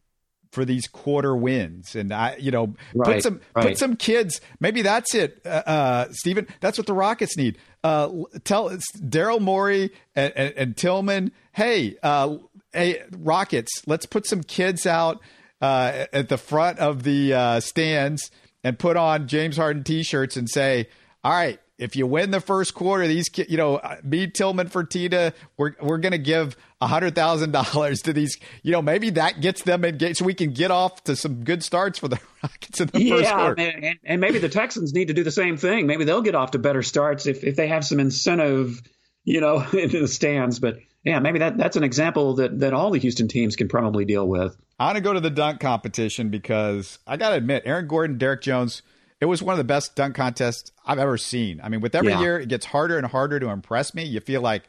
for 0.52 0.64
these 0.64 0.86
quarter 0.88 1.36
wins 1.36 1.94
and 1.94 2.12
I 2.12 2.36
you 2.38 2.50
know 2.50 2.74
right, 2.94 3.14
put 3.14 3.22
some 3.22 3.40
right. 3.54 3.66
put 3.66 3.78
some 3.78 3.96
kids 3.96 4.40
maybe 4.60 4.80
that's 4.80 5.14
it 5.14 5.42
uh, 5.44 5.48
uh, 5.48 6.08
Stephen 6.12 6.46
that's 6.60 6.78
what 6.78 6.86
the 6.86 6.94
Rockets 6.94 7.36
need 7.36 7.58
uh, 7.84 8.08
tell 8.44 8.70
Daryl 8.70 9.40
Morey 9.40 9.92
and, 10.16 10.32
and, 10.34 10.54
and, 10.56 10.76
Tillman 10.76 11.32
hey 11.52 11.96
uh, 12.02 12.38
hey 12.72 13.02
Rockets 13.18 13.82
let's 13.86 14.06
put 14.06 14.26
some 14.26 14.42
kids 14.42 14.86
out 14.86 15.20
uh, 15.60 16.06
at 16.12 16.30
the 16.30 16.38
front 16.38 16.78
of 16.78 17.02
the 17.02 17.34
uh, 17.34 17.60
stands 17.60 18.30
and 18.64 18.78
put 18.78 18.96
on 18.96 19.28
James 19.28 19.56
Harden 19.56 19.84
t-shirts 19.84 20.36
and 20.36 20.48
say 20.48 20.88
all 21.24 21.32
right 21.32 21.60
if 21.78 21.94
you 21.94 22.08
win 22.08 22.32
the 22.32 22.40
first 22.40 22.74
quarter, 22.74 23.06
these 23.06 23.26
you 23.48 23.56
know 23.56 23.76
uh, 23.76 23.96
me 24.02 24.26
Tillman 24.26 24.68
Fertitta, 24.68 25.32
we're 25.56 25.74
we're 25.80 25.98
gonna 25.98 26.18
give 26.18 26.56
hundred 26.82 27.14
thousand 27.14 27.52
dollars 27.52 28.02
to 28.02 28.12
these. 28.12 28.36
You 28.62 28.72
know, 28.72 28.82
maybe 28.82 29.10
that 29.10 29.40
gets 29.40 29.62
them 29.62 29.84
engaged, 29.84 30.18
so 30.18 30.24
we 30.24 30.34
can 30.34 30.52
get 30.52 30.72
off 30.72 31.04
to 31.04 31.14
some 31.14 31.44
good 31.44 31.62
starts 31.62 31.98
for 31.98 32.08
the 32.08 32.18
Rockets 32.42 32.80
in 32.80 32.88
the 32.88 33.02
yeah, 33.02 33.16
first 33.16 33.32
quarter. 33.32 33.62
And, 33.62 33.98
and 34.04 34.20
maybe 34.20 34.38
the 34.40 34.48
Texans 34.48 34.92
need 34.92 35.08
to 35.08 35.14
do 35.14 35.22
the 35.22 35.30
same 35.30 35.56
thing. 35.56 35.86
Maybe 35.86 36.04
they'll 36.04 36.22
get 36.22 36.34
off 36.34 36.50
to 36.52 36.58
better 36.58 36.82
starts 36.82 37.26
if 37.26 37.44
if 37.44 37.54
they 37.54 37.68
have 37.68 37.84
some 37.84 38.00
incentive, 38.00 38.82
you 39.24 39.40
know, 39.40 39.64
in 39.72 39.90
the 39.90 40.08
stands. 40.08 40.58
But 40.58 40.78
yeah, 41.04 41.20
maybe 41.20 41.38
that 41.38 41.56
that's 41.56 41.76
an 41.76 41.84
example 41.84 42.34
that 42.34 42.60
that 42.60 42.72
all 42.72 42.90
the 42.90 42.98
Houston 42.98 43.28
teams 43.28 43.56
can 43.56 43.68
probably 43.68 44.04
deal 44.04 44.26
with. 44.26 44.56
I 44.78 44.86
want 44.86 44.96
to 44.96 45.02
go 45.02 45.12
to 45.12 45.20
the 45.20 45.30
dunk 45.30 45.60
competition 45.60 46.28
because 46.30 46.98
I 47.06 47.16
got 47.16 47.30
to 47.30 47.36
admit, 47.36 47.62
Aaron 47.66 47.86
Gordon, 47.86 48.18
Derrick 48.18 48.42
Jones 48.42 48.82
it 49.20 49.26
was 49.26 49.42
one 49.42 49.52
of 49.52 49.58
the 49.58 49.64
best 49.64 49.96
dunk 49.96 50.14
contests 50.14 50.70
I've 50.84 50.98
ever 50.98 51.18
seen. 51.18 51.60
I 51.62 51.68
mean, 51.68 51.80
with 51.80 51.94
every 51.94 52.12
yeah. 52.12 52.20
year, 52.20 52.38
it 52.38 52.48
gets 52.48 52.66
harder 52.66 52.96
and 52.96 53.06
harder 53.06 53.40
to 53.40 53.48
impress 53.48 53.94
me. 53.94 54.04
You 54.04 54.20
feel 54.20 54.40
like, 54.40 54.68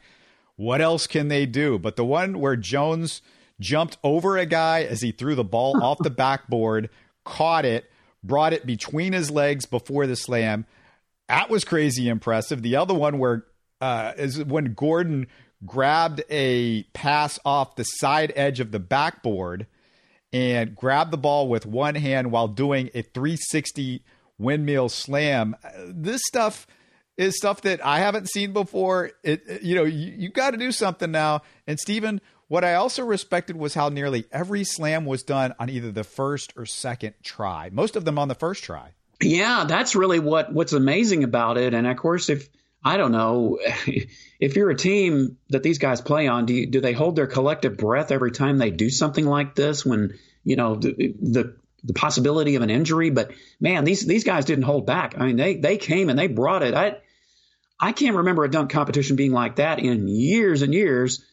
what 0.56 0.80
else 0.80 1.06
can 1.06 1.28
they 1.28 1.46
do? 1.46 1.78
But 1.78 1.96
the 1.96 2.04
one 2.04 2.40
where 2.40 2.56
Jones 2.56 3.22
jumped 3.60 3.98
over 4.02 4.36
a 4.36 4.46
guy 4.46 4.82
as 4.82 5.02
he 5.02 5.12
threw 5.12 5.34
the 5.34 5.44
ball 5.44 5.82
off 5.82 5.98
the 5.98 6.10
backboard, 6.10 6.90
caught 7.24 7.64
it, 7.64 7.90
brought 8.24 8.52
it 8.52 8.66
between 8.66 9.12
his 9.12 9.30
legs 9.30 9.66
before 9.66 10.06
the 10.06 10.16
slam, 10.16 10.66
that 11.28 11.48
was 11.48 11.64
crazy 11.64 12.08
impressive. 12.08 12.62
The 12.62 12.74
other 12.74 12.94
one 12.94 13.18
where 13.18 13.46
uh, 13.80 14.12
is 14.16 14.44
when 14.44 14.74
Gordon 14.74 15.28
grabbed 15.64 16.22
a 16.30 16.84
pass 16.94 17.38
off 17.44 17.76
the 17.76 17.84
side 17.84 18.32
edge 18.36 18.60
of 18.60 18.70
the 18.70 18.78
backboard 18.78 19.66
and 20.32 20.74
grabbed 20.74 21.10
the 21.10 21.18
ball 21.18 21.48
with 21.48 21.66
one 21.66 21.94
hand 21.94 22.30
while 22.30 22.48
doing 22.48 22.90
a 22.94 23.02
360 23.02 24.02
windmill 24.38 24.88
slam. 24.88 25.56
Uh, 25.62 25.68
this 25.86 26.22
stuff 26.26 26.66
is 27.16 27.36
stuff 27.36 27.62
that 27.62 27.84
I 27.84 27.98
haven't 27.98 28.28
seen 28.28 28.52
before. 28.52 29.10
It, 29.22 29.62
you 29.62 29.74
know, 29.74 29.84
you, 29.84 30.14
you 30.16 30.28
got 30.30 30.52
to 30.52 30.56
do 30.56 30.72
something 30.72 31.10
now. 31.10 31.42
And 31.66 31.78
Stephen, 31.78 32.20
what 32.48 32.64
I 32.64 32.74
also 32.74 33.04
respected 33.04 33.56
was 33.56 33.74
how 33.74 33.90
nearly 33.90 34.24
every 34.32 34.64
slam 34.64 35.04
was 35.04 35.22
done 35.22 35.54
on 35.58 35.68
either 35.68 35.92
the 35.92 36.04
first 36.04 36.52
or 36.56 36.64
second 36.64 37.14
try. 37.22 37.70
Most 37.72 37.94
of 37.96 38.04
them 38.04 38.18
on 38.18 38.28
the 38.28 38.34
first 38.34 38.64
try. 38.64 38.92
Yeah, 39.22 39.64
that's 39.68 39.94
really 39.94 40.18
what 40.18 40.52
what's 40.52 40.72
amazing 40.72 41.24
about 41.24 41.58
it. 41.58 41.74
And 41.74 41.86
of 41.86 41.96
course, 41.98 42.30
if 42.30 42.48
I 42.82 42.96
don't 42.96 43.12
know, 43.12 43.58
if 44.40 44.56
you're 44.56 44.70
a 44.70 44.76
team 44.76 45.36
that 45.50 45.62
these 45.62 45.78
guys 45.78 46.00
play 46.00 46.28
on, 46.28 46.46
do 46.46 46.54
you, 46.54 46.66
do 46.66 46.80
they 46.80 46.92
hold 46.92 47.16
their 47.16 47.26
collective 47.26 47.76
breath 47.76 48.10
every 48.10 48.32
time 48.32 48.58
they 48.58 48.70
do 48.70 48.90
something 48.90 49.26
like 49.26 49.54
this? 49.54 49.84
When 49.84 50.18
you 50.44 50.56
know 50.56 50.76
the, 50.76 51.14
the 51.20 51.56
the 51.84 51.92
possibility 51.94 52.56
of 52.56 52.62
an 52.62 52.70
injury. 52.70 53.10
But 53.10 53.32
man, 53.60 53.84
these 53.84 54.06
these 54.06 54.24
guys 54.24 54.44
didn't 54.44 54.64
hold 54.64 54.86
back. 54.86 55.14
I 55.18 55.26
mean, 55.26 55.36
they 55.36 55.56
they 55.56 55.76
came 55.76 56.08
and 56.08 56.18
they 56.18 56.26
brought 56.26 56.62
it. 56.62 56.74
I 56.74 56.96
I 57.78 57.92
can't 57.92 58.16
remember 58.16 58.44
a 58.44 58.50
dunk 58.50 58.70
competition 58.70 59.16
being 59.16 59.32
like 59.32 59.56
that 59.56 59.78
in 59.78 60.08
years 60.08 60.62
and 60.62 60.74
years. 60.74 61.24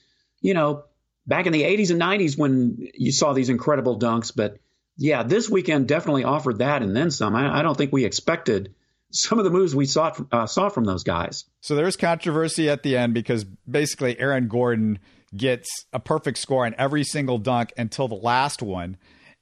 You 0.42 0.54
know, 0.54 0.84
back 1.26 1.46
in 1.46 1.54
the 1.54 1.64
80s 1.64 1.92
and 1.92 2.02
90s 2.02 2.38
when 2.38 2.90
you 2.94 3.12
saw 3.12 3.34
these 3.34 3.50
incredible 3.50 4.00
dunks. 4.00 4.32
But 4.36 4.60
yeah, 4.98 5.24
this 5.24 5.50
weekend 5.50 5.88
definitely 5.88 6.24
offered 6.24 6.60
that 6.60 6.82
and 6.82 6.96
then 6.96 7.12
some. 7.12 7.36
I, 7.36 7.60
I 7.60 7.62
don't 7.62 7.78
think 7.78 7.92
we 7.92 8.06
expected 8.06 8.74
some 9.12 9.40
of 9.40 9.46
the 9.46 9.52
moves 9.52 9.76
we 9.76 9.86
saw 9.86 10.14
uh, 10.32 10.46
saw 10.46 10.70
from 10.70 10.84
those 10.84 11.04
guys. 11.04 11.46
So 11.62 11.76
there's 11.76 11.96
controversy 11.96 12.70
at 12.70 12.84
the 12.84 12.98
end 12.98 13.14
because 13.14 13.44
basically 13.44 14.20
Aaron 14.20 14.48
Gordon 14.48 15.00
gets 15.36 15.68
a 15.94 16.00
perfect 16.00 16.38
score 16.38 16.66
on 16.66 16.76
every 16.78 17.04
single 17.04 17.38
dunk 17.38 17.74
until 17.78 18.08
the 18.08 18.16
last 18.16 18.62
one 18.62 18.98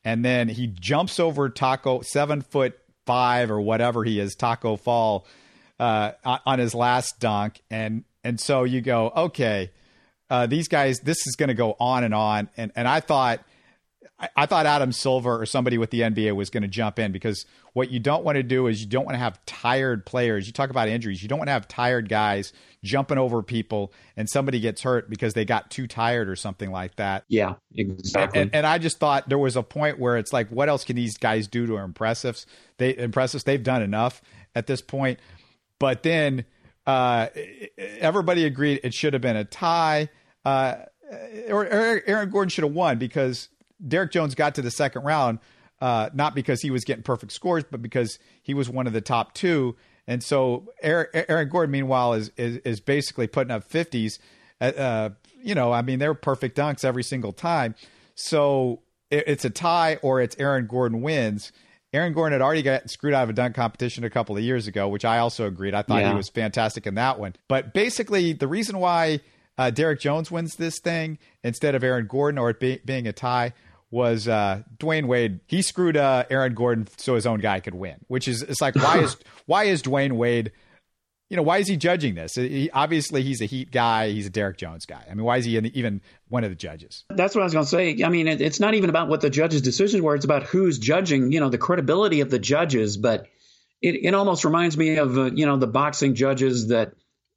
and 0.05 0.23
then 0.23 0.47
he 0.47 0.67
jumps 0.67 1.19
over 1.19 1.49
Taco 1.49 2.01
seven 2.01 2.41
foot 2.41 2.79
five 3.05 3.51
or 3.51 3.59
whatever 3.59 4.03
he 4.03 4.19
is, 4.19 4.35
Taco 4.35 4.77
Fall, 4.77 5.25
uh, 5.79 6.11
on 6.23 6.59
his 6.59 6.73
last 6.73 7.19
dunk, 7.19 7.61
and 7.69 8.05
and 8.23 8.39
so 8.39 8.63
you 8.63 8.81
go, 8.81 9.11
okay, 9.15 9.71
uh, 10.29 10.45
these 10.45 10.67
guys, 10.67 10.99
this 11.01 11.27
is 11.27 11.35
going 11.35 11.49
to 11.49 11.55
go 11.55 11.75
on 11.79 12.03
and 12.05 12.13
on, 12.13 12.49
and 12.55 12.71
and 12.75 12.87
I 12.87 13.01
thought. 13.01 13.43
I, 14.37 14.45
thought 14.45 14.65
Adam 14.65 14.93
Silver 14.93 15.41
or 15.41 15.45
somebody 15.45 15.77
with 15.77 15.89
the 15.89 15.99
NBA 15.99 16.37
was 16.37 16.49
going 16.49 16.63
to 16.63 16.69
jump 16.69 16.99
in 16.99 17.11
because 17.11 17.45
what 17.75 17.91
you 17.91 17.99
don't 17.99 18.23
want 18.23 18.37
to 18.37 18.43
do 18.43 18.67
is 18.67 18.79
you 18.79 18.87
don't 18.87 19.03
want 19.03 19.15
to 19.15 19.19
have 19.19 19.37
tired 19.45 20.05
players. 20.05 20.47
You 20.47 20.53
talk 20.53 20.69
about 20.69 20.87
injuries. 20.87 21.21
You 21.21 21.27
don't 21.27 21.39
want 21.39 21.49
to 21.49 21.51
have 21.51 21.67
tired 21.67 22.07
guys 22.07 22.53
jumping 22.85 23.17
over 23.17 23.43
people 23.43 23.91
and 24.15 24.29
somebody 24.29 24.61
gets 24.61 24.81
hurt 24.81 25.09
because 25.09 25.33
they 25.33 25.43
got 25.43 25.69
too 25.69 25.85
tired 25.85 26.29
or 26.29 26.37
something 26.37 26.71
like 26.71 26.95
that. 26.95 27.25
Yeah, 27.27 27.55
exactly. 27.75 28.43
And, 28.43 28.55
and 28.55 28.65
I 28.65 28.77
just 28.77 28.97
thought 28.97 29.27
there 29.27 29.37
was 29.37 29.57
a 29.57 29.61
point 29.61 29.99
where 29.99 30.15
it's 30.15 30.31
like, 30.31 30.47
what 30.47 30.69
else 30.69 30.85
can 30.85 30.95
these 30.95 31.17
guys 31.17 31.47
do 31.49 31.67
to 31.67 31.75
impress 31.75 32.23
us? 32.23 32.45
They 32.77 32.95
impress 32.95 33.35
us. 33.35 33.43
They've 33.43 33.61
done 33.61 33.81
enough 33.81 34.21
at 34.55 34.67
this 34.67 34.81
point. 34.81 35.19
But 35.77 36.01
then 36.01 36.45
uh, 36.87 37.27
everybody 37.77 38.45
agreed 38.45 38.79
it 38.85 38.93
should 38.93 39.11
have 39.11 39.21
been 39.21 39.35
a 39.35 39.43
tie. 39.43 40.07
Uh, 40.45 40.75
or 41.49 41.65
Aaron 41.65 42.29
Gordon 42.29 42.47
should 42.47 42.63
have 42.63 42.73
won 42.73 42.99
because 42.99 43.49
Derrick 43.85 44.13
Jones 44.13 44.33
got 44.33 44.55
to 44.55 44.61
the 44.61 44.71
second 44.71 45.03
round, 45.03 45.39
uh, 45.81 46.09
not 46.13 46.35
because 46.35 46.61
he 46.61 46.71
was 46.71 46.83
getting 46.83 47.03
perfect 47.03 47.31
scores, 47.31 47.63
but 47.69 47.81
because 47.81 48.19
he 48.41 48.53
was 48.53 48.69
one 48.69 48.87
of 48.87 48.93
the 48.93 49.01
top 49.01 49.33
two. 49.33 49.75
And 50.07 50.23
so 50.23 50.71
Aaron, 50.81 51.49
Gordon, 51.49 51.71
meanwhile, 51.71 52.13
is, 52.13 52.31
is, 52.37 52.57
is 52.57 52.79
basically 52.79 53.27
putting 53.27 53.51
up 53.51 53.63
fifties. 53.63 54.19
Uh, 54.61 54.65
uh, 54.65 55.09
you 55.43 55.55
know, 55.55 55.71
I 55.71 55.81
mean, 55.81 55.99
they're 55.99 56.13
perfect 56.13 56.57
dunks 56.57 56.85
every 56.85 57.03
single 57.03 57.33
time. 57.33 57.75
So 58.15 58.81
it, 59.09 59.25
it's 59.27 59.45
a 59.45 59.49
tie 59.49 59.99
or 60.01 60.21
it's 60.21 60.35
Aaron 60.39 60.67
Gordon 60.67 61.01
wins. 61.01 61.51
Aaron 61.93 62.13
Gordon 62.13 62.33
had 62.33 62.41
already 62.41 62.61
got 62.61 62.89
screwed 62.89 63.13
out 63.13 63.23
of 63.23 63.29
a 63.29 63.33
dunk 63.33 63.55
competition 63.55 64.03
a 64.03 64.09
couple 64.09 64.35
of 64.35 64.43
years 64.43 64.67
ago, 64.67 64.87
which 64.87 65.05
I 65.05 65.19
also 65.19 65.45
agreed. 65.47 65.73
I 65.73 65.81
thought 65.81 66.01
yeah. 66.01 66.09
he 66.09 66.15
was 66.15 66.29
fantastic 66.29 66.85
in 66.85 66.95
that 66.95 67.19
one. 67.19 67.35
But 67.47 67.73
basically, 67.73 68.33
the 68.33 68.47
reason 68.47 68.79
why 68.79 69.21
uh, 69.57 69.69
Derrick 69.69 70.01
Jones 70.01 70.29
wins 70.29 70.55
this 70.55 70.79
thing 70.79 71.17
instead 71.43 71.73
of 71.73 71.83
Aaron 71.83 72.07
Gordon 72.07 72.37
or 72.37 72.49
it 72.49 72.59
be, 72.59 72.81
being 72.83 73.07
a 73.07 73.13
tie 73.13 73.53
was 73.95 74.27
uh, 74.27 74.61
Dwyane 74.77 75.05
Wade. 75.05 75.39
He 75.47 75.61
screwed 75.61 75.95
uh, 75.95 76.25
Aaron 76.29 76.53
Gordon 76.53 76.85
so 76.97 77.15
his 77.15 77.25
own 77.25 77.39
guy 77.39 77.61
could 77.61 77.73
win, 77.73 77.95
which 78.07 78.27
is 78.27 78.41
it's 78.41 78.59
like 78.59 78.75
why 78.75 78.99
is 78.99 79.15
why 79.45 79.63
is 79.63 79.81
Dwyane 79.81 80.11
Wade? 80.11 80.51
You 81.29 81.37
know 81.37 81.43
why 81.43 81.59
is 81.59 81.67
he 81.69 81.77
judging 81.77 82.13
this? 82.13 82.35
He, 82.35 82.69
obviously, 82.71 83.23
he's 83.23 83.39
a 83.41 83.45
Heat 83.45 83.71
guy. 83.71 84.09
He's 84.09 84.27
a 84.27 84.29
Derrick 84.29 84.57
Jones 84.57 84.85
guy. 84.85 85.01
I 85.09 85.13
mean, 85.13 85.23
why 85.23 85.37
is 85.37 85.45
he 85.45 85.57
the, 85.57 85.71
even 85.79 86.01
one 86.27 86.43
of 86.43 86.49
the 86.49 86.57
judges? 86.57 87.05
That's 87.09 87.33
what 87.33 87.41
I 87.41 87.45
was 87.45 87.53
going 87.53 87.63
to 87.63 87.69
say. 87.69 88.03
I 88.03 88.09
mean, 88.09 88.27
it, 88.27 88.41
it's 88.41 88.59
not 88.59 88.73
even 88.73 88.89
about 88.89 89.07
what 89.07 89.21
the 89.21 89.29
judges' 89.29 89.61
decisions 89.61 90.01
were. 90.01 90.13
It's 90.13 90.25
about 90.25 90.43
who's 90.43 90.77
judging. 90.77 91.31
You 91.31 91.39
know, 91.39 91.47
the 91.47 91.57
credibility 91.57 92.19
of 92.19 92.29
the 92.29 92.37
judges. 92.37 92.97
But 92.97 93.27
it, 93.81 93.95
it 94.03 94.13
almost 94.13 94.43
reminds 94.43 94.77
me 94.77 94.97
of 94.97 95.17
uh, 95.17 95.31
you 95.31 95.45
know 95.45 95.55
the 95.55 95.67
boxing 95.67 96.15
judges 96.15 96.67
that 96.67 96.91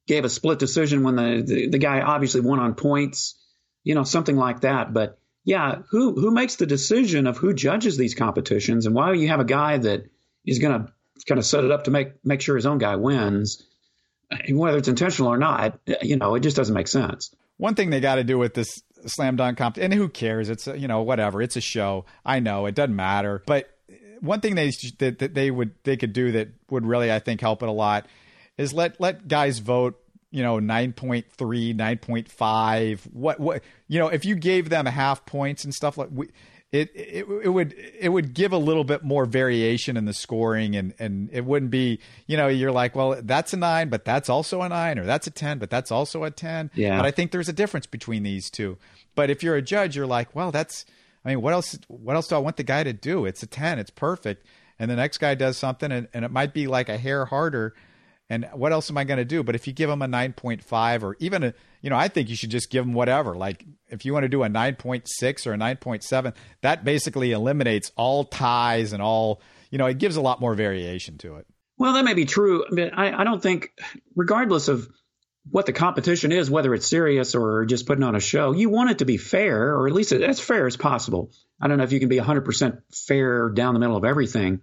gave 0.09 0.25
a 0.25 0.29
split 0.29 0.59
decision 0.59 1.05
when 1.05 1.15
the, 1.15 1.43
the 1.47 1.69
the 1.69 1.79
guy 1.79 2.01
obviously 2.01 2.41
won 2.41 2.59
on 2.59 2.75
points. 2.75 3.37
You 3.85 3.95
know, 3.95 4.03
something 4.03 4.37
like 4.37 4.63
that. 4.63 4.93
But 4.93 5.19
yeah, 5.45 5.77
who 5.91 6.15
who 6.15 6.31
makes 6.31 6.57
the 6.57 6.67
decision 6.67 7.27
of 7.27 7.37
who 7.37 7.55
judges 7.55 7.97
these 7.97 8.15
competitions, 8.15 8.87
and 8.87 8.95
why 8.95 9.13
do 9.13 9.21
you 9.21 9.29
have 9.29 9.41
a 9.41 9.45
guy 9.45 9.79
that 9.79 10.05
is 10.45 10.59
going 10.59 10.87
to 10.87 10.93
kind 11.27 11.39
of 11.39 11.47
set 11.47 11.65
it 11.65 11.71
up 11.71 11.85
to 11.85 11.91
make 11.91 12.25
make 12.25 12.41
sure 12.41 12.57
his 12.57 12.67
own 12.67 12.79
guy 12.79 12.97
wins, 12.97 13.65
whether 14.51 14.79
it's 14.79 14.89
intentional 14.89 15.33
or 15.33 15.39
not? 15.39 15.79
You 16.03 16.17
know, 16.17 16.35
it 16.35 16.41
just 16.41 16.57
doesn't 16.57 16.75
make 16.75 16.89
sense. 16.89 17.35
One 17.57 17.75
thing 17.75 17.91
they 17.91 18.01
got 18.01 18.17
to 18.17 18.25
do 18.25 18.39
with 18.39 18.55
this 18.55 18.83
slam 19.07 19.37
dunk 19.37 19.59
comp. 19.59 19.77
And 19.77 19.93
who 19.93 20.09
cares? 20.09 20.49
It's 20.51 20.67
you 20.67 20.89
know 20.89 21.03
whatever. 21.03 21.43
It's 21.43 21.57
a 21.57 21.61
show. 21.61 22.05
I 22.25 22.41
know 22.41 22.67
it 22.67 22.75
doesn't 22.75 22.95
matter. 22.95 23.43
But 23.47 23.71
one 24.21 24.41
thing 24.41 24.55
they 24.55 24.71
that, 24.99 25.19
that 25.19 25.35
they 25.35 25.51
would 25.51 25.73
they 25.85 25.97
could 25.97 26.13
do 26.13 26.33
that 26.33 26.49
would 26.71 26.87
really 26.87 27.13
I 27.13 27.19
think 27.19 27.41
help 27.41 27.63
it 27.63 27.69
a 27.69 27.73
lot 27.73 28.07
is 28.57 28.73
let 28.73 29.01
let 29.01 29.29
guys 29.29 29.59
vote 29.61 30.01
you 30.31 30.43
know 30.43 30.59
9.3 30.59 31.25
9.5 31.29 33.01
what 33.13 33.41
what 33.41 33.63
you 33.87 33.99
know 33.99 34.09
if 34.09 34.25
you 34.25 34.35
gave 34.35 34.69
them 34.69 34.87
half 34.87 35.25
points 35.25 35.65
and 35.65 35.75
stuff 35.75 35.97
like 35.97 36.09
we, 36.13 36.29
it, 36.71 36.91
it 36.95 37.27
it 37.45 37.49
would 37.49 37.75
it 37.99 38.11
would 38.11 38.35
give 38.35 38.53
a 38.53 38.59
little 38.59 38.85
bit 38.85 39.03
more 39.03 39.25
variation 39.25 39.97
in 39.97 40.05
the 40.05 40.13
scoring 40.13 40.77
and 40.77 40.93
and 40.99 41.31
it 41.33 41.45
wouldn't 41.47 41.71
be 41.71 41.99
you 42.27 42.37
know 42.37 42.49
you're 42.49 42.73
like 42.73 42.95
well 42.95 43.19
that's 43.23 43.55
a 43.55 43.57
9 43.57 43.89
but 43.89 44.05
that's 44.05 44.29
also 44.29 44.61
a 44.61 44.69
9 44.69 44.99
or 44.99 45.05
that's 45.05 45.27
a 45.27 45.31
10 45.31 45.59
but 45.59 45.71
that's 45.71 45.91
also 45.91 46.25
a 46.25 46.31
10 46.31 46.71
yeah. 46.75 46.99
but 46.99 47.07
I 47.07 47.11
think 47.11 47.31
there's 47.31 47.49
a 47.49 47.55
difference 47.55 47.87
between 47.87 48.23
these 48.23 48.51
two. 48.51 48.77
But 49.15 49.31
if 49.31 49.43
you're 49.43 49.57
a 49.57 49.63
judge 49.63 49.97
you're 49.97 50.07
like 50.07 50.35
well 50.37 50.51
that's 50.51 50.85
I 51.25 51.31
mean 51.31 51.41
what 51.41 51.55
else 51.55 51.79
what 51.89 52.17
else 52.17 52.29
do 52.29 52.35
I 52.35 52.39
want 52.39 52.59
the 52.59 52.65
guy 52.65 52.85
to 52.85 52.93
do? 52.93 53.25
It's 53.25 53.43
a 53.43 53.47
10 53.47 53.79
it's 53.79 53.91
perfect. 53.91 54.47
And 54.79 54.91
the 54.91 54.97
next 54.97 55.19
guy 55.19 55.35
does 55.35 55.57
something 55.57 55.91
and, 55.91 56.07
and 56.13 56.23
it 56.23 56.31
might 56.31 56.53
be 56.53 56.67
like 56.67 56.91
a 56.91 56.99
hair 56.99 57.25
harder 57.25 57.75
and 58.31 58.47
what 58.53 58.73
else 58.73 58.91
am 58.91 58.99
I 58.99 59.05
going 59.05 59.19
to 59.19 59.25
do? 59.25 59.43
But 59.43 59.55
if 59.55 59.67
you 59.67 59.73
give 59.73 59.89
them 59.89 60.03
a 60.03 60.07
9.5 60.07 61.03
or 61.03 61.17
even 61.19 61.45
a, 61.45 61.55
you 61.81 61.89
know, 61.89 61.97
I 61.97 62.09
think 62.09 62.29
you 62.29 62.37
should 62.37 62.51
just 62.51 62.71
give 62.71 62.85
them 62.85 62.93
whatever. 62.93 63.35
Like 63.35 63.65
if 63.89 64.05
you 64.05 64.13
want 64.13 64.25
to 64.25 64.29
do 64.29 64.43
a 64.43 64.49
9.6 64.49 65.47
or 65.47 65.55
a 65.55 65.57
9.7, 65.57 66.35
that 66.61 66.85
basically 66.85 67.33
eliminates 67.33 67.91
all 67.97 68.25
ties 68.25 68.93
and 68.93 69.03
all, 69.03 69.41
you 69.71 69.79
know, 69.79 69.87
it 69.87 69.99
gives 69.99 70.17
a 70.17 70.21
lot 70.21 70.41
more 70.41 70.55
variation 70.55 71.17
to 71.19 71.37
it. 71.37 71.47
Well, 71.79 71.95
that 71.95 72.05
may 72.05 72.15
be 72.15 72.27
true. 72.27 72.65
I, 72.71 72.75
mean, 72.75 72.91
I, 72.91 73.21
I 73.21 73.25
don't 73.25 73.43
think, 73.43 73.73
regardless 74.15 74.69
of 74.69 74.89
what 75.51 75.65
the 75.65 75.73
competition 75.73 76.33
is, 76.33 76.51
whether 76.51 76.75
it's 76.75 76.87
serious 76.87 77.35
or 77.35 77.65
just 77.65 77.87
putting 77.87 78.05
on 78.05 78.15
a 78.15 78.21
show, 78.21 78.53
you 78.53 78.69
want 78.69 78.91
it 78.91 78.99
to 78.99 79.05
be 79.07 79.17
fair, 79.17 79.75
or 79.75 79.87
at 79.87 79.95
least 79.95 80.13
as 80.13 80.41
fair 80.41 80.67
as 80.67 80.77
possible. 80.77 81.31
I 81.61 81.69
don't 81.69 81.79
know 81.79 81.85
if 81.85 81.93
you 81.93 82.01
can 82.01 82.09
be 82.09 82.19
100% 82.19 82.83
fair 82.93 83.49
down 83.49 83.75
the 83.75 83.81
middle 83.81 83.97
of 83.97 84.05
everything. 84.05 84.61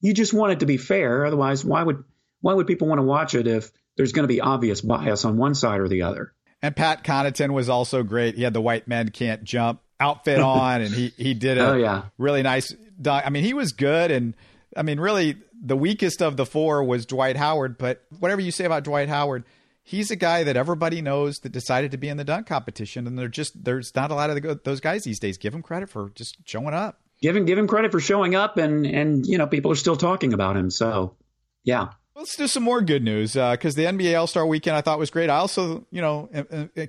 You 0.00 0.12
just 0.12 0.34
want 0.34 0.52
it 0.52 0.60
to 0.60 0.66
be 0.66 0.76
fair. 0.76 1.24
Otherwise, 1.24 1.64
why 1.64 1.82
would 1.82 2.04
why 2.40 2.54
would 2.54 2.66
people 2.66 2.88
want 2.88 2.98
to 2.98 3.04
watch 3.04 3.34
it 3.34 3.46
if 3.46 3.70
there's 3.96 4.12
going 4.12 4.24
to 4.24 4.32
be 4.32 4.40
obvious 4.40 4.80
bias 4.80 5.24
on 5.24 5.36
one 5.36 5.54
side 5.54 5.80
or 5.80 5.88
the 5.88 6.02
other? 6.02 6.32
And 6.62 6.74
Pat 6.74 7.04
Connaughton 7.04 7.52
was 7.52 7.68
also 7.68 8.02
great. 8.02 8.34
He 8.34 8.42
had 8.42 8.52
the 8.52 8.60
white 8.60 8.88
men 8.88 9.10
can't 9.10 9.44
jump 9.44 9.80
outfit 10.00 10.38
on, 10.40 10.80
and 10.82 10.92
he 10.92 11.12
he 11.16 11.34
did 11.34 11.58
a 11.58 11.70
oh, 11.70 11.76
yeah. 11.76 12.02
really 12.18 12.42
nice. 12.42 12.74
I 13.06 13.30
mean, 13.30 13.44
he 13.44 13.54
was 13.54 13.72
good, 13.72 14.10
and 14.10 14.34
I 14.76 14.82
mean, 14.82 14.98
really, 14.98 15.36
the 15.60 15.76
weakest 15.76 16.20
of 16.20 16.36
the 16.36 16.46
four 16.46 16.82
was 16.82 17.06
Dwight 17.06 17.36
Howard. 17.36 17.78
But 17.78 18.02
whatever 18.18 18.40
you 18.40 18.50
say 18.50 18.64
about 18.64 18.84
Dwight 18.84 19.08
Howard, 19.08 19.44
he's 19.82 20.10
a 20.10 20.16
guy 20.16 20.44
that 20.44 20.56
everybody 20.56 21.00
knows 21.00 21.38
that 21.40 21.52
decided 21.52 21.92
to 21.92 21.96
be 21.96 22.08
in 22.08 22.16
the 22.16 22.24
dunk 22.24 22.46
competition, 22.46 23.06
and 23.06 23.18
they're 23.18 23.28
just 23.28 23.64
there's 23.64 23.94
not 23.94 24.10
a 24.10 24.14
lot 24.14 24.30
of 24.30 24.42
the, 24.42 24.60
those 24.64 24.80
guys 24.80 25.04
these 25.04 25.20
days. 25.20 25.38
Give 25.38 25.54
him 25.54 25.62
credit 25.62 25.90
for 25.90 26.10
just 26.14 26.36
showing 26.44 26.74
up. 26.74 27.00
Give 27.20 27.36
him 27.36 27.44
give 27.44 27.58
him 27.58 27.68
credit 27.68 27.92
for 27.92 28.00
showing 28.00 28.34
up, 28.34 28.58
and 28.58 28.84
and 28.84 29.26
you 29.26 29.38
know 29.38 29.46
people 29.46 29.70
are 29.70 29.76
still 29.76 29.96
talking 29.96 30.32
about 30.32 30.56
him. 30.56 30.70
So 30.70 31.16
yeah. 31.64 31.88
Let's 32.18 32.34
do 32.34 32.48
some 32.48 32.64
more 32.64 32.80
good 32.80 33.04
news 33.04 33.34
because 33.34 33.78
uh, 33.78 33.80
the 33.80 33.84
NBA 33.84 34.18
All 34.18 34.26
Star 34.26 34.44
Weekend 34.44 34.74
I 34.74 34.80
thought 34.80 34.98
was 34.98 35.08
great. 35.08 35.30
I 35.30 35.36
also, 35.36 35.86
you 35.92 36.02
know, 36.02 36.28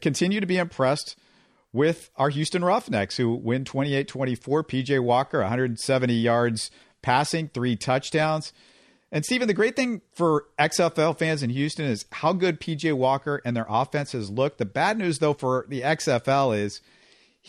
continue 0.01 0.39
to 0.39 0.47
be 0.47 0.57
impressed 0.57 1.15
with 1.71 2.09
our 2.15 2.29
Houston 2.29 2.65
Roughnecks 2.65 3.15
who 3.15 3.35
win 3.35 3.63
28 3.63 4.07
24. 4.07 4.63
PJ 4.63 4.99
Walker, 5.03 5.37
170 5.41 6.13
yards 6.15 6.71
passing, 7.03 7.47
three 7.47 7.75
touchdowns. 7.75 8.53
And 9.11 9.23
Stephen, 9.23 9.47
the 9.47 9.53
great 9.53 9.75
thing 9.75 10.01
for 10.13 10.45
XFL 10.57 11.15
fans 11.15 11.43
in 11.43 11.51
Houston 11.51 11.85
is 11.85 12.05
how 12.11 12.33
good 12.33 12.59
PJ 12.59 12.91
Walker 12.93 13.39
and 13.45 13.55
their 13.55 13.67
offense 13.69 14.13
has 14.13 14.31
looked. 14.31 14.57
The 14.57 14.65
bad 14.65 14.97
news, 14.97 15.19
though, 15.19 15.35
for 15.35 15.67
the 15.69 15.81
XFL 15.81 16.57
is 16.57 16.81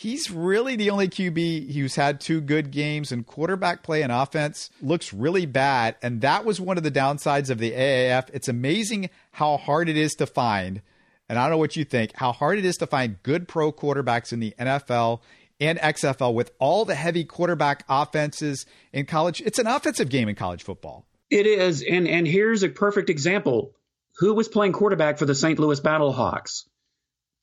he's 0.01 0.31
really 0.31 0.75
the 0.75 0.89
only 0.89 1.07
QB 1.07 1.73
who's 1.73 1.95
had 1.95 2.19
two 2.19 2.41
good 2.41 2.71
games, 2.71 3.11
and 3.11 3.25
quarterback 3.25 3.83
play 3.83 4.01
and 4.01 4.11
offense 4.11 4.71
looks 4.81 5.13
really 5.13 5.45
bad. 5.45 5.95
And 6.01 6.21
that 6.21 6.43
was 6.43 6.59
one 6.59 6.77
of 6.77 6.83
the 6.83 6.91
downsides 6.91 7.51
of 7.51 7.59
the 7.59 7.71
AAF. 7.71 8.29
It's 8.33 8.47
amazing 8.47 9.11
how 9.33 9.57
hard 9.57 9.89
it 9.89 9.97
is 9.97 10.13
to 10.15 10.25
find, 10.25 10.81
and 11.29 11.37
I 11.37 11.43
don't 11.43 11.51
know 11.51 11.57
what 11.59 11.75
you 11.75 11.85
think, 11.85 12.13
how 12.15 12.31
hard 12.31 12.57
it 12.57 12.65
is 12.65 12.77
to 12.77 12.87
find 12.87 13.21
good 13.21 13.47
pro 13.47 13.71
quarterbacks 13.71 14.33
in 14.33 14.39
the 14.39 14.55
NFL 14.57 15.21
and 15.59 15.77
XFL 15.77 16.33
with 16.33 16.51
all 16.57 16.83
the 16.83 16.95
heavy 16.95 17.23
quarterback 17.23 17.85
offenses 17.87 18.65
in 18.91 19.05
college. 19.05 19.39
It's 19.41 19.59
an 19.59 19.67
offensive 19.67 20.09
game 20.09 20.27
in 20.27 20.35
college 20.35 20.63
football. 20.63 21.05
It 21.29 21.45
is. 21.45 21.83
And, 21.87 22.07
and 22.07 22.27
here's 22.27 22.63
a 22.63 22.69
perfect 22.69 23.11
example. 23.11 23.75
Who 24.17 24.33
was 24.33 24.47
playing 24.47 24.73
quarterback 24.73 25.19
for 25.19 25.25
the 25.25 25.35
St. 25.35 25.59
Louis 25.59 25.79
Battlehawks? 25.79 26.63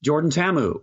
Jordan 0.02 0.30
Ta'amu. 0.30 0.80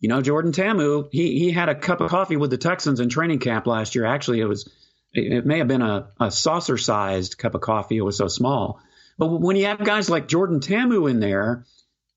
You 0.00 0.08
know, 0.08 0.22
Jordan 0.22 0.52
Ta'amu, 0.52 1.08
he 1.12 1.38
he 1.38 1.50
had 1.50 1.68
a 1.68 1.74
cup 1.74 2.00
of 2.00 2.10
coffee 2.10 2.36
with 2.36 2.50
the 2.50 2.56
Texans 2.58 3.00
in 3.00 3.10
training 3.10 3.38
camp 3.38 3.66
last 3.66 3.94
year. 3.94 4.06
Actually, 4.06 4.40
it 4.40 4.46
was 4.46 4.68
it 5.12 5.44
may 5.44 5.58
have 5.58 5.68
been 5.68 5.82
a, 5.82 6.08
a 6.18 6.30
saucer 6.30 6.78
sized 6.78 7.36
cup 7.36 7.54
of 7.54 7.60
coffee. 7.60 7.98
It 7.98 8.04
was 8.04 8.16
so 8.16 8.28
small. 8.28 8.80
But 9.18 9.28
when 9.28 9.56
you 9.56 9.66
have 9.66 9.84
guys 9.84 10.08
like 10.08 10.28
Jordan 10.28 10.60
Ta'amu 10.60 11.10
in 11.10 11.20
there, 11.20 11.66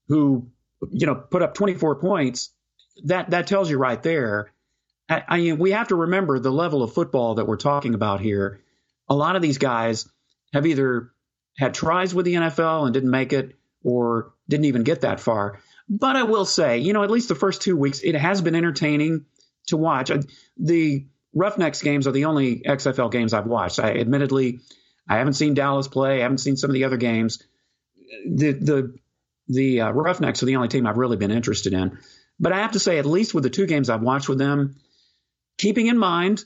who 0.08 0.48
you 0.92 1.06
know 1.06 1.16
put 1.16 1.42
up 1.42 1.56
24 1.56 1.96
points, 1.96 2.52
that 3.06 3.32
that 3.32 3.48
tells 3.48 3.70
you 3.70 3.78
right 3.78 4.02
there. 4.02 4.54
I, 5.10 5.24
I 5.28 5.38
mean, 5.38 5.58
we 5.58 5.72
have 5.72 5.90
to 5.90 5.96
remember 5.96 6.40
the 6.40 6.52
level 6.52 6.84
of 6.84 6.94
football 6.94 7.36
that 7.36 7.48
we're 7.48 7.58
talking 7.58 7.94
about 7.96 8.22
here. 8.22 8.62
A 9.10 9.16
lot 9.16 9.36
of 9.36 9.42
these 9.42 9.58
guys 9.58 10.08
have 10.54 10.66
either 10.66 11.12
had 11.58 11.74
tries 11.74 12.16
with 12.16 12.26
the 12.26 12.36
NFL 12.36 12.86
and 12.86 12.94
didn't 12.94 13.12
make 13.12 13.34
it, 13.34 13.58
or 13.84 14.34
didn't 14.48 14.66
even 14.66 14.84
get 14.84 15.02
that 15.02 15.20
far. 15.20 15.60
But 15.90 16.16
I 16.16 16.24
will 16.24 16.46
say, 16.46 16.80
you 16.80 16.94
know, 16.94 17.04
at 17.04 17.12
least 17.12 17.28
the 17.28 17.36
first 17.36 17.62
two 17.62 17.76
weeks, 17.76 18.02
it 18.04 18.16
has 18.16 18.42
been 18.42 18.56
entertaining 18.56 19.26
to 19.68 19.78
watch. 19.78 20.12
The 20.58 21.06
Roughnecks 21.34 21.82
games 21.82 22.08
are 22.08 22.12
the 22.12 22.26
only 22.26 22.60
XFL 22.60 23.12
games 23.12 23.34
I've 23.34 23.48
watched. 23.48 23.80
I 23.80 23.94
admittedly, 23.94 24.60
I 25.08 25.18
haven't 25.18 25.34
seen 25.34 25.54
Dallas 25.54 25.88
play. 25.88 26.20
I 26.20 26.24
haven't 26.24 26.38
seen 26.40 26.58
some 26.58 26.70
of 26.70 26.74
the 26.74 26.86
other 26.86 26.98
games. 26.98 27.42
The 28.28 28.52
the 28.52 28.96
the 29.48 29.82
uh, 29.82 29.92
Roughnecks 29.92 30.42
are 30.42 30.46
the 30.46 30.56
only 30.56 30.68
team 30.70 30.88
I've 30.88 30.98
really 30.98 31.18
been 31.18 31.32
interested 31.32 31.74
in. 31.74 31.98
But 32.40 32.54
I 32.54 32.60
have 32.60 32.72
to 32.74 32.80
say, 32.80 32.98
at 32.98 33.06
least 33.06 33.34
with 33.34 33.44
the 33.44 33.50
two 33.50 33.66
games 33.66 33.90
I've 33.90 34.02
watched 34.02 34.30
with 34.30 34.38
them, 34.38 34.76
keeping 35.58 35.88
in 35.88 35.98
mind 35.98 36.46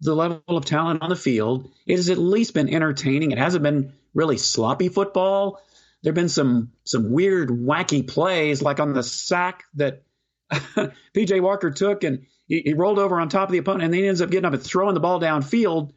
the 0.00 0.14
level 0.14 0.42
of 0.48 0.64
talent 0.64 1.02
on 1.02 1.10
the 1.10 1.16
field, 1.16 1.70
it 1.86 1.96
has 1.96 2.10
at 2.10 2.18
least 2.18 2.54
been 2.54 2.72
entertaining. 2.72 3.32
It 3.32 3.38
hasn't 3.38 3.62
been 3.62 3.92
really 4.14 4.38
sloppy 4.38 4.88
football 4.88 5.60
there 6.02 6.10
have 6.10 6.14
been 6.14 6.28
some 6.28 6.72
some 6.84 7.10
weird, 7.10 7.48
wacky 7.48 8.06
plays, 8.06 8.62
like 8.62 8.80
on 8.80 8.92
the 8.92 9.02
sack 9.02 9.64
that 9.74 10.02
PJ 10.50 11.40
Walker 11.40 11.70
took, 11.70 12.04
and 12.04 12.26
he, 12.46 12.62
he, 12.64 12.74
rolled 12.74 12.98
over 12.98 13.18
on 13.18 13.28
top 13.28 13.48
of 13.48 13.52
the 13.52 13.58
opponent, 13.58 13.84
and 13.84 13.94
then 13.94 14.02
he 14.02 14.08
ends 14.08 14.20
up 14.20 14.30
getting 14.30 14.44
up 14.44 14.52
and 14.52 14.62
throwing 14.62 14.94
the 14.94 15.00
ball 15.00 15.20
downfield. 15.20 15.92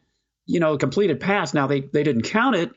You 0.46 0.58
know, 0.58 0.76
completed 0.78 1.20
pass. 1.20 1.54
Now 1.54 1.66
they 1.66 1.80
they 1.80 2.02
didn't 2.02 2.22
count 2.22 2.56
it, 2.56 2.72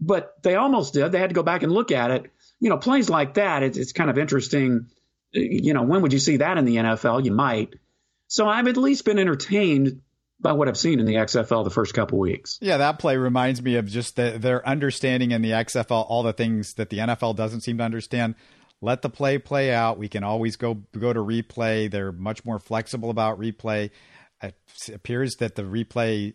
but 0.00 0.42
they 0.42 0.54
almost 0.54 0.94
did. 0.94 1.10
They 1.10 1.18
had 1.18 1.30
to 1.30 1.34
go 1.34 1.42
back 1.42 1.62
and 1.62 1.72
look 1.72 1.90
at 1.90 2.10
it. 2.10 2.30
You 2.60 2.70
know, 2.70 2.78
plays 2.78 3.10
like 3.10 3.34
that. 3.34 3.62
It's, 3.62 3.78
it's 3.78 3.92
kind 3.92 4.10
of 4.10 4.18
interesting. 4.18 4.86
You 5.32 5.74
know, 5.74 5.82
when 5.82 6.02
would 6.02 6.12
you 6.12 6.18
see 6.18 6.38
that 6.38 6.58
in 6.58 6.64
the 6.64 6.76
NFL? 6.76 7.24
You 7.24 7.32
might. 7.32 7.74
So 8.28 8.48
I've 8.48 8.68
at 8.68 8.76
least 8.76 9.04
been 9.04 9.18
entertained 9.18 10.02
by 10.40 10.52
what 10.52 10.68
I've 10.68 10.78
seen 10.78 11.00
in 11.00 11.06
the 11.06 11.14
XFL 11.14 11.64
the 11.64 11.70
first 11.70 11.94
couple 11.94 12.18
weeks. 12.18 12.58
Yeah, 12.60 12.76
that 12.78 12.98
play 12.98 13.16
reminds 13.16 13.60
me 13.60 13.76
of 13.76 13.86
just 13.86 14.16
the, 14.16 14.38
their 14.38 14.66
understanding 14.66 15.32
in 15.32 15.42
the 15.42 15.50
XFL, 15.50 16.06
all 16.08 16.22
the 16.22 16.32
things 16.32 16.74
that 16.74 16.90
the 16.90 16.98
NFL 16.98 17.36
doesn't 17.36 17.62
seem 17.62 17.78
to 17.78 17.84
understand. 17.84 18.34
Let 18.80 19.02
the 19.02 19.10
play 19.10 19.38
play 19.38 19.72
out. 19.72 19.98
We 19.98 20.08
can 20.08 20.22
always 20.22 20.56
go 20.56 20.74
go 20.96 21.12
to 21.12 21.20
replay. 21.20 21.90
They're 21.90 22.12
much 22.12 22.44
more 22.44 22.60
flexible 22.60 23.10
about 23.10 23.40
replay. 23.40 23.90
It 24.40 24.54
appears 24.94 25.36
that 25.36 25.56
the 25.56 25.62
replay 25.62 26.34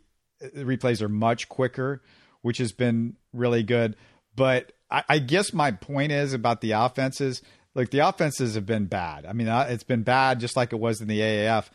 replays 0.53 1.01
are 1.01 1.09
much 1.09 1.47
quicker, 1.47 2.01
which 2.41 2.57
has 2.57 2.73
been 2.73 3.15
really 3.31 3.63
good. 3.63 3.95
But 4.35 4.73
I, 4.91 5.03
I 5.07 5.19
guess 5.19 5.53
my 5.53 5.71
point 5.71 6.11
is 6.11 6.33
about 6.33 6.59
the 6.59 6.71
offenses. 6.71 7.41
Like 7.75 7.91
the 7.91 7.99
offenses 7.99 8.55
have 8.55 8.65
been 8.65 8.85
bad. 8.85 9.25
I 9.25 9.33
mean, 9.33 9.47
uh, 9.47 9.67
it's 9.69 9.83
been 9.83 10.03
bad 10.03 10.41
just 10.41 10.57
like 10.57 10.73
it 10.73 10.79
was 10.79 11.01
in 11.01 11.07
the 11.07 11.19
AAF. 11.19 11.69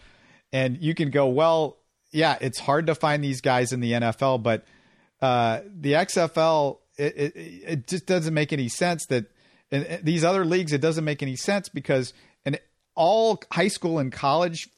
And 0.53 0.79
you 0.79 0.95
can 0.95 1.11
go, 1.11 1.29
well, 1.29 1.79
yeah, 2.11 2.39
it's 2.41 2.59
hard 2.59 2.87
to 2.87 2.95
find 2.95 3.23
these 3.23 3.41
guys 3.41 3.73
in 3.73 3.81
the 3.81 3.93
NFL, 3.93 4.43
but 4.43 4.65
uh, 5.21 5.61
the 5.65 5.93
XFL 5.93 6.79
it, 6.97 7.17
it, 7.17 7.33
it, 7.37 7.87
just 7.87 8.07
doesn't 8.07 8.35
make 8.35 8.53
any 8.53 8.69
sense 8.69 9.07
that 9.07 9.27
in 9.71 10.01
these 10.03 10.25
other 10.25 10.45
leagues 10.45 10.73
it 10.73 10.81
doesn't 10.81 11.05
make 11.05 11.23
any 11.23 11.37
sense 11.37 11.69
because 11.69 12.13
in 12.45 12.59
all 12.95 13.41
high 13.53 13.69
school 13.69 13.99
and 13.99 14.13
college 14.13 14.69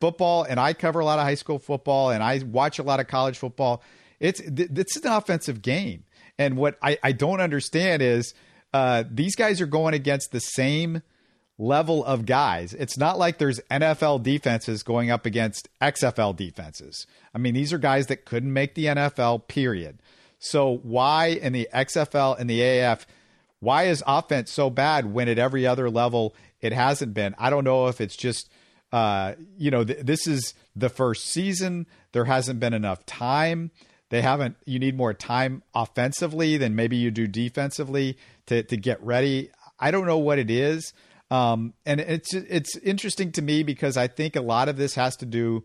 football, 0.00 0.44
and 0.44 0.60
I 0.60 0.72
cover 0.72 1.00
a 1.00 1.04
lot 1.04 1.18
of 1.18 1.24
high 1.24 1.34
school 1.34 1.58
football 1.58 2.10
and 2.10 2.22
I 2.22 2.40
watch 2.44 2.78
a 2.78 2.82
lot 2.82 3.00
of 3.00 3.08
college 3.08 3.38
football. 3.38 3.82
It's 4.20 4.40
it's 4.40 4.96
an 4.96 5.12
offensive 5.12 5.62
game, 5.62 6.04
and 6.38 6.56
what 6.56 6.78
I, 6.82 6.98
I 7.02 7.12
don't 7.12 7.40
understand 7.40 8.02
is 8.02 8.32
uh, 8.72 9.04
these 9.10 9.34
guys 9.34 9.60
are 9.60 9.66
going 9.66 9.94
against 9.94 10.30
the 10.30 10.40
same 10.40 11.02
level 11.58 12.04
of 12.04 12.26
guys. 12.26 12.74
It's 12.74 12.98
not 12.98 13.18
like 13.18 13.38
there's 13.38 13.60
NFL 13.70 14.22
defenses 14.22 14.82
going 14.82 15.10
up 15.10 15.26
against 15.26 15.68
XFL 15.80 16.34
defenses. 16.34 17.06
I 17.34 17.38
mean, 17.38 17.54
these 17.54 17.72
are 17.72 17.78
guys 17.78 18.08
that 18.08 18.24
couldn't 18.24 18.52
make 18.52 18.74
the 18.74 18.86
NFL, 18.86 19.46
period. 19.46 20.00
So 20.38 20.78
why 20.82 21.26
in 21.26 21.52
the 21.52 21.68
XFL 21.72 22.38
and 22.38 22.50
the 22.50 22.60
AF, 22.62 23.06
why 23.60 23.84
is 23.84 24.02
offense 24.06 24.50
so 24.52 24.68
bad 24.68 25.12
when 25.12 25.28
at 25.28 25.38
every 25.38 25.66
other 25.66 25.88
level 25.88 26.34
it 26.60 26.72
hasn't 26.72 27.14
been. 27.14 27.34
I 27.38 27.50
don't 27.50 27.64
know 27.64 27.88
if 27.88 28.00
it's 28.00 28.16
just, 28.16 28.50
uh, 28.90 29.34
you 29.58 29.70
know, 29.70 29.84
th- 29.84 30.00
this 30.00 30.26
is 30.26 30.54
the 30.74 30.88
first 30.88 31.26
season. 31.26 31.86
There 32.12 32.24
hasn't 32.24 32.58
been 32.58 32.74
enough 32.74 33.04
time. 33.06 33.70
They 34.08 34.22
haven't. 34.22 34.56
You 34.64 34.78
need 34.78 34.96
more 34.96 35.12
time 35.12 35.62
offensively 35.74 36.56
than 36.56 36.74
maybe 36.74 36.96
you 36.96 37.10
do 37.10 37.26
defensively 37.26 38.16
to 38.46 38.62
to 38.62 38.76
get 38.76 39.02
ready. 39.02 39.50
I 39.78 39.90
don't 39.90 40.06
know 40.06 40.18
what 40.18 40.38
it 40.38 40.50
is. 40.50 40.92
Um, 41.34 41.74
and 41.84 42.00
it's 42.00 42.32
it's 42.32 42.76
interesting 42.76 43.32
to 43.32 43.42
me 43.42 43.64
because 43.64 43.96
I 43.96 44.06
think 44.06 44.36
a 44.36 44.40
lot 44.40 44.68
of 44.68 44.76
this 44.76 44.94
has 44.94 45.16
to 45.16 45.26
do, 45.26 45.64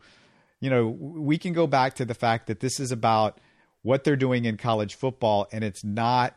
you 0.60 0.70
know, 0.72 0.88
we 0.88 1.38
can 1.38 1.54
go 1.54 1.68
back 1.68 1.94
to 1.96 2.06
the 2.06 2.16
fact 2.16 2.48
that 2.48 2.60
this 2.60 2.80
is 2.80 2.92
about 2.92 3.40
what 3.84 4.04
they're 4.04 4.16
doing 4.16 4.46
in 4.46 4.58
college 4.58 4.96
football, 4.96 5.48
and 5.52 5.64
it's 5.64 5.84
not 5.84 6.36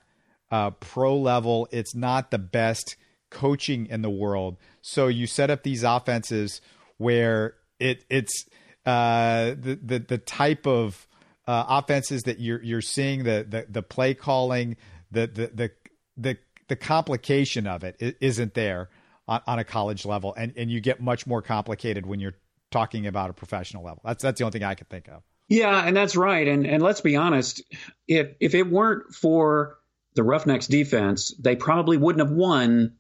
uh, 0.50 0.72
pro 0.72 1.16
level. 1.16 1.66
It's 1.72 1.94
not 1.94 2.30
the 2.30 2.38
best 2.38 2.96
coaching 3.30 3.86
in 3.86 4.02
the 4.02 4.10
world. 4.10 4.58
So 4.82 5.06
you 5.06 5.26
set 5.26 5.48
up 5.48 5.62
these 5.62 5.82
offenses 5.82 6.60
where 6.98 7.54
it 7.80 8.04
it's 8.10 8.44
uh, 8.84 9.54
the, 9.58 9.78
the 9.82 9.98
the 10.00 10.18
type 10.18 10.66
of 10.66 11.08
uh, 11.46 11.64
offenses 11.68 12.24
that 12.24 12.38
you're 12.38 12.62
you're 12.62 12.82
seeing 12.82 13.24
the 13.24 13.46
the, 13.48 13.66
the 13.66 13.82
play 13.82 14.12
calling 14.12 14.76
the, 15.10 15.26
the 15.26 15.46
the 15.54 15.70
the 16.18 16.38
the 16.68 16.76
complication 16.76 17.66
of 17.66 17.82
it 17.82 17.96
isn't 18.20 18.52
there 18.52 18.90
on, 19.28 19.40
on 19.46 19.58
a 19.58 19.64
college 19.64 20.04
level, 20.04 20.34
and 20.34 20.52
and 20.56 20.70
you 20.70 20.80
get 20.80 21.00
much 21.00 21.26
more 21.26 21.42
complicated 21.42 22.06
when 22.06 22.20
you're 22.20 22.34
talking 22.70 23.06
about 23.06 23.30
a 23.30 23.32
professional 23.32 23.84
level. 23.84 24.02
That's 24.04 24.22
that's 24.22 24.38
the 24.38 24.44
only 24.44 24.58
thing 24.58 24.64
I 24.64 24.74
can 24.74 24.86
think 24.86 25.08
of. 25.08 25.22
Yeah, 25.48 25.86
and 25.86 25.96
that's 25.96 26.16
right. 26.16 26.48
And 26.48 26.66
and 26.66 26.82
let's 26.82 27.00
be 27.00 27.16
honest, 27.16 27.62
if 28.08 28.34
if 28.40 28.54
it 28.54 28.68
weren't 28.68 29.14
for 29.14 29.78
the 30.14 30.22
Roughnecks 30.22 30.66
defense, 30.66 31.34
they 31.38 31.56
probably 31.56 31.96
wouldn't 31.96 32.26
have 32.26 32.36
won 32.36 32.96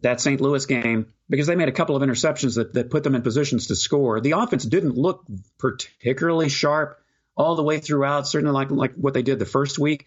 that 0.00 0.20
St. 0.20 0.40
Louis 0.40 0.64
game 0.66 1.12
because 1.28 1.46
they 1.46 1.56
made 1.56 1.68
a 1.68 1.72
couple 1.72 1.96
of 1.96 2.02
interceptions 2.02 2.56
that, 2.56 2.74
that 2.74 2.90
put 2.90 3.02
them 3.02 3.14
in 3.14 3.22
positions 3.22 3.68
to 3.68 3.76
score. 3.76 4.20
The 4.20 4.32
offense 4.32 4.64
didn't 4.64 4.96
look 4.96 5.24
particularly 5.58 6.48
sharp 6.48 7.00
all 7.36 7.56
the 7.56 7.62
way 7.62 7.78
throughout, 7.78 8.28
certainly 8.28 8.52
like 8.52 8.70
like 8.70 8.94
what 8.94 9.14
they 9.14 9.22
did 9.22 9.38
the 9.38 9.46
first 9.46 9.78
week. 9.78 10.06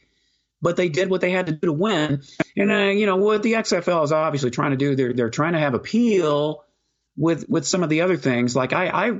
But 0.62 0.76
they 0.76 0.90
did 0.90 1.10
what 1.10 1.22
they 1.22 1.32
had 1.32 1.46
to 1.48 1.52
do 1.52 1.68
to 1.68 1.74
win. 1.74 2.24
And 2.56 2.72
uh, 2.72 2.86
you 2.86 3.06
know 3.06 3.18
what 3.18 3.44
the 3.44 3.54
XFL 3.54 4.04
is 4.04 4.12
obviously 4.12 4.52
trying 4.52 4.72
to 4.72 4.78
do. 4.78 4.96
They're 4.96 5.14
they're 5.14 5.30
trying 5.30 5.54
to 5.54 5.60
have 5.60 5.74
appeal 5.74 6.64
with 7.16 7.48
with 7.48 7.68
some 7.68 7.84
of 7.84 7.90
the 7.90 8.02
other 8.02 8.18
things. 8.18 8.56
Like 8.56 8.74
I 8.74 8.88
I, 8.88 9.12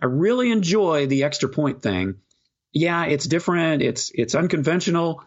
I 0.00 0.06
really 0.06 0.50
enjoy 0.50 1.06
the 1.06 1.24
extra 1.24 1.48
point 1.48 1.82
thing. 1.82 2.16
Yeah, 2.72 3.04
it's 3.04 3.26
different. 3.26 3.82
It's 3.82 4.10
it's 4.14 4.34
unconventional 4.34 5.22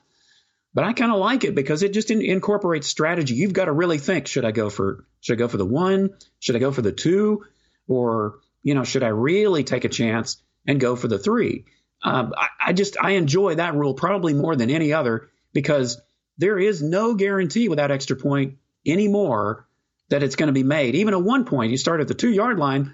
but 0.76 0.84
I 0.84 0.92
kind 0.92 1.12
of 1.12 1.20
like 1.20 1.46
it 1.46 1.56
because 1.56 1.84
it 1.84 1.94
just 1.94 2.12
in, 2.12 2.22
incorporates 2.22 2.88
strategy. 2.88 3.34
You've 3.34 3.54
got 3.54 3.66
to 3.66 3.72
really 3.72 3.98
think: 3.98 4.28
should 4.28 4.44
I 4.44 4.52
go 4.52 4.70
for 4.70 5.06
should 5.22 5.38
I 5.38 5.40
go 5.40 5.48
for 5.48 5.58
the 5.58 5.66
one? 5.66 6.10
Should 6.40 6.58
I 6.58 6.60
go 6.60 6.72
for 6.72 6.82
the 6.82 6.92
two? 6.92 7.46
Or 7.88 8.40
you 8.62 8.76
know, 8.76 8.84
should 8.84 9.02
I 9.02 9.08
really 9.08 9.64
take 9.64 9.86
a 9.86 9.90
chance 9.90 10.38
and 10.68 10.80
go 10.80 10.98
for 10.98 11.08
the 11.08 11.18
three? 11.18 11.64
Um, 12.04 12.34
I, 12.38 12.48
I 12.68 12.74
just 12.74 12.98
I 13.02 13.12
enjoy 13.12 13.56
that 13.56 13.74
rule 13.74 13.94
probably 13.94 14.34
more 14.34 14.56
than 14.56 14.70
any 14.70 14.92
other 14.92 15.30
because 15.56 16.00
there 16.38 16.60
is 16.60 16.84
no 16.84 17.16
guarantee 17.16 17.70
without 17.70 17.90
extra 17.90 18.16
point 18.16 18.58
anymore 18.86 19.68
that 20.10 20.22
it's 20.22 20.36
going 20.36 20.48
to 20.48 20.54
be 20.54 20.62
made. 20.62 20.94
Even 20.94 21.16
a 21.16 21.20
one 21.20 21.46
point, 21.46 21.72
you 21.72 21.78
start 21.78 22.02
at 22.02 22.08
the 22.08 22.14
two 22.14 22.30
yard 22.30 22.60
line. 22.60 22.94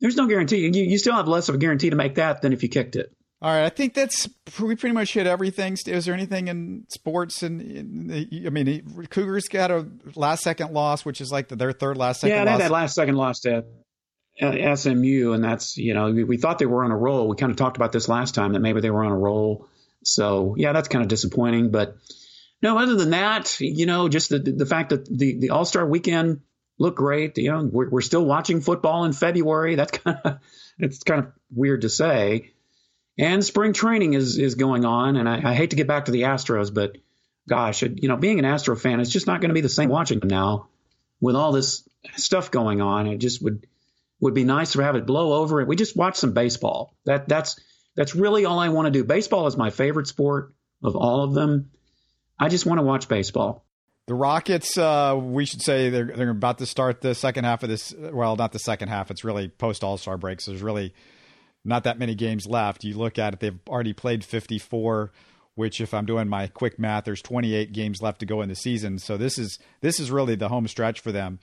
There's 0.00 0.16
no 0.16 0.26
guarantee. 0.26 0.58
You, 0.58 0.82
you 0.82 0.98
still 0.98 1.14
have 1.14 1.28
less 1.28 1.48
of 1.48 1.54
a 1.54 1.58
guarantee 1.58 1.88
to 1.88 1.96
make 1.96 2.16
that 2.16 2.42
than 2.42 2.52
if 2.52 2.62
you 2.62 2.68
kicked 2.68 2.96
it. 2.96 3.10
All 3.40 3.50
right, 3.50 3.64
I 3.64 3.68
think 3.68 3.94
that's 3.94 4.28
we 4.60 4.74
pretty 4.74 4.94
much 4.94 5.12
hit 5.12 5.26
everything. 5.26 5.76
Is 5.86 6.04
there 6.06 6.14
anything 6.14 6.48
in 6.48 6.86
sports? 6.88 7.42
And 7.42 8.10
I 8.10 8.50
mean, 8.50 9.06
Cougars 9.10 9.48
got 9.48 9.70
a 9.70 9.86
last 10.16 10.42
second 10.42 10.72
loss, 10.72 11.04
which 11.04 11.20
is 11.20 11.30
like 11.30 11.48
their 11.48 11.72
third 11.72 11.96
last 11.96 12.20
second. 12.20 12.36
Yeah, 12.36 12.44
they 12.44 12.50
had 12.52 12.60
that 12.60 12.70
last 12.70 12.94
second 12.94 13.16
loss 13.16 13.40
to 13.40 13.64
SMU, 14.40 15.32
and 15.32 15.44
that's 15.44 15.76
you 15.76 15.94
know 15.94 16.10
we, 16.10 16.24
we 16.24 16.36
thought 16.38 16.58
they 16.58 16.66
were 16.66 16.84
on 16.84 16.90
a 16.90 16.96
roll. 16.96 17.28
We 17.28 17.36
kind 17.36 17.50
of 17.50 17.56
talked 17.56 17.76
about 17.76 17.92
this 17.92 18.08
last 18.08 18.34
time 18.34 18.54
that 18.54 18.60
maybe 18.60 18.80
they 18.80 18.90
were 18.90 19.04
on 19.04 19.12
a 19.12 19.16
roll. 19.16 19.68
So 20.04 20.54
yeah, 20.56 20.72
that's 20.72 20.88
kind 20.88 21.02
of 21.02 21.08
disappointing. 21.08 21.70
But 21.70 21.96
no, 22.62 22.78
other 22.78 22.94
than 22.94 23.10
that, 23.10 23.60
you 23.60 23.86
know, 23.86 24.08
just 24.08 24.30
the 24.30 24.38
the 24.38 24.66
fact 24.66 24.90
that 24.90 25.06
the 25.06 25.38
the 25.38 25.50
All 25.50 25.64
Star 25.64 25.86
weekend 25.86 26.40
looked 26.78 26.98
great. 26.98 27.38
You 27.38 27.52
know, 27.52 27.68
we're, 27.70 27.90
we're 27.90 28.00
still 28.00 28.24
watching 28.24 28.60
football 28.60 29.04
in 29.04 29.12
February. 29.12 29.74
That's 29.74 29.98
kind 29.98 30.18
of 30.24 30.38
it's 30.78 31.02
kind 31.02 31.20
of 31.20 31.32
weird 31.50 31.82
to 31.82 31.88
say 31.88 32.52
and 33.18 33.44
spring 33.44 33.72
training 33.72 34.14
is 34.14 34.38
is 34.38 34.54
going 34.54 34.84
on. 34.84 35.16
And 35.16 35.28
I, 35.28 35.50
I 35.50 35.54
hate 35.54 35.70
to 35.70 35.76
get 35.76 35.86
back 35.86 36.06
to 36.06 36.12
the 36.12 36.22
Astros, 36.22 36.72
but 36.72 36.96
gosh, 37.48 37.82
it, 37.82 38.02
you 38.02 38.08
know, 38.08 38.16
being 38.16 38.38
an 38.38 38.44
Astro 38.44 38.76
fan 38.76 39.00
it's 39.00 39.10
just 39.10 39.26
not 39.26 39.40
going 39.40 39.50
to 39.50 39.54
be 39.54 39.60
the 39.60 39.68
same 39.68 39.88
watching 39.88 40.20
them 40.20 40.28
now 40.28 40.68
with 41.20 41.36
all 41.36 41.52
this 41.52 41.88
stuff 42.16 42.50
going 42.50 42.80
on. 42.80 43.06
It 43.06 43.18
just 43.18 43.42
would 43.42 43.66
would 44.20 44.34
be 44.34 44.44
nice 44.44 44.72
to 44.72 44.82
have 44.82 44.96
it 44.96 45.06
blow 45.06 45.34
over. 45.34 45.60
And 45.60 45.68
we 45.68 45.76
just 45.76 45.96
watch 45.96 46.16
some 46.16 46.32
baseball. 46.32 46.94
That 47.04 47.28
that's 47.28 47.60
that's 47.96 48.14
really 48.14 48.44
all 48.44 48.58
I 48.58 48.68
want 48.68 48.86
to 48.86 48.90
do. 48.90 49.04
Baseball 49.04 49.46
is 49.46 49.56
my 49.56 49.70
favorite 49.70 50.06
sport 50.06 50.54
of 50.82 50.96
all 50.96 51.22
of 51.24 51.34
them. 51.34 51.70
I 52.38 52.48
just 52.48 52.66
want 52.66 52.78
to 52.78 52.82
watch 52.82 53.08
baseball. 53.08 53.64
The 54.06 54.14
Rockets, 54.14 54.76
uh, 54.76 55.18
we 55.18 55.46
should 55.46 55.62
say 55.62 55.88
they're 55.88 56.12
they're 56.14 56.30
about 56.30 56.58
to 56.58 56.66
start 56.66 57.00
the 57.00 57.14
second 57.14 57.44
half 57.44 57.62
of 57.62 57.70
this. 57.70 57.94
Well, 57.96 58.36
not 58.36 58.52
the 58.52 58.58
second 58.58 58.88
half. 58.88 59.10
It's 59.10 59.24
really 59.24 59.48
post 59.48 59.82
All 59.82 59.96
Star 59.96 60.18
break. 60.18 60.40
So 60.40 60.50
there's 60.50 60.62
really 60.62 60.92
not 61.64 61.84
that 61.84 61.98
many 61.98 62.14
games 62.14 62.46
left. 62.46 62.84
You 62.84 62.98
look 62.98 63.18
at 63.18 63.32
it, 63.32 63.40
they've 63.40 63.58
already 63.66 63.94
played 63.94 64.22
54, 64.22 65.10
which 65.54 65.80
if 65.80 65.94
I'm 65.94 66.04
doing 66.04 66.28
my 66.28 66.48
quick 66.48 66.78
math, 66.78 67.04
there's 67.04 67.22
28 67.22 67.72
games 67.72 68.02
left 68.02 68.20
to 68.20 68.26
go 68.26 68.42
in 68.42 68.50
the 68.50 68.54
season. 68.54 68.98
So 68.98 69.16
this 69.16 69.38
is 69.38 69.58
this 69.80 69.98
is 69.98 70.10
really 70.10 70.34
the 70.34 70.48
home 70.48 70.68
stretch 70.68 71.00
for 71.00 71.12
them. 71.12 71.38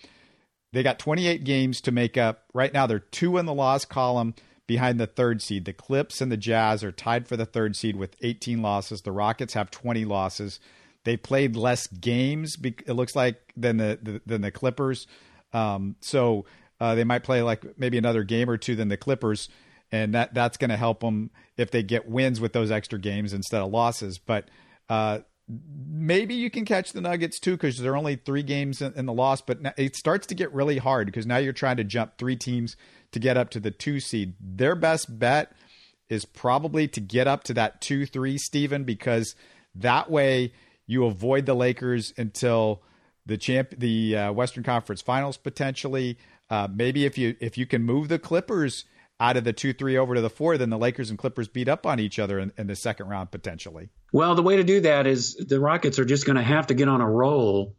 They 0.72 0.84
got 0.84 1.00
28 1.00 1.44
games 1.44 1.82
to 1.82 1.92
make 1.92 2.16
up. 2.16 2.44
Right 2.54 2.72
now 2.72 2.86
they're 2.86 3.00
2 3.00 3.40
in 3.40 3.48
the 3.48 3.54
loss 3.56 3.86
column 3.86 4.36
behind 4.72 5.02
the 5.02 5.06
third 5.06 5.42
seed. 5.42 5.66
The 5.66 5.74
Clips 5.74 6.22
and 6.22 6.32
the 6.32 6.38
Jazz 6.38 6.82
are 6.82 6.94
tied 6.94 7.28
for 7.28 7.36
the 7.36 7.46
third 7.46 7.76
seed 7.76 7.98
with 7.98 8.16
18 8.22 8.62
losses. 8.62 9.02
The 9.02 9.12
Rockets 9.12 9.54
have 9.54 9.70
20 9.70 10.06
losses. 10.06 10.62
They 11.04 11.18
played 11.18 11.58
less 11.58 11.88
games. 11.88 12.56
It 12.64 12.94
looks 12.94 13.14
like 13.14 13.52
than 13.58 13.76
the, 13.76 14.22
than 14.26 14.40
the 14.40 14.50
Clippers. 14.50 15.08
Um, 15.52 15.98
so 16.00 16.46
uh, 16.80 16.96
they 16.96 17.04
might 17.04 17.26
play 17.26 17.42
like 17.42 17.78
maybe 17.78 17.98
another 17.98 18.24
game 18.24 18.50
or 18.50 18.56
two 18.56 18.78
than 18.78 18.88
the 18.88 18.96
Clippers 18.96 19.50
and 19.92 20.14
that 20.14 20.34
that's 20.34 20.56
going 20.56 20.70
to 20.70 20.78
help 20.78 21.02
them 21.02 21.32
if 21.58 21.70
they 21.70 21.84
get 21.84 22.08
wins 22.08 22.40
with 22.40 22.54
those 22.54 22.72
extra 22.72 22.98
games 22.98 23.34
instead 23.34 23.62
of 23.62 23.72
losses. 23.72 24.18
But 24.18 24.50
uh, 24.88 25.20
maybe 25.86 26.34
you 26.34 26.50
can 26.50 26.64
catch 26.64 26.94
the 26.94 27.02
Nuggets 27.02 27.40
too 27.40 27.52
because 27.52 27.78
they're 27.78 27.98
only 27.98 28.16
three 28.16 28.44
games 28.44 28.82
in, 28.82 28.94
in 28.94 29.06
the 29.06 29.12
loss. 29.12 29.42
But 29.42 29.60
it 29.78 29.98
starts 29.98 30.28
to 30.28 30.36
get 30.36 30.54
really 30.54 30.78
hard 30.78 31.08
because 31.08 31.26
now 31.26 31.38
you're 31.38 31.52
trying 31.52 31.76
to 31.78 31.84
jump 31.84 32.18
three 32.18 32.38
teams 32.38 32.78
to 33.12 33.20
get 33.20 33.38
up 33.38 33.50
to 33.52 33.60
the 33.60 33.72
two 33.72 34.00
seed. 34.00 34.36
Their 34.40 34.76
best 34.76 35.20
bet 35.20 35.54
is 36.10 36.26
probably 36.26 36.88
to 36.90 37.00
get 37.00 37.28
up 37.28 37.44
to 37.46 37.54
that 37.54 37.82
two 37.82 38.06
three, 38.06 38.38
Stephen, 38.38 38.84
because 38.84 39.36
that 39.76 40.10
way 40.10 40.54
you 40.86 41.06
avoid 41.06 41.46
the 41.46 41.54
Lakers 41.54 42.14
until 42.18 42.82
the 43.26 43.38
champ, 43.38 43.74
the 43.78 44.18
uh, 44.18 44.32
Western 44.32 44.64
Conference 44.64 45.02
Finals 45.02 45.38
potentially. 45.38 46.18
Uh, 46.50 46.68
maybe 46.74 47.06
if 47.06 47.18
you 47.18 47.36
if 47.40 47.58
you 47.58 47.66
can 47.66 47.84
move 47.84 48.10
the 48.10 48.20
Clippers 48.20 48.86
out 49.22 49.38
of 49.38 49.44
the 49.44 49.54
2 49.54 49.74
3 49.74 49.98
over 49.98 50.16
to 50.16 50.22
the 50.22 50.30
4, 50.30 50.58
then 50.58 50.70
the 50.70 50.78
Lakers 50.78 51.10
and 51.10 51.20
Clippers 51.20 51.48
beat 51.48 51.70
up 51.70 51.86
on 51.86 52.00
each 52.00 52.18
other 52.18 52.40
in, 52.40 52.52
in 52.58 52.68
the 52.68 52.76
second 52.76 53.08
round 53.08 53.32
potentially. 53.32 53.90
Well, 54.12 54.36
the 54.36 54.42
way 54.42 54.58
to 54.58 54.64
do 54.64 54.82
that 54.82 55.08
is 55.08 55.36
the 55.36 55.60
Rockets 55.60 56.00
are 56.00 56.06
just 56.06 56.26
going 56.26 56.38
to 56.38 56.44
have 56.44 56.68
to 56.68 56.74
get 56.74 56.90
on 56.90 57.00
a 57.00 57.10
roll 57.10 57.76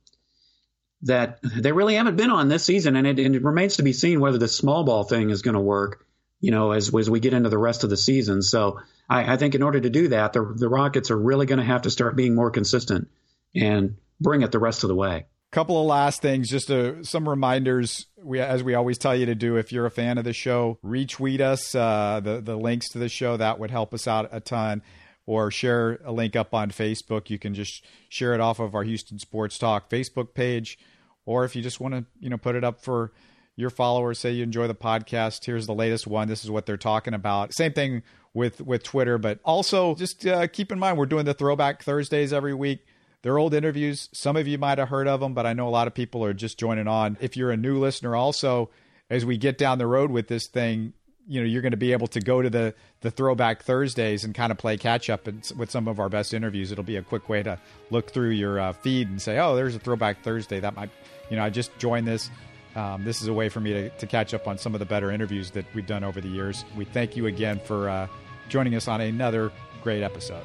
that 1.03 1.39
they 1.43 1.73
really 1.73 1.95
haven't 1.95 2.17
been 2.17 2.31
on 2.31 2.49
this 2.49 2.65
season. 2.65 2.97
And 2.97 3.07
it, 3.07 3.19
and 3.19 3.35
it 3.35 3.43
remains 3.43 3.77
to 3.77 3.83
be 3.83 3.93
seen 3.93 4.21
whether 4.21 4.39
the 4.39 4.49
small 4.49 4.85
ball 4.85 5.05
thing 5.05 5.31
is 5.31 5.43
going 5.43 5.55
to 5.55 5.61
work, 5.61 6.07
you 6.41 6.51
know, 6.51 6.73
as, 6.73 6.95
as 6.95 7.11
we 7.11 7.21
get 7.21 7.35
into 7.35 7.49
the 7.49 7.59
rest 7.59 7.85
of 7.85 7.91
the 7.91 7.97
season. 7.97 8.43
So 8.43 8.81
I, 9.09 9.35
I 9.35 9.37
think 9.37 9.55
in 9.55 9.63
order 9.63 9.81
to 9.81 9.91
do 9.91 10.09
that, 10.09 10.33
the, 10.33 10.55
the 10.57 10.69
Rockets 10.69 11.11
are 11.11 11.19
really 11.19 11.47
going 11.47 11.59
to 11.59 11.65
have 11.65 11.83
to 11.83 11.91
start 11.91 12.17
being 12.17 12.35
more 12.35 12.51
consistent 12.51 13.09
and 13.55 13.97
bring 14.21 14.43
it 14.43 14.53
the 14.53 14.59
rest 14.59 14.85
of 14.85 14.89
the 14.89 14.95
way 14.95 15.27
couple 15.53 15.79
of 15.79 15.87
last 15.87 16.23
things 16.23 16.49
just 16.49 16.69
to, 16.69 17.05
some 17.05 17.29
reminders 17.29 18.07
we 18.23 18.41
as 18.41 18.63
we 18.63 18.75
always 18.75 18.97
tell 18.97 19.15
you 19.15 19.27
to 19.27 19.35
do 19.35 19.57
if 19.57 19.71
you're 19.71 19.85
a 19.85 19.91
fan 19.91 20.17
of 20.17 20.25
the 20.25 20.33
show 20.33 20.79
retweet 20.83 21.41
us 21.41 21.75
uh, 21.75 22.21
the 22.25 22.41
the 22.41 22.57
links 22.57 22.89
to 22.89 22.99
the 22.99 23.09
show 23.09 23.37
that 23.37 23.59
would 23.59 23.71
help 23.71 23.93
us 23.93 24.09
out 24.09 24.27
a 24.33 24.41
ton 24.41 24.81
or 25.27 25.51
share 25.51 26.01
a 26.05 26.13
link 26.13 26.37
up 26.37 26.55
on 26.55 26.71
facebook 26.71 27.31
you 27.31 27.39
can 27.39 27.55
just 27.55 27.85
share 28.09 28.35
it 28.35 28.41
off 28.41 28.59
of 28.59 28.75
our 28.75 28.83
houston 28.83 29.19
sports 29.19 29.59
talk 29.59 29.91
facebook 29.91 30.35
page 30.35 30.79
or 31.25 31.45
if 31.45 31.55
you 31.55 31.63
just 31.63 31.81
want 31.81 31.95
to 31.95 32.05
you 32.21 32.29
know 32.29 32.39
put 32.39 32.55
it 32.55 32.65
up 32.65 32.81
for 32.81 33.13
your 33.57 33.71
followers 33.71 34.19
say 34.19 34.33
you 34.33 34.43
enjoy 34.43 34.67
the 34.67 34.75
podcast 34.75 35.45
here's 35.45 35.67
the 35.67 35.75
latest 35.75 36.07
one 36.07 36.29
this 36.29 36.45
is 36.45 36.51
what 36.51 36.67
they're 36.67 36.77
talking 36.77 37.15
about 37.15 37.53
same 37.53 37.73
thing 37.73 38.03
with 38.35 38.61
with 38.61 38.83
twitter 38.83 39.19
but 39.19 39.39
also 39.45 39.95
just 39.95 40.27
uh, 40.27 40.47
keep 40.47 40.73
in 40.73 40.79
mind 40.79 40.97
we're 40.97 41.07
doing 41.07 41.25
the 41.25 41.35
throwback 41.35 41.83
thursdays 41.83 42.33
every 42.33 42.55
week 42.55 42.81
they're 43.23 43.39
old 43.39 43.55
interviews. 43.55 44.09
Some 44.13 44.37
of 44.37 44.49
you 44.49 44.59
might 44.59 44.79
have 44.79 44.89
heard 44.89 45.09
of 45.09 45.21
them, 45.21 45.33
but 45.33 45.47
I 45.47 45.53
know 45.53 45.69
a 45.69 45.71
lot 45.71 45.87
of 45.87 45.95
people 45.95 46.25
are 46.25 46.35
just 46.35 46.59
joining 46.59 46.89
on. 46.89 47.17
If 47.21 47.37
you're 47.37 47.53
a 47.53 47.57
new 47.57 47.79
listener, 47.79 48.17
also, 48.17 48.71
as 49.09 49.25
we 49.25 49.39
get 49.39 49.59
down 49.59 49.79
the 49.79 49.87
road 49.87 50.11
with 50.11 50.27
this 50.27 50.49
thing, 50.49 50.93
you 51.29 51.41
know 51.41 51.47
you're 51.47 51.63
going 51.63 51.73
to 51.73 51.77
be 51.77 51.93
able 51.93 52.07
to 52.09 52.21
go 52.21 52.43
to 52.43 52.51
the 52.51 52.75
the 53.01 53.11
throwback 53.11 53.63
Thursdays 53.63 54.25
and 54.25 54.35
kind 54.35 54.53
of 54.53 54.59
play 54.59 54.77
catch 54.77 55.11
up 55.11 55.27
with 55.57 55.71
some 55.71 55.89
of 55.89 56.01
our 56.01 56.09
best 56.09 56.35
interviews. 56.35 56.73
It'll 56.73 56.85
be 56.85 56.97
a 56.97 57.03
quick 57.03 57.29
way 57.29 57.43
to 57.43 57.59
look 57.91 58.11
through 58.11 58.31
your 58.31 58.59
uh, 58.59 58.73
feed 58.73 59.09
and 59.09 59.21
say, 59.21 59.39
"Oh, 59.39 59.57
there's 59.57 59.75
a 59.75 59.79
throwback 59.79 60.23
Thursday." 60.23 60.61
That 60.61 60.75
might, 60.75 60.91
you 61.31 61.37
know, 61.37 61.45
I 61.45 61.51
just 61.51 61.77
joined 61.79 62.07
this. 62.07 62.31
um, 62.75 63.05
this 63.05 63.21
is 63.21 63.29
a 63.29 63.33
way 63.33 63.49
for 63.49 63.61
me 63.61 63.73
to, 63.73 63.91
to, 63.91 64.07
catch 64.07 64.33
up 64.33 64.49
on 64.49 64.57
some 64.57 64.75
of 64.75 64.79
the 64.79 64.87
better 64.87 65.11
interviews 65.11 65.51
that 65.51 65.67
we've 65.75 65.87
done 65.87 66.03
over 66.03 66.23
the 66.23 66.29
years. 66.29 66.65
We 66.75 66.87
thank 66.87 67.17
you 67.17 67.27
again 67.27 67.61
for 67.63 67.89
uh, 67.89 68.07
joining 68.49 68.75
us 68.75 68.89
on 68.89 69.03
another 69.03 69.53
great 69.83 70.03
episode. 70.03 70.45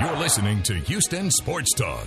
You're 0.00 0.16
listening 0.16 0.62
to 0.64 0.74
Houston 0.74 1.30
Sports 1.30 1.72
Talk. 1.72 2.06